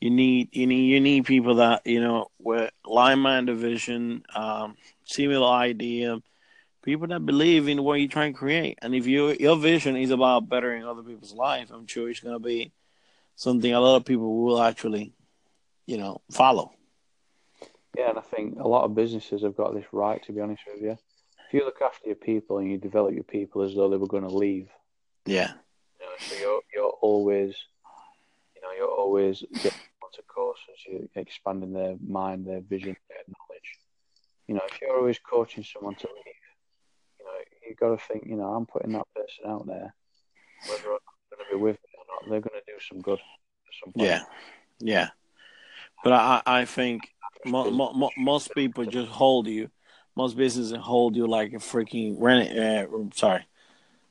You 0.00 0.10
need 0.10 0.48
you 0.50 0.66
need 0.66 0.86
you 0.88 1.00
need 1.00 1.26
people 1.26 1.54
that 1.56 1.86
you 1.86 2.00
know 2.00 2.26
with 2.40 2.72
like-minded 2.84 3.56
vision, 3.56 4.24
um, 4.34 4.76
similar 5.08 5.48
idea, 5.48 6.20
people 6.82 7.06
that 7.08 7.26
believe 7.26 7.68
in 7.68 7.82
what 7.82 7.94
you're 7.94 8.08
trying 8.08 8.32
to 8.32 8.38
create. 8.38 8.78
And 8.82 8.94
if 8.94 9.06
you 9.06 9.36
your 9.40 9.56
vision 9.56 9.96
is 9.96 10.10
about 10.10 10.48
bettering 10.48 10.84
other 10.84 11.02
people's 11.02 11.34
life, 11.34 11.70
I'm 11.72 11.86
sure 11.86 12.08
it's 12.08 12.20
gonna 12.20 12.38
be 12.38 12.72
something 13.34 13.72
a 13.72 13.80
lot 13.80 13.96
of 13.96 14.04
people 14.04 14.44
will 14.44 14.62
actually, 14.62 15.12
you 15.86 15.96
know, 15.96 16.20
follow. 16.30 16.72
Yeah, 17.96 18.10
and 18.10 18.18
I 18.18 18.22
think 18.22 18.58
a 18.60 18.68
lot 18.68 18.84
of 18.84 18.94
businesses 18.94 19.42
have 19.42 19.56
got 19.56 19.74
this 19.74 19.86
right. 19.92 20.22
To 20.24 20.32
be 20.32 20.40
honest 20.40 20.62
with 20.72 20.82
you, 20.82 20.92
if 20.92 21.54
you 21.54 21.64
look 21.64 21.80
after 21.82 22.06
your 22.06 22.16
people 22.16 22.58
and 22.58 22.70
you 22.70 22.78
develop 22.78 23.14
your 23.14 23.24
people 23.24 23.62
as 23.62 23.74
though 23.74 23.88
they 23.88 23.96
were 23.96 24.06
going 24.06 24.28
to 24.28 24.28
leave, 24.28 24.68
Yeah, 25.24 25.52
you 25.98 26.06
know, 26.06 26.12
so 26.18 26.34
you're 26.36 26.60
you're 26.74 26.94
always, 27.00 27.56
you 28.54 28.62
know, 28.62 28.72
you're 28.76 28.94
always 29.02 29.42
getting 29.52 29.80
onto 30.02 30.22
courses. 30.28 30.78
You're 30.86 31.08
expanding 31.16 31.72
their 31.72 31.96
mind, 32.06 32.46
their 32.46 32.60
vision, 32.60 32.96
their 33.08 33.24
knowledge. 33.26 33.47
You 34.48 34.54
know, 34.54 34.62
if 34.70 34.80
you're 34.80 34.96
always 34.96 35.18
coaching 35.18 35.62
someone 35.62 35.94
to 35.96 36.06
leave, 36.06 36.34
you 37.20 37.24
know, 37.26 37.32
you've 37.68 37.78
got 37.78 37.90
to 37.90 37.98
think, 37.98 38.26
you 38.26 38.36
know, 38.36 38.46
I'm 38.46 38.66
putting 38.66 38.92
that 38.92 39.06
person 39.14 39.44
out 39.46 39.66
there, 39.66 39.94
whether 40.66 40.92
I'm 40.92 40.98
going 41.30 41.44
to 41.48 41.54
be 41.54 41.56
with 41.56 41.76
me 41.76 41.90
or 41.98 42.04
not, 42.08 42.30
they're 42.30 42.40
going 42.40 42.60
to 42.60 42.72
do 42.72 42.78
some 42.80 43.02
good 43.02 43.18
at 43.18 43.74
some 43.84 43.92
point. 43.92 44.08
yeah, 44.08 44.22
yeah. 44.80 45.08
But 46.02 46.12
I 46.14 46.42
I 46.46 46.64
think 46.64 47.10
mo- 47.44 47.70
mo- 47.70 47.92
mo- 47.92 48.12
most 48.16 48.54
people 48.54 48.86
just 48.86 49.10
hold 49.10 49.48
you. 49.48 49.68
Most 50.16 50.36
businesses 50.36 50.76
hold 50.76 51.14
you 51.14 51.26
like 51.26 51.52
a 51.52 51.56
freaking 51.56 52.16
rent. 52.18 52.58
Uh, 52.58 52.86
sorry, 53.14 53.46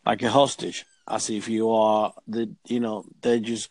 like 0.05 0.21
a 0.21 0.29
hostage. 0.29 0.85
As 1.07 1.29
if 1.29 1.47
you 1.47 1.71
are 1.71 2.13
the. 2.27 2.53
You 2.65 2.81
know, 2.81 3.05
they 3.21 3.39
just 3.39 3.69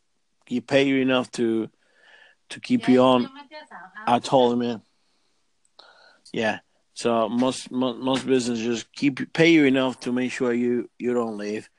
you 0.48 0.62
pay 0.62 0.84
you 0.84 0.96
enough 0.96 1.30
to 1.32 1.68
to 2.48 2.60
keep 2.60 2.88
you 2.88 3.02
on. 3.02 3.28
I 4.06 4.18
told 4.18 4.54
him, 4.54 4.60
man. 4.60 4.82
Yeah. 6.36 6.58
So 6.92 7.30
most 7.30 7.70
most, 7.70 7.98
most 7.98 8.26
businesses 8.26 8.84
keep 8.94 9.32
pay 9.32 9.52
you 9.52 9.64
enough 9.64 10.00
to 10.00 10.12
make 10.12 10.30
sure 10.30 10.52
you 10.52 10.90
you 10.98 11.14
don't 11.14 11.38
leave, 11.38 11.70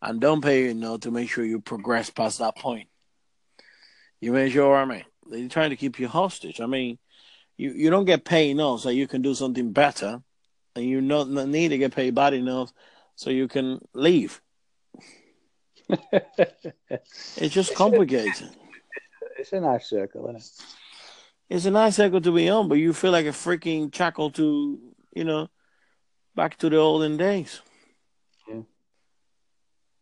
and 0.00 0.20
don't 0.20 0.40
pay 0.40 0.62
you 0.62 0.70
enough 0.70 1.00
to 1.00 1.10
make 1.10 1.28
sure 1.28 1.44
you 1.44 1.60
progress 1.60 2.10
past 2.10 2.38
that 2.38 2.56
point. 2.56 2.88
You 4.20 4.30
make 4.30 4.52
sure, 4.52 4.76
I 4.76 4.84
mean, 4.84 5.04
they're 5.28 5.48
trying 5.48 5.70
to 5.70 5.76
keep 5.76 5.98
you 5.98 6.06
hostage. 6.06 6.60
I 6.60 6.66
mean, 6.66 6.98
you, 7.56 7.72
you 7.72 7.90
don't 7.90 8.04
get 8.04 8.24
paid 8.24 8.50
enough 8.50 8.82
so 8.82 8.90
you 8.90 9.08
can 9.08 9.20
do 9.20 9.34
something 9.34 9.72
better, 9.72 10.22
and 10.76 10.84
you 10.84 11.00
not 11.00 11.28
not 11.28 11.48
need 11.48 11.70
to 11.70 11.78
get 11.78 11.92
paid 11.92 12.14
bad 12.14 12.34
enough 12.34 12.72
so 13.16 13.30
you 13.30 13.48
can 13.48 13.80
leave. 13.94 14.40
It's 17.36 17.52
just 17.52 17.74
complicated. 17.74 18.48
it's 19.38 19.52
a 19.52 19.60
nice 19.60 19.88
circle, 19.88 20.28
isn't 20.28 20.36
it? 20.36 20.83
It's 21.48 21.66
a 21.66 21.70
nice 21.70 21.96
cycle 21.96 22.20
to 22.20 22.32
be 22.32 22.48
on, 22.48 22.68
but 22.68 22.76
you 22.76 22.92
feel 22.92 23.12
like 23.12 23.26
a 23.26 23.30
freaking 23.30 23.92
chuckle 23.92 24.30
to, 24.32 24.78
you 25.14 25.24
know, 25.24 25.48
back 26.34 26.56
to 26.58 26.70
the 26.70 26.78
olden 26.78 27.16
days. 27.16 27.60
Yeah. 28.48 28.62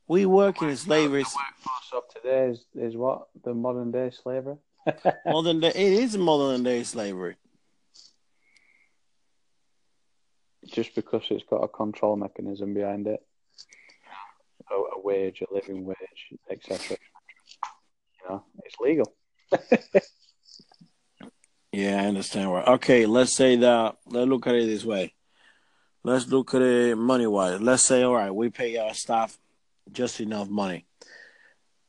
We 0.07 0.27
work 0.27 0.63
in 0.63 0.77
slavery. 0.77 1.25
The 1.25 1.31
workforce 1.37 1.93
of 1.93 2.15
today 2.15 2.51
is, 2.51 2.65
is 2.75 2.97
what 2.97 3.29
the 3.43 3.55
modern 3.55 3.91
day 3.91 4.11
slavery. 4.11 4.57
Modern 5.27 5.61
day, 5.61 5.69
it 5.69 5.77
is 5.77 6.19
modern 6.19 6.65
day 6.65 6.83
slavery. 6.83 7.37
Just 10.67 10.97
because 10.97 11.23
it's 11.31 11.45
got 11.45 11.63
a 11.63 11.69
control 11.69 12.17
mechanism 12.17 12.75
behind 12.75 13.07
it, 13.07 13.21
a, 14.71 14.75
a 14.75 15.01
wage, 15.01 15.41
a 15.49 15.55
living 15.55 15.85
wage, 15.85 16.39
etc. 16.51 16.97
You 18.23 18.29
know, 18.29 18.45
it's 18.65 18.75
legal. 18.81 19.13
Yeah, 21.73 22.03
I 22.03 22.07
understand. 22.07 22.53
Right. 22.53 22.69
Okay, 22.69 23.07
let's 23.07 23.33
say 23.33 23.57
that. 23.57 23.97
Let's 24.07 24.29
look 24.29 24.47
at 24.47 24.55
it 24.55 24.67
this 24.67 24.85
way. 24.85 25.15
Let's 26.05 26.27
look 26.29 26.55
at 26.55 26.63
it 26.63 26.97
money 26.97 27.27
wise. 27.27 27.61
Let's 27.61 27.83
say, 27.83 28.03
all 28.03 28.15
right, 28.15 28.31
we 28.31 28.51
pay 28.51 28.77
our 28.77 28.93
staff 28.93 29.39
just 29.91 30.21
enough 30.21 30.49
money. 30.49 30.85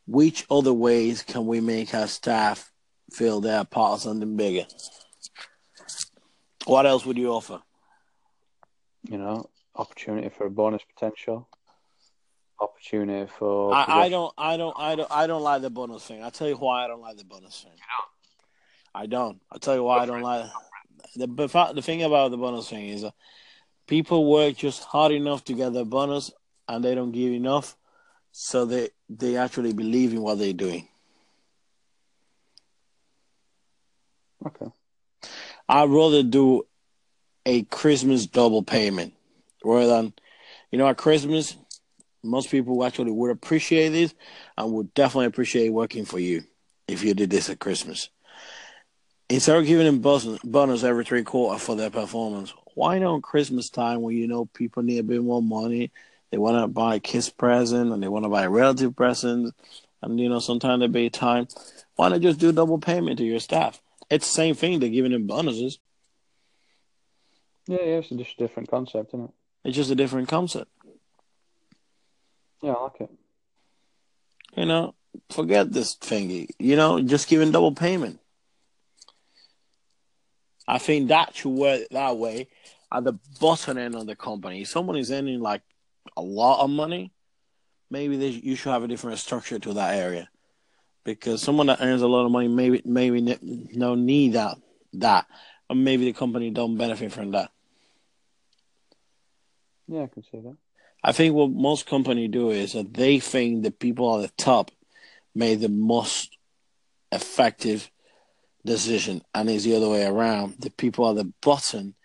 Which 0.08 0.46
other 0.50 0.74
ways 0.74 1.22
can 1.24 1.48
we 1.48 1.60
make 1.60 1.94
our 1.94 2.08
staff 2.08 2.72
feel 3.12 3.42
they're 3.42 3.64
part 3.66 3.94
of 3.94 4.02
something 4.02 4.38
bigger? 4.38 4.66
What 6.66 6.86
else 6.86 7.06
would 7.06 7.18
you 7.18 7.30
offer? 7.30 7.62
You 9.10 9.18
know, 9.18 9.50
opportunity 9.76 10.30
for 10.30 10.46
a 10.46 10.50
bonus 10.50 10.82
potential, 10.94 11.50
opportunity 12.60 13.30
for. 13.38 13.74
I, 13.74 14.06
I 14.06 14.10
don't, 14.10 14.34
I 14.38 14.56
don't, 14.56 14.76
I 14.78 14.96
don't, 14.96 15.12
I 15.12 15.28
don't 15.28 15.42
like 15.42 15.62
the 15.62 15.70
bonus 15.70 16.06
thing. 16.06 16.24
I'll 16.24 16.32
tell 16.32 16.48
you 16.48 16.56
why 16.56 16.86
I 16.86 16.88
don't 16.88 17.02
like 17.02 17.18
the 17.18 17.26
bonus 17.26 17.64
thing. 17.64 17.74
I 18.96 19.06
don't. 19.08 19.40
I'll 19.52 19.60
tell 19.60 19.76
you 19.76 19.84
why 19.84 20.00
I 20.00 20.06
don't 20.06 20.22
like 20.22 20.46
the 21.16 21.28
the 21.76 21.82
thing 21.82 22.04
about 22.04 22.32
the 22.32 22.38
bonus 22.38 22.70
thing 22.70 22.88
is 22.88 23.04
uh, 23.04 23.12
people 23.88 24.30
work 24.30 24.56
just 24.56 24.84
hard 24.84 25.12
enough 25.12 25.44
to 25.46 25.54
get 25.54 25.74
the 25.74 25.86
bonus 25.86 26.32
and 26.68 26.84
they 26.84 26.96
don't 26.96 27.12
give 27.12 27.34
enough, 27.34 27.76
so 28.32 28.66
they 28.66 28.90
they 29.10 29.38
actually 29.38 29.74
believe 29.74 30.14
in 30.14 30.22
what 30.22 30.38
they're 30.40 30.54
doing. 30.54 30.88
Okay. 34.46 34.68
I'd 35.70 35.90
rather 35.90 36.24
do 36.24 36.68
a 37.46 37.64
Christmas 37.64 38.26
double 38.26 38.64
payment 38.64 39.14
rather 39.64 39.88
than, 39.88 40.14
you 40.72 40.78
know, 40.78 40.88
at 40.88 40.98
Christmas, 40.98 41.56
most 42.24 42.52
people 42.52 42.84
actually 42.84 43.12
would 43.12 43.32
appreciate 43.32 43.90
this 43.90 44.14
and 44.58 44.74
would 44.74 44.94
definitely 44.94 45.28
appreciate 45.28 45.70
working 45.70 46.06
for 46.06 46.20
you 46.20 46.44
if 46.88 47.04
you 47.04 47.14
did 47.14 47.30
this 47.30 47.50
at 47.50 47.60
Christmas. 47.60 48.10
Instead 49.30 49.58
of 49.58 49.66
giving 49.66 49.86
them 49.86 50.00
bonus, 50.44 50.84
every 50.84 51.06
three 51.06 51.24
quarter 51.24 51.60
for 51.60 51.76
their 51.76 51.90
performance, 51.90 52.54
why 52.76 53.00
not 53.00 53.24
Christmas 53.24 53.70
time 53.70 54.02
when 54.02 54.16
you 54.16 54.28
know 54.28 54.46
people 54.46 54.84
need 54.84 55.00
a 55.00 55.04
bit 55.04 55.24
more 55.24 55.42
money? 55.42 55.92
They 56.30 56.38
want 56.38 56.62
to 56.64 56.68
buy 56.68 56.96
a 56.96 57.00
kiss 57.00 57.30
present 57.30 57.92
and 57.92 58.02
they 58.02 58.08
want 58.08 58.26
to 58.26 58.30
buy 58.30 58.44
a 58.44 58.50
relative 58.50 58.96
present 58.96 59.54
and 60.02 60.20
you 60.20 60.30
know 60.30 60.40
sometimes 60.40 60.82
they 60.82 60.88
pay 60.88 61.10
time. 61.10 61.48
Why 61.96 62.10
not 62.10 62.22
just 62.22 62.40
do 62.40 62.52
double 62.52 62.80
payment 62.80 63.18
to 63.20 63.24
your 63.24 63.40
staff? 63.40 63.82
It's 64.10 64.28
the 64.28 64.34
same 64.34 64.56
thing. 64.56 64.80
They're 64.80 64.90
giving 64.90 65.12
them 65.12 65.28
bonuses. 65.28 65.80
Yeah, 67.68 67.78
yeah, 67.78 67.98
it's 67.98 68.10
just 68.10 68.34
a 68.34 68.44
different 68.44 68.70
concept, 68.70 69.10
isn't 69.12 69.26
it? 69.26 69.32
It's 69.64 69.78
just 69.78 69.92
a 69.92 69.96
different 69.96 70.28
concept. 70.28 70.70
Yeah, 72.62 72.74
I 72.74 72.84
like 72.84 73.02
it. 73.02 73.12
You 74.58 74.66
know, 74.66 74.96
forget 75.30 75.72
this 75.72 75.96
thingy. 75.96 76.50
You 76.60 76.76
know, 76.76 77.02
just 77.02 77.28
giving 77.28 77.52
double 77.52 77.74
payment. 77.74 78.20
I 80.68 80.78
think 80.78 81.10
that 81.10 81.36
should 81.36 81.50
work 81.50 81.88
that 81.92 82.18
way 82.18 82.48
at 82.92 83.04
the 83.04 83.14
bottom 83.40 83.78
end 83.78 83.96
of 83.96 84.06
the 84.06 84.16
company. 84.16 84.62
If 84.62 84.70
someone 84.70 84.98
is 84.98 85.12
earning 85.12 85.42
like 85.42 85.62
a 86.16 86.22
lot 86.22 86.64
of 86.64 86.70
money, 86.70 87.12
maybe 87.90 88.18
they, 88.18 88.28
you 88.28 88.56
should 88.56 88.72
have 88.72 88.84
a 88.84 88.88
different 88.88 89.20
structure 89.20 89.60
to 89.60 89.74
that 89.74 89.96
area. 89.96 90.30
Because 91.04 91.42
someone 91.42 91.68
that 91.68 91.82
earns 91.82 92.02
a 92.02 92.08
lot 92.08 92.26
of 92.26 92.32
money 92.32 92.48
maybe 92.48 92.82
maybe 92.86 93.38
no 93.74 93.96
need 93.96 94.34
that 94.34 94.58
that, 94.94 95.26
or 95.70 95.76
maybe 95.76 96.06
the 96.06 96.14
company 96.14 96.50
don't 96.50 96.78
benefit 96.78 97.12
from 97.12 97.32
that. 97.32 97.52
Yeah, 99.88 100.04
I 100.04 100.08
can 100.08 100.24
see 100.24 100.40
that. 100.40 100.56
I 101.04 101.12
think 101.12 101.36
what 101.36 101.52
most 101.52 101.86
companies 101.86 102.32
do 102.32 102.52
is 102.52 102.74
that 102.74 102.94
they 102.94 103.20
think 103.20 103.64
the 103.64 103.72
people 103.72 104.16
at 104.16 104.22
the 104.22 104.44
top 104.44 104.72
made 105.36 105.60
the 105.60 105.68
most 105.68 106.38
effective 107.12 107.92
decision, 108.66 109.22
and 109.34 109.50
it's 109.50 109.64
the 109.64 109.76
other 109.76 109.90
way 109.90 110.06
around. 110.06 110.56
The 110.60 110.70
people 110.70 111.10
at 111.10 111.16
the 111.16 111.32
bottom 111.42 111.96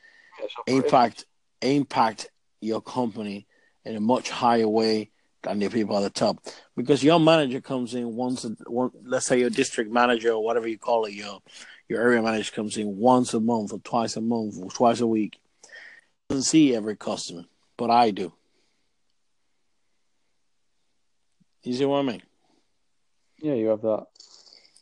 impact 0.67 1.25
impact 1.61 2.31
your 2.61 2.81
company 2.81 3.47
in 3.85 3.97
a 3.97 4.01
much 4.01 4.31
higher 4.31 4.69
way 4.69 5.11
than 5.43 5.59
the 5.59 5.69
people 5.69 5.97
at 5.97 6.03
the 6.03 6.11
top. 6.11 6.39
Because 6.77 7.03
your 7.03 7.21
manager 7.21 7.61
comes 7.61 7.95
in 7.95 8.15
once, 8.15 8.45
a, 8.45 8.51
one, 8.67 8.91
let's 9.05 9.27
say 9.27 9.41
your 9.41 9.51
district 9.51 9.91
manager 9.91 10.33
or 10.33 10.45
whatever 10.45 10.69
you 10.69 10.79
call 10.79 11.05
it, 11.05 11.13
your 11.13 11.41
your 11.89 12.03
area 12.03 12.21
manager 12.23 12.53
comes 12.53 12.77
in 12.77 12.99
once 12.99 13.33
a 13.35 13.41
month 13.41 13.73
or 13.73 13.79
twice 13.79 14.17
a 14.17 14.21
month 14.21 14.57
or 14.61 14.71
twice 14.71 15.01
a 15.01 15.07
week. 15.07 15.41
Doesn't 16.29 16.43
see 16.43 16.75
every 16.75 16.97
customer, 16.97 17.45
but 17.77 17.91
I 17.91 18.11
do. 18.11 18.33
You 21.63 21.75
see 21.75 21.85
what 21.85 21.99
I 21.99 22.03
mean? 22.03 22.23
Yeah, 23.39 23.55
you 23.55 23.69
have 23.69 23.83
that. 23.83 24.07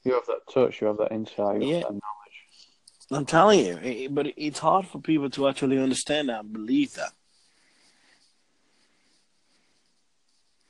You 0.06 0.14
have 0.14 0.26
that 0.26 0.46
touch. 0.54 0.80
You 0.80 0.86
have 0.86 0.98
that 0.98 1.10
insight. 1.10 1.62
yeah. 1.62 1.80
That 1.80 2.00
I'm 3.10 3.26
telling 3.26 3.58
you, 3.58 4.08
but 4.10 4.28
it's 4.36 4.60
hard 4.60 4.86
for 4.86 5.00
people 5.00 5.28
to 5.30 5.48
actually 5.48 5.78
understand 5.78 6.28
that 6.28 6.44
and 6.44 6.52
believe 6.52 6.94
that. 6.94 7.12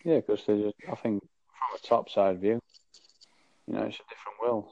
Yeah, 0.04 0.16
because 0.16 0.42
they 0.46 0.62
just, 0.62 0.76
I 0.90 0.94
think 0.94 1.22
from 1.22 1.76
a 1.76 1.86
top 1.86 2.08
side 2.08 2.40
view, 2.40 2.60
you 3.66 3.74
know, 3.74 3.82
it's 3.82 3.96
a 3.96 4.08
different 4.08 4.40
world. 4.42 4.68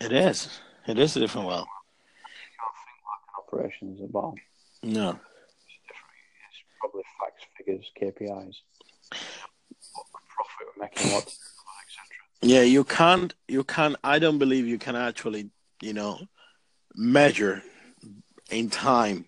It 0.00 0.12
is. 0.12 0.60
It 0.86 0.98
is 0.98 1.16
a 1.16 1.20
different 1.20 1.48
world. 1.48 1.66
You 1.66 2.56
can't 2.60 2.74
think 2.84 3.00
like 3.02 3.22
an 3.26 3.42
operations 3.46 4.00
at. 4.00 4.12
No. 4.12 4.30
It's 4.30 5.22
different. 5.88 6.14
It's 6.50 6.62
probably 6.80 7.02
facts, 7.18 7.44
figures, 7.56 7.90
KPIs, 8.00 8.56
what 9.94 10.06
profit 10.28 10.66
we're 10.76 10.82
making, 10.84 11.12
what. 11.12 11.34
Yeah, 12.40 12.62
you 12.62 12.84
can't. 12.84 13.34
You 13.48 13.64
can't. 13.64 13.96
I 14.04 14.18
don't 14.18 14.38
believe 14.38 14.66
you 14.66 14.78
can 14.78 14.94
actually, 14.94 15.50
you 15.82 15.92
know, 15.92 16.20
measure 16.94 17.62
in 18.50 18.70
time 18.70 19.26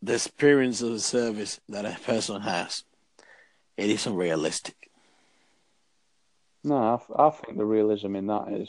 the 0.00 0.14
experience 0.14 0.82
of 0.82 0.90
the 0.90 1.00
service 1.00 1.60
that 1.68 1.84
a 1.84 1.98
person 2.04 2.40
has. 2.40 2.84
It 3.76 3.90
isn't 3.90 4.14
realistic. 4.14 4.90
No, 6.64 6.76
I, 6.76 7.26
I 7.26 7.30
think 7.30 7.58
the 7.58 7.64
realism 7.64 8.14
in 8.16 8.26
that 8.28 8.48
is, 8.48 8.68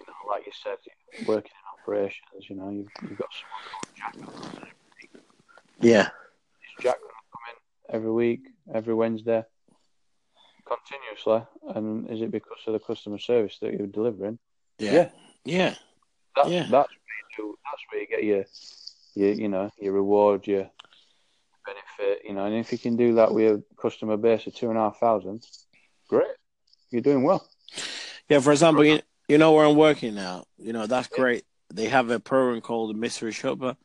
you 0.00 0.06
know, 0.06 0.30
like 0.30 0.46
you 0.46 0.52
said, 0.62 0.76
working 1.26 1.50
in 1.50 1.82
operations. 1.82 2.48
You 2.48 2.56
know, 2.56 2.70
you've, 2.70 2.88
you've 3.08 3.18
got 3.18 3.28
someone 4.06 4.30
called 4.30 4.54
Jack. 4.56 4.68
Yeah. 5.80 6.08
Jack 6.80 6.98
going 7.00 7.10
to 7.10 7.30
come 7.32 7.42
in 7.50 7.94
every 7.96 8.12
week, 8.12 8.42
every 8.72 8.94
Wednesday, 8.94 9.44
continuously? 10.66 11.46
And 11.74 12.10
is 12.10 12.20
it 12.22 12.30
because 12.30 12.58
of 12.66 12.72
the 12.72 12.78
customer 12.78 13.18
service 13.18 13.58
that 13.60 13.72
you're 13.74 13.86
delivering? 13.86 14.38
Yeah. 14.78 14.92
Yeah. 14.92 15.10
Yeah. 15.44 15.74
That's, 16.36 16.48
Yeah. 16.48 16.66
that's 16.70 16.88
where 16.90 17.38
you 17.38 17.58
that's 17.64 17.82
where 17.90 18.00
you 18.00 18.06
get 18.08 18.24
your, 18.24 18.44
your, 19.14 19.32
you 19.34 19.48
know, 19.48 19.70
your 19.80 19.92
reward, 19.92 20.46
your 20.46 20.70
benefit, 21.66 22.22
you 22.24 22.34
know. 22.34 22.46
And 22.46 22.54
if 22.56 22.72
you 22.72 22.78
can 22.78 22.96
do 22.96 23.14
that 23.14 23.32
with 23.32 23.60
a 23.60 23.62
customer 23.80 24.16
base 24.16 24.46
of 24.46 24.54
two 24.54 24.68
and 24.68 24.78
a 24.78 24.82
half 24.82 24.98
thousand, 24.98 25.46
great. 26.08 26.26
You're 26.90 27.02
doing 27.02 27.22
well. 27.22 27.48
Yeah, 28.28 28.40
for 28.40 28.52
example, 28.52 28.84
you, 28.84 29.00
you 29.28 29.38
know 29.38 29.52
where 29.52 29.66
I'm 29.66 29.76
working 29.76 30.14
now. 30.14 30.44
You 30.58 30.72
know, 30.72 30.86
that's 30.86 31.08
great. 31.08 31.44
They 31.72 31.86
have 31.86 32.10
a 32.10 32.20
program 32.20 32.60
called 32.60 32.90
the 32.90 32.98
Mystery 32.98 33.32
Shopper. 33.32 33.76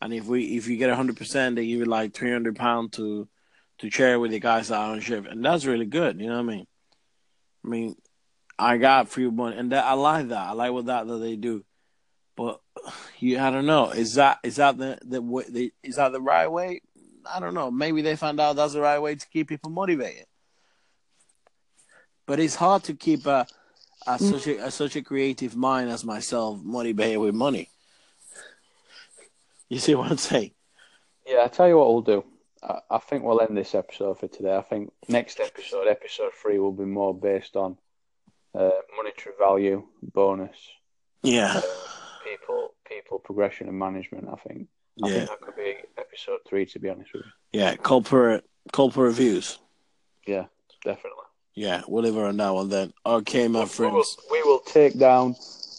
And 0.00 0.12
if 0.12 0.26
we 0.26 0.56
if 0.56 0.66
you 0.68 0.76
get 0.76 0.90
hundred 0.94 1.16
percent, 1.16 1.56
they 1.56 1.66
give 1.66 1.78
you 1.80 1.84
like 1.84 2.14
three 2.14 2.32
hundred 2.32 2.56
pounds 2.56 2.96
to 2.96 3.28
to 3.82 3.90
share 3.90 4.18
with 4.20 4.30
the 4.30 4.38
guys 4.38 4.68
that 4.68 4.76
are 4.76 4.92
on 4.92 5.00
shift. 5.00 5.26
And 5.26 5.44
that's 5.44 5.64
really 5.64 5.86
good, 5.86 6.20
you 6.20 6.28
know 6.28 6.34
what 6.34 6.52
I 6.52 6.56
mean? 6.56 6.66
I 7.64 7.68
mean, 7.68 7.96
I 8.58 8.76
got 8.76 9.08
free 9.08 9.28
money 9.28 9.56
and 9.56 9.72
that 9.72 9.84
I 9.84 9.94
like 9.94 10.28
that. 10.28 10.48
I 10.48 10.52
like 10.52 10.72
what 10.72 10.86
that 10.86 11.06
that 11.08 11.18
they 11.18 11.34
do. 11.34 11.64
But 12.36 12.60
you 13.18 13.40
I 13.40 13.50
don't 13.50 13.66
know. 13.66 13.90
Is 13.90 14.14
that 14.14 14.38
is 14.44 14.56
that 14.56 14.78
the 14.78 14.98
the, 15.02 15.20
way, 15.20 15.44
the 15.48 15.72
is 15.82 15.96
that 15.96 16.12
the 16.12 16.20
right 16.20 16.46
way? 16.46 16.80
I 17.28 17.40
don't 17.40 17.54
know. 17.54 17.70
Maybe 17.70 18.02
they 18.02 18.16
found 18.16 18.40
out 18.40 18.54
that's 18.54 18.72
the 18.72 18.80
right 18.80 19.00
way 19.00 19.16
to 19.16 19.28
keep 19.28 19.48
people 19.48 19.70
motivated. 19.70 20.26
But 22.26 22.38
it's 22.38 22.54
hard 22.54 22.84
to 22.84 22.94
keep 22.94 23.26
a, 23.26 23.46
a 24.06 24.12
mm. 24.12 24.30
such 24.30 24.46
a, 24.46 24.66
a 24.66 24.70
such 24.70 24.94
a 24.94 25.02
creative 25.02 25.56
mind 25.56 25.90
as 25.90 26.04
myself 26.04 26.60
motivated 26.62 27.18
with 27.18 27.34
money. 27.34 27.68
You 29.68 29.80
see 29.80 29.96
what 29.96 30.10
I'm 30.10 30.18
saying? 30.18 30.52
Yeah, 31.26 31.42
I 31.44 31.48
tell 31.48 31.66
you 31.66 31.78
what 31.78 31.92
we'll 31.92 32.02
do. 32.02 32.24
I, 32.62 32.78
I 32.90 32.98
think 32.98 33.24
we'll 33.24 33.40
end 33.40 33.56
this 33.56 33.74
episode 33.74 34.18
for 34.20 34.28
today. 34.28 34.56
I 34.56 34.62
think 34.62 34.92
next 35.08 35.40
episode, 35.40 35.86
episode 35.88 36.32
three, 36.40 36.58
will 36.58 36.72
be 36.72 36.84
more 36.84 37.14
based 37.14 37.56
on 37.56 37.76
uh, 38.54 38.70
monetary 38.96 39.34
value, 39.38 39.86
bonus, 40.02 40.56
Yeah. 41.22 41.60
people, 42.24 42.74
people 42.86 43.18
progression 43.18 43.68
and 43.68 43.78
management. 43.78 44.28
I 44.32 44.36
think. 44.36 44.68
I 45.02 45.08
Yeah. 45.08 45.14
think 45.18 45.30
that 45.30 45.40
could 45.40 45.56
be 45.56 45.74
episode 45.98 46.38
three. 46.48 46.66
To 46.66 46.78
be 46.78 46.88
honest 46.90 47.12
with 47.12 47.24
you. 47.24 47.60
Yeah. 47.60 47.76
Corporate 47.76 48.44
corporate 48.72 49.06
reviews. 49.08 49.58
Yeah, 50.26 50.44
definitely. 50.84 51.18
Yeah, 51.54 51.82
we'll 51.88 52.02
leave 52.04 52.14
her 52.14 52.26
on 52.26 52.36
that 52.38 52.50
one 52.54 52.68
then. 52.70 52.92
Okay, 53.04 53.46
my 53.48 53.60
We 53.60 53.60
will, 53.60 53.66
friends. 53.66 54.16
we 54.30 54.42
will 54.42 54.60
take 54.60 54.98
down 54.98 55.32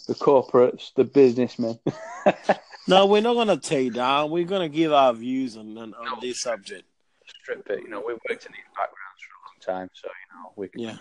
the 0.08 0.14
corporates, 0.16 0.94
the 0.96 1.04
businessmen. 1.04 1.80
No, 2.88 3.06
we're 3.06 3.22
not 3.22 3.36
gonna 3.36 3.58
take 3.58 3.94
down. 3.94 4.30
We're 4.30 4.46
gonna 4.46 4.70
give 4.70 4.92
our 4.92 5.14
views 5.14 5.56
on 5.58 5.78
on, 5.78 5.94
on 5.94 6.20
this 6.22 6.42
subject. 6.42 6.84
Strip 7.26 7.70
it. 7.70 7.82
You 7.84 7.90
know, 7.90 8.04
we've 8.06 8.18
worked 8.30 8.46
in 8.46 8.52
these 8.52 8.72
backgrounds 8.76 9.22
for 9.22 9.72
a 9.72 9.74
long 9.74 9.80
time, 9.80 9.90
so 9.94 10.08
you 10.08 10.42
know 10.42 10.52
we 10.56 10.68
can 10.68 10.82
Yeah. 10.82 10.98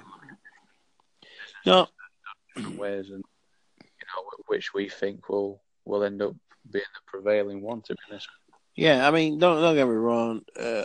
No, 1.64 1.88
different 2.54 2.78
ways, 2.78 3.10
and 3.10 3.24
you 3.82 3.88
know 3.88 4.30
which 4.46 4.74
we 4.74 4.88
think 4.88 5.28
will 5.28 5.62
will 5.84 6.04
end 6.04 6.22
up 6.22 6.34
being 6.70 6.84
the 6.94 7.00
prevailing 7.06 7.62
one. 7.62 7.82
To 7.82 7.94
be 7.94 8.00
honest, 8.10 8.28
yeah. 8.74 9.06
I 9.06 9.10
mean, 9.10 9.38
don't 9.38 9.60
don't 9.60 9.74
get 9.74 9.86
me 9.86 9.94
wrong. 9.94 10.42
Uh, 10.58 10.84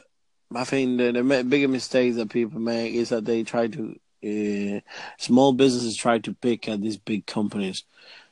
I 0.56 0.64
think 0.64 0.98
the, 0.98 1.12
the 1.12 1.44
bigger 1.44 1.68
mistakes 1.68 2.16
that 2.16 2.30
people 2.30 2.60
make 2.60 2.94
is 2.94 3.10
that 3.10 3.26
they 3.26 3.44
try 3.44 3.68
to 3.68 4.00
uh, 4.24 4.80
small 5.18 5.54
businesses 5.54 5.96
try 5.96 6.20
to 6.20 6.34
pick 6.34 6.68
at 6.70 6.82
these 6.82 6.98
big 6.98 7.26
companies 7.26 7.84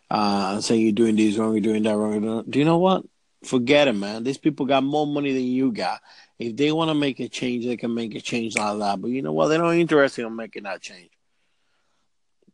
uh, 0.09 0.51
and 0.53 0.63
say 0.63 0.77
you're 0.77 0.91
doing 0.91 1.15
this 1.15 1.37
wrong, 1.37 1.53
you're 1.53 1.61
doing 1.61 1.83
that 1.83 1.95
wrong. 1.95 2.43
Do 2.49 2.59
you 2.59 2.65
know 2.65 2.77
what? 2.77 3.03
Forget 3.43 3.87
it, 3.87 3.93
man. 3.93 4.23
These 4.23 4.37
people 4.37 4.65
got 4.65 4.83
more 4.83 5.05
money 5.05 5.33
than 5.33 5.43
you 5.43 5.71
got. 5.71 6.01
If 6.39 6.55
they 6.55 6.71
want 6.71 6.89
to 6.89 6.95
make 6.95 7.19
a 7.19 7.27
change, 7.27 7.65
they 7.65 7.77
can 7.77 7.93
make 7.93 8.15
a 8.15 8.21
change 8.21 8.57
like 8.57 8.77
that. 8.79 9.01
But 9.01 9.11
you 9.11 9.21
know 9.21 9.33
what? 9.33 9.47
They're 9.47 9.59
not 9.59 9.75
interested 9.75 10.25
in 10.25 10.35
making 10.35 10.63
that 10.63 10.81
change. 10.81 11.11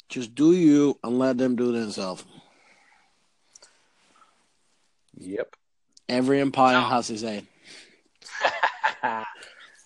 Just 0.09 0.35
do 0.35 0.53
you 0.53 0.99
and 1.03 1.17
let 1.17 1.37
them 1.37 1.55
do 1.55 1.71
themselves. 1.71 2.25
yep. 5.17 5.55
Every 6.09 6.41
empire 6.41 6.81
has 6.81 7.09
its 7.09 7.23
end. 7.23 7.47
Yeah. 9.01 9.23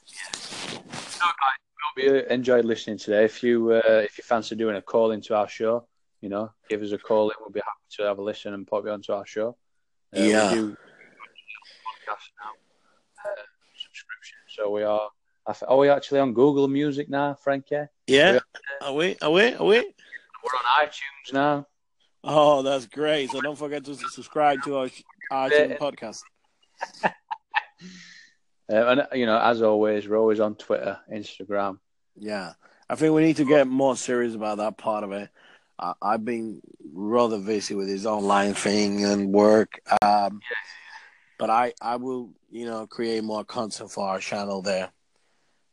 So 0.07 1.25
guys, 1.25 1.59
hope 1.83 1.97
you 2.03 2.15
enjoyed 2.29 2.65
listening 2.65 2.97
today. 2.97 3.25
If 3.25 3.43
you 3.43 3.71
uh, 3.71 4.01
if 4.03 4.17
you 4.17 4.23
fancy 4.23 4.55
doing 4.55 4.75
a 4.75 4.81
call 4.81 5.11
into 5.11 5.35
our 5.35 5.47
show, 5.47 5.87
you 6.25 6.29
know, 6.29 6.51
give 6.69 6.81
us 6.81 6.91
a 6.91 6.97
call. 6.97 7.29
in. 7.29 7.35
We'll 7.39 7.51
be 7.51 7.59
happy 7.59 7.87
to 7.97 8.03
have 8.09 8.17
a 8.17 8.23
listen 8.23 8.55
and 8.55 8.65
pop 8.65 8.83
you 8.85 8.89
onto 8.91 9.13
our 9.13 9.27
show. 9.27 9.49
Uh, 10.15 10.21
Yeah. 10.21 10.49
We 10.49 10.55
do 10.55 10.71
podcast 10.71 12.25
now, 12.41 12.51
uh, 13.25 13.41
subscription. 13.85 14.37
So 14.55 14.71
we 14.71 14.81
are. 14.81 15.09
Are 15.67 15.77
we 15.77 15.89
actually 15.89 16.21
on 16.21 16.33
Google 16.33 16.67
Music 16.67 17.07
now, 17.09 17.35
Frankie? 17.35 17.85
Yeah. 18.07 18.39
Are 18.81 18.93
we? 18.93 19.15
Are 19.21 19.29
we? 19.31 19.53
Are 19.53 19.65
we? 19.73 19.77
We're 19.77 20.57
on 20.61 20.67
iTunes 20.83 21.33
now. 21.33 21.67
Oh, 22.23 22.63
that's 22.63 22.87
great. 22.87 23.29
So 23.29 23.39
don't 23.41 23.55
forget 23.65 23.85
to 23.85 23.93
subscribe 23.93 24.63
to 24.63 24.77
our 24.77 24.89
iTunes 25.31 25.77
podcast. 25.77 26.21
Uh, 28.67 28.75
and 28.87 29.19
you 29.19 29.27
know, 29.27 29.37
as 29.39 29.61
always, 29.61 30.07
we're 30.07 30.17
always 30.17 30.39
on 30.39 30.55
Twitter, 30.55 30.97
Instagram. 31.13 31.77
Yeah. 32.15 32.53
I 32.89 32.95
think 32.95 33.13
we 33.13 33.21
need 33.23 33.37
to 33.37 33.45
get 33.45 33.67
more 33.67 33.95
serious 33.95 34.33
about 34.33 34.57
that 34.57 34.75
part 34.75 35.03
of 35.03 35.11
it. 35.11 35.29
Uh, 35.77 35.93
I've 36.01 36.23
been 36.23 36.61
rather 36.93 37.37
busy 37.39 37.75
with 37.75 37.87
this 37.87 38.05
online 38.05 38.53
thing 38.53 39.03
and 39.03 39.33
work, 39.33 39.79
um, 40.01 40.39
but 41.37 41.49
I 41.49 41.73
I 41.81 41.97
will 41.97 42.29
you 42.49 42.65
know 42.65 42.87
create 42.87 43.23
more 43.23 43.43
content 43.43 43.91
for 43.91 44.07
our 44.07 44.19
channel 44.19 44.61
there. 44.61 44.89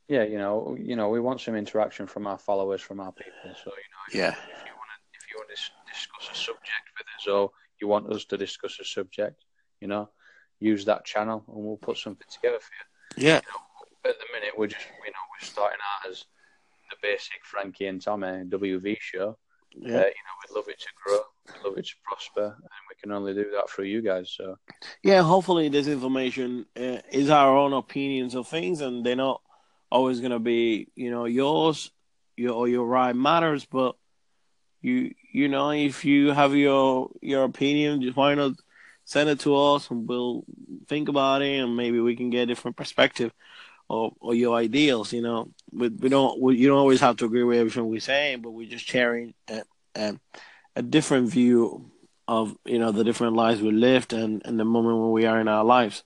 Yeah, 0.09 0.24
you 0.24 0.36
know, 0.36 0.76
you 0.78 0.96
know, 0.96 1.09
we 1.09 1.20
want 1.20 1.40
some 1.40 1.55
interaction 1.55 2.07
from 2.07 2.26
our 2.26 2.36
followers, 2.36 2.82
from 2.82 3.00
our 3.00 3.12
people. 3.12 3.55
So 3.62 3.70
you 3.70 3.88
know, 3.92 4.20
Yeah. 4.24 4.30
if 4.32 4.66
you 4.66 4.74
want 4.74 4.90
to, 4.92 5.18
if 5.18 5.30
you 5.30 5.36
want 5.38 5.48
to 5.48 5.92
discuss 5.92 6.30
a 6.30 6.34
subject 6.34 6.86
with 6.98 7.07
us, 7.16 7.28
or 7.28 7.50
you 7.80 7.86
want 7.88 8.12
us 8.12 8.24
to 8.26 8.36
discuss 8.36 8.78
a 8.80 8.84
subject, 8.84 9.44
you 9.80 9.86
know, 9.86 10.11
use 10.59 10.84
that 10.86 11.05
channel, 11.05 11.44
and 11.46 11.57
we'll 11.64 11.76
put 11.76 11.96
something 11.96 12.26
together 12.28 12.59
for 12.59 12.72
you. 12.74 13.28
Yeah, 13.28 13.36
At 14.05 14.18
the 14.18 14.26
minute, 14.34 14.53
we're 14.59 14.66
just, 14.66 14.84
you 15.07 15.12
know, 15.12 15.24
we're 15.30 15.46
starting 15.46 15.78
out 16.05 16.11
as 16.11 16.24
the 16.90 16.96
basic 17.00 17.40
Frankie 17.44 17.86
and 17.86 18.03
Tommy 18.03 18.44
WV 18.48 18.96
show. 19.00 19.38
Uh, 19.77 19.89
yeah, 19.89 19.97
you 19.97 20.01
know, 20.01 20.35
we'd 20.43 20.57
love 20.57 20.68
it 20.68 20.79
to 20.81 20.89
grow, 21.05 21.20
we'd 21.47 21.64
love 21.64 21.79
it 21.79 21.87
to 21.87 21.95
prosper, 22.05 22.45
and 22.45 22.83
we 22.89 22.95
can 23.01 23.12
only 23.12 23.35
do 23.35 23.51
that 23.53 23.70
through 23.70 23.87
you 23.87 24.03
guys. 24.03 24.31
So 24.37 24.59
yeah. 25.03 25.23
Hopefully, 25.23 25.68
this 25.68 25.87
information 25.87 26.66
uh, 26.77 26.99
is 27.11 27.31
our 27.31 27.57
own 27.57 27.73
opinions 27.73 28.35
of 28.35 28.49
things, 28.49 28.81
and 28.81 29.05
they're 29.05 29.16
not 29.16 29.41
always 29.91 30.20
gonna 30.20 30.39
be 30.41 30.89
you 30.95 31.11
know 31.11 31.25
yours, 31.25 31.91
your 32.37 32.55
or 32.55 32.68
your 32.68 32.87
right 32.87 33.14
matters, 33.16 33.64
but 33.64 33.97
you 34.81 35.14
you 35.33 35.49
know 35.49 35.70
if 35.70 36.05
you 36.05 36.33
have 36.33 36.55
your 36.55 37.11
your 37.20 37.45
opinion, 37.45 38.03
just 38.03 38.16
why 38.16 38.35
not 38.35 38.53
send 39.05 39.29
it 39.29 39.41
to 39.41 39.57
us 39.57 39.91
and 39.91 40.09
we'll 40.09 40.45
think 40.89 41.09
about 41.09 41.43
it 41.43 41.59
and 41.59 41.77
maybe 41.77 42.01
we 42.01 42.14
can 42.14 42.31
get 42.31 42.43
a 42.43 42.47
different 42.47 42.77
perspective 42.77 43.33
or 43.93 44.12
or 44.20 44.34
your 44.34 44.57
ideals. 44.57 45.12
You 45.12 45.22
know, 45.22 45.51
we 45.72 45.88
we 45.90 46.11
don't 46.11 46.40
we, 46.43 46.57
you 46.57 46.68
don't 46.68 46.78
always 46.78 47.01
have 47.03 47.16
to 47.18 47.26
agree 47.26 47.45
with 47.45 47.59
everything 47.59 47.86
we're 47.88 48.01
saying, 48.01 48.43
but 48.43 48.53
we're 48.53 48.68
just 48.70 48.86
sharing 48.86 49.34
a, 49.49 49.62
a, 49.97 50.14
a 50.76 50.82
different 50.82 51.30
view 51.30 51.90
of 52.28 52.57
you 52.66 52.78
know 52.80 52.93
the 52.93 53.05
different 53.05 53.36
lives 53.36 53.62
we 53.62 53.72
lived 53.72 54.12
and 54.14 54.43
and 54.47 54.59
the 54.61 54.64
moment 54.64 54.99
where 54.99 55.09
we 55.11 55.26
are 55.26 55.40
in 55.40 55.49
our 55.49 55.64
lives. 55.64 56.05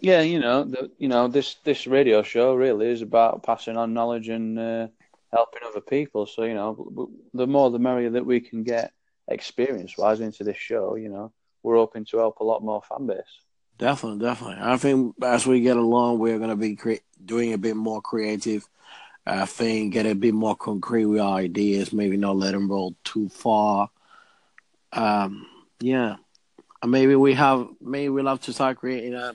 yeah, 0.00 0.22
you 0.22 0.40
know, 0.40 0.64
the, 0.64 0.90
you 0.98 1.08
know, 1.08 1.28
this 1.28 1.56
this 1.64 1.86
radio 1.86 2.22
show 2.22 2.54
really 2.54 2.88
is 2.88 3.02
about 3.02 3.42
passing 3.44 3.76
on 3.76 3.94
knowledge 3.94 4.28
and 4.28 4.58
uh, 4.58 4.88
helping 5.32 5.62
other 5.66 5.80
people. 5.82 6.26
So 6.26 6.44
you 6.44 6.54
know, 6.54 7.10
the 7.34 7.46
more 7.46 7.70
the 7.70 7.78
merrier 7.78 8.10
that 8.10 8.26
we 8.26 8.40
can 8.40 8.64
get 8.64 8.92
experience 9.28 9.96
wise 9.98 10.20
into 10.20 10.44
this 10.44 10.58
show. 10.58 10.96
You 10.96 11.10
know, 11.10 11.32
we're 11.62 11.76
hoping 11.76 12.04
to 12.06 12.18
help 12.18 12.40
a 12.40 12.44
lot 12.44 12.64
more 12.64 12.82
fan 12.82 13.06
base. 13.06 13.40
Definitely, 13.82 14.20
definitely. 14.20 14.58
I 14.60 14.76
think 14.76 15.16
as 15.24 15.44
we 15.44 15.60
get 15.60 15.76
along, 15.76 16.20
we're 16.20 16.38
going 16.38 16.50
to 16.50 16.56
be 16.56 16.76
cre- 16.76 17.02
doing 17.24 17.52
a 17.52 17.58
bit 17.58 17.74
more 17.74 18.00
creative 18.00 18.64
uh, 19.26 19.44
thing, 19.44 19.90
get 19.90 20.06
a 20.06 20.14
bit 20.14 20.34
more 20.34 20.54
concrete 20.54 21.06
with 21.06 21.20
our 21.20 21.38
ideas, 21.38 21.92
maybe 21.92 22.16
not 22.16 22.36
let 22.36 22.52
them 22.52 22.70
roll 22.70 22.94
too 23.02 23.28
far. 23.28 23.90
Um, 24.92 25.48
yeah, 25.80 26.14
and 26.80 26.92
maybe 26.92 27.16
we 27.16 27.34
have, 27.34 27.66
maybe 27.80 28.08
we'll 28.08 28.28
have 28.28 28.42
to 28.42 28.52
start 28.52 28.78
creating 28.78 29.14
a 29.14 29.34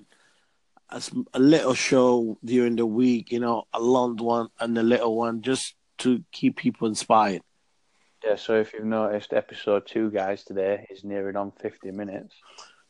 a 1.33 1.39
little 1.39 1.73
show 1.73 2.37
during 2.45 2.77
the 2.77 2.85
week, 2.85 3.33
you 3.33 3.41
know, 3.41 3.67
a 3.73 3.81
long 3.81 4.15
one 4.15 4.47
and 4.61 4.77
a 4.77 4.83
little 4.83 5.13
one, 5.17 5.41
just 5.41 5.75
to 5.97 6.23
keep 6.31 6.55
people 6.55 6.87
inspired. 6.87 7.41
Yeah. 8.23 8.37
So 8.37 8.55
if 8.55 8.71
you've 8.71 8.85
noticed, 8.85 9.33
episode 9.33 9.87
two, 9.87 10.09
guys, 10.09 10.45
today 10.45 10.87
is 10.89 11.03
nearing 11.03 11.35
on 11.35 11.51
fifty 11.51 11.91
minutes. 11.91 12.33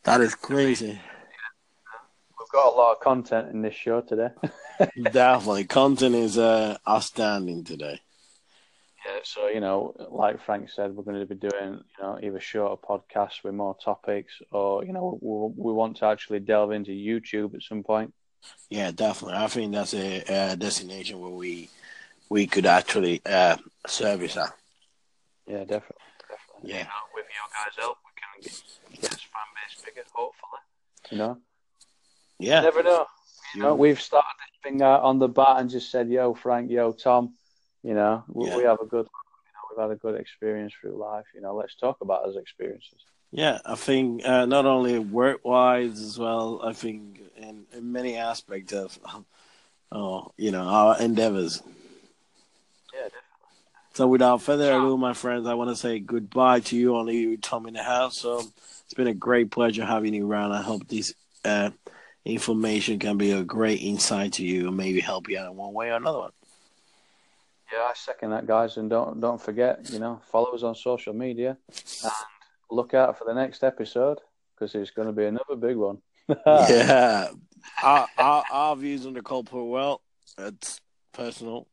That 0.03 0.21
is 0.21 0.35
crazy. 0.35 1.01
We've 2.47 2.61
got 2.61 2.73
a 2.73 2.77
lot 2.77 2.91
of 2.93 2.99
content 3.01 3.49
in 3.49 3.61
this 3.61 3.75
show 3.75 3.99
today. 3.99 4.29
Definitely, 5.11 5.65
content 5.65 6.15
is 6.15 6.37
uh, 6.37 6.77
outstanding 6.87 7.65
today. 7.65 7.99
Yeah, 9.05 9.19
so 9.23 9.47
you 9.47 9.59
know, 9.59 9.93
like 10.09 10.41
Frank 10.45 10.69
said, 10.69 10.95
we're 10.95 11.03
going 11.03 11.19
to 11.19 11.25
be 11.25 11.35
doing 11.35 11.73
you 11.73 12.03
know 12.03 12.19
either 12.23 12.39
shorter 12.39 12.81
podcasts 12.81 13.43
with 13.43 13.53
more 13.53 13.75
topics, 13.83 14.33
or 14.51 14.85
you 14.85 14.93
know 14.93 15.19
we, 15.21 15.65
we 15.65 15.73
want 15.73 15.97
to 15.97 16.05
actually 16.05 16.39
delve 16.39 16.71
into 16.71 16.91
YouTube 16.91 17.53
at 17.53 17.63
some 17.63 17.83
point. 17.83 18.13
Yeah, 18.69 18.91
definitely. 18.91 19.37
I 19.37 19.47
think 19.47 19.73
that's 19.73 19.93
a, 19.93 20.23
uh 20.23 20.55
destination 20.55 21.19
where 21.19 21.31
we 21.31 21.69
we 22.29 22.47
could 22.47 22.65
actually 22.65 23.21
uh, 23.25 23.57
service 23.87 24.35
that. 24.35 24.53
Yeah, 25.47 25.65
definitely, 25.65 25.97
definitely. 26.21 26.71
Yeah. 26.71 26.77
You 26.77 26.83
know, 26.83 27.07
with 27.13 27.25
your 27.25 27.49
guys' 27.51 27.75
help, 27.77 27.97
we 28.05 28.11
can 28.15 28.41
get, 28.41 29.01
get 29.01 29.11
this 29.11 29.21
fan 29.23 29.41
base 29.53 29.83
bigger, 29.83 30.07
hopefully. 30.13 30.61
You 31.11 31.17
know, 31.17 31.37
Yeah, 32.39 32.61
never 32.61 32.83
know. 32.83 33.05
You 33.55 33.61
know, 33.63 33.75
we've 33.75 33.99
started 34.01 34.27
this 34.39 34.71
thing 34.71 34.81
out 34.81 35.01
on 35.03 35.19
the 35.19 35.27
bat 35.27 35.57
and 35.59 35.69
just 35.69 35.89
said, 35.91 36.09
"Yo, 36.09 36.33
Frank, 36.33 36.69
yo, 36.69 36.91
Tom." 36.91 37.33
You 37.83 37.93
know, 37.93 38.23
we, 38.27 38.47
Yeah. 38.47 38.57
we 38.57 38.63
have 38.63 38.79
a 38.81 38.85
good, 38.85 39.05
you 39.05 39.53
know, 39.53 39.61
we've 39.69 39.81
had 39.89 39.91
a 39.91 39.99
good 39.99 40.19
experience 40.19 40.73
through 40.79 40.97
life. 40.97 41.25
You 41.33 41.41
know, 41.41 41.55
let's 41.55 41.75
talk 41.75 41.97
about 42.01 42.25
those 42.25 42.35
experiences. 42.35 42.99
yeah. 43.31 43.59
I 43.65 43.75
think 43.75 44.25
uh, 44.25 44.45
not 44.45 44.65
only 44.65 44.99
work 44.99 45.45
wise 45.45 45.99
as 46.01 46.19
well. 46.19 46.61
I 46.63 46.73
think 46.73 47.21
in, 47.37 47.65
in 47.73 47.91
many 47.91 48.17
aspects 48.17 48.73
of, 48.73 48.99
oh, 49.91 50.31
you 50.37 50.51
know, 50.51 50.63
our 50.63 50.99
endeavors. 50.99 51.61
Yeah, 52.93 53.03
definitely. 53.03 53.19
So 53.93 54.07
without 54.07 54.41
further 54.41 54.73
ado, 54.73 54.97
my 54.97 55.13
friends, 55.13 55.47
I 55.47 55.53
want 55.53 55.69
to 55.69 55.75
say 55.75 55.99
goodbye 55.99 56.59
to 56.61 56.75
you. 56.75 56.95
Only 56.95 57.17
you, 57.17 57.37
Tom, 57.37 57.67
in 57.67 57.73
the 57.73 57.83
house. 57.83 58.19
So 58.19 58.39
it's 58.39 58.93
been 58.95 59.07
a 59.07 59.13
great 59.13 59.49
pleasure 59.51 59.85
having 59.85 60.13
you 60.13 60.29
around. 60.29 60.51
I 60.51 60.61
hope 60.61 60.87
this 60.87 61.13
uh, 61.45 61.69
information 62.27 62.99
can 62.99 63.17
be 63.17 63.31
a 63.31 63.43
great 63.43 63.81
insight 63.81 64.33
to 64.33 64.43
you 64.43 64.67
and 64.67 64.77
maybe 64.77 64.99
help 64.99 65.29
you 65.29 65.39
out 65.39 65.51
in 65.51 65.57
one 65.57 65.73
way 65.73 65.89
or 65.89 65.95
another. 65.95 66.19
One. 66.19 66.31
Yeah, 67.71 67.83
I 67.83 67.93
second 67.95 68.31
that, 68.31 68.45
guys, 68.45 68.77
and 68.77 68.89
don't 68.89 69.19
don't 69.19 69.41
forget, 69.41 69.89
you 69.91 69.99
know, 69.99 70.21
follow 70.31 70.51
us 70.51 70.63
on 70.63 70.75
social 70.75 71.13
media 71.13 71.57
and 72.03 72.11
look 72.71 72.93
out 72.93 73.17
for 73.17 73.25
the 73.25 73.33
next 73.33 73.63
episode 73.63 74.19
because 74.53 74.73
it's 74.75 74.91
going 74.91 75.07
to 75.07 75.13
be 75.13 75.25
another 75.25 75.55
big 75.55 75.75
one. 75.75 75.99
yeah, 76.45 77.29
our, 77.83 78.07
our 78.17 78.43
our 78.51 78.75
views 78.75 79.05
on 79.05 79.13
the 79.13 79.21
culprit 79.21 79.65
well, 79.65 80.01
it's 80.37 80.79
personal. 81.11 81.67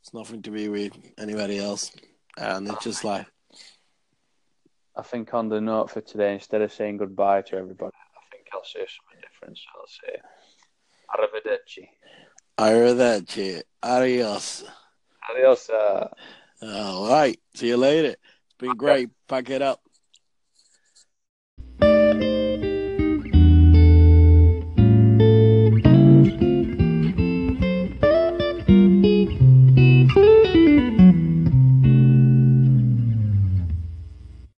It's 0.00 0.14
nothing 0.14 0.42
to 0.42 0.50
be 0.50 0.68
with 0.68 0.92
anybody 1.18 1.58
else, 1.58 1.92
and 2.36 2.68
it's 2.68 2.84
just 2.84 3.04
like 3.04 3.26
I 4.96 5.02
think 5.02 5.32
on 5.34 5.48
the 5.48 5.60
note 5.60 5.90
for 5.90 6.00
today, 6.00 6.34
instead 6.34 6.62
of 6.62 6.72
saying 6.72 6.96
goodbye 6.96 7.42
to 7.42 7.56
everybody, 7.56 7.92
I 7.94 8.34
think 8.34 8.46
I'll 8.52 8.64
say 8.64 8.80
something 8.80 9.07
different. 9.38 9.58
I'll 9.74 9.86
say 9.86 10.20
arrivederci. 11.14 11.88
arrivederci, 12.58 13.62
adios. 13.82 14.64
Adios. 15.30 15.70
Uh... 15.70 16.08
All 16.62 17.08
right, 17.08 17.38
see 17.54 17.68
you 17.68 17.76
later. 17.76 18.08
It's 18.10 18.54
been 18.58 18.76
great. 18.76 19.10
Pack 19.28 19.50
it 19.50 19.62
up. 19.62 19.80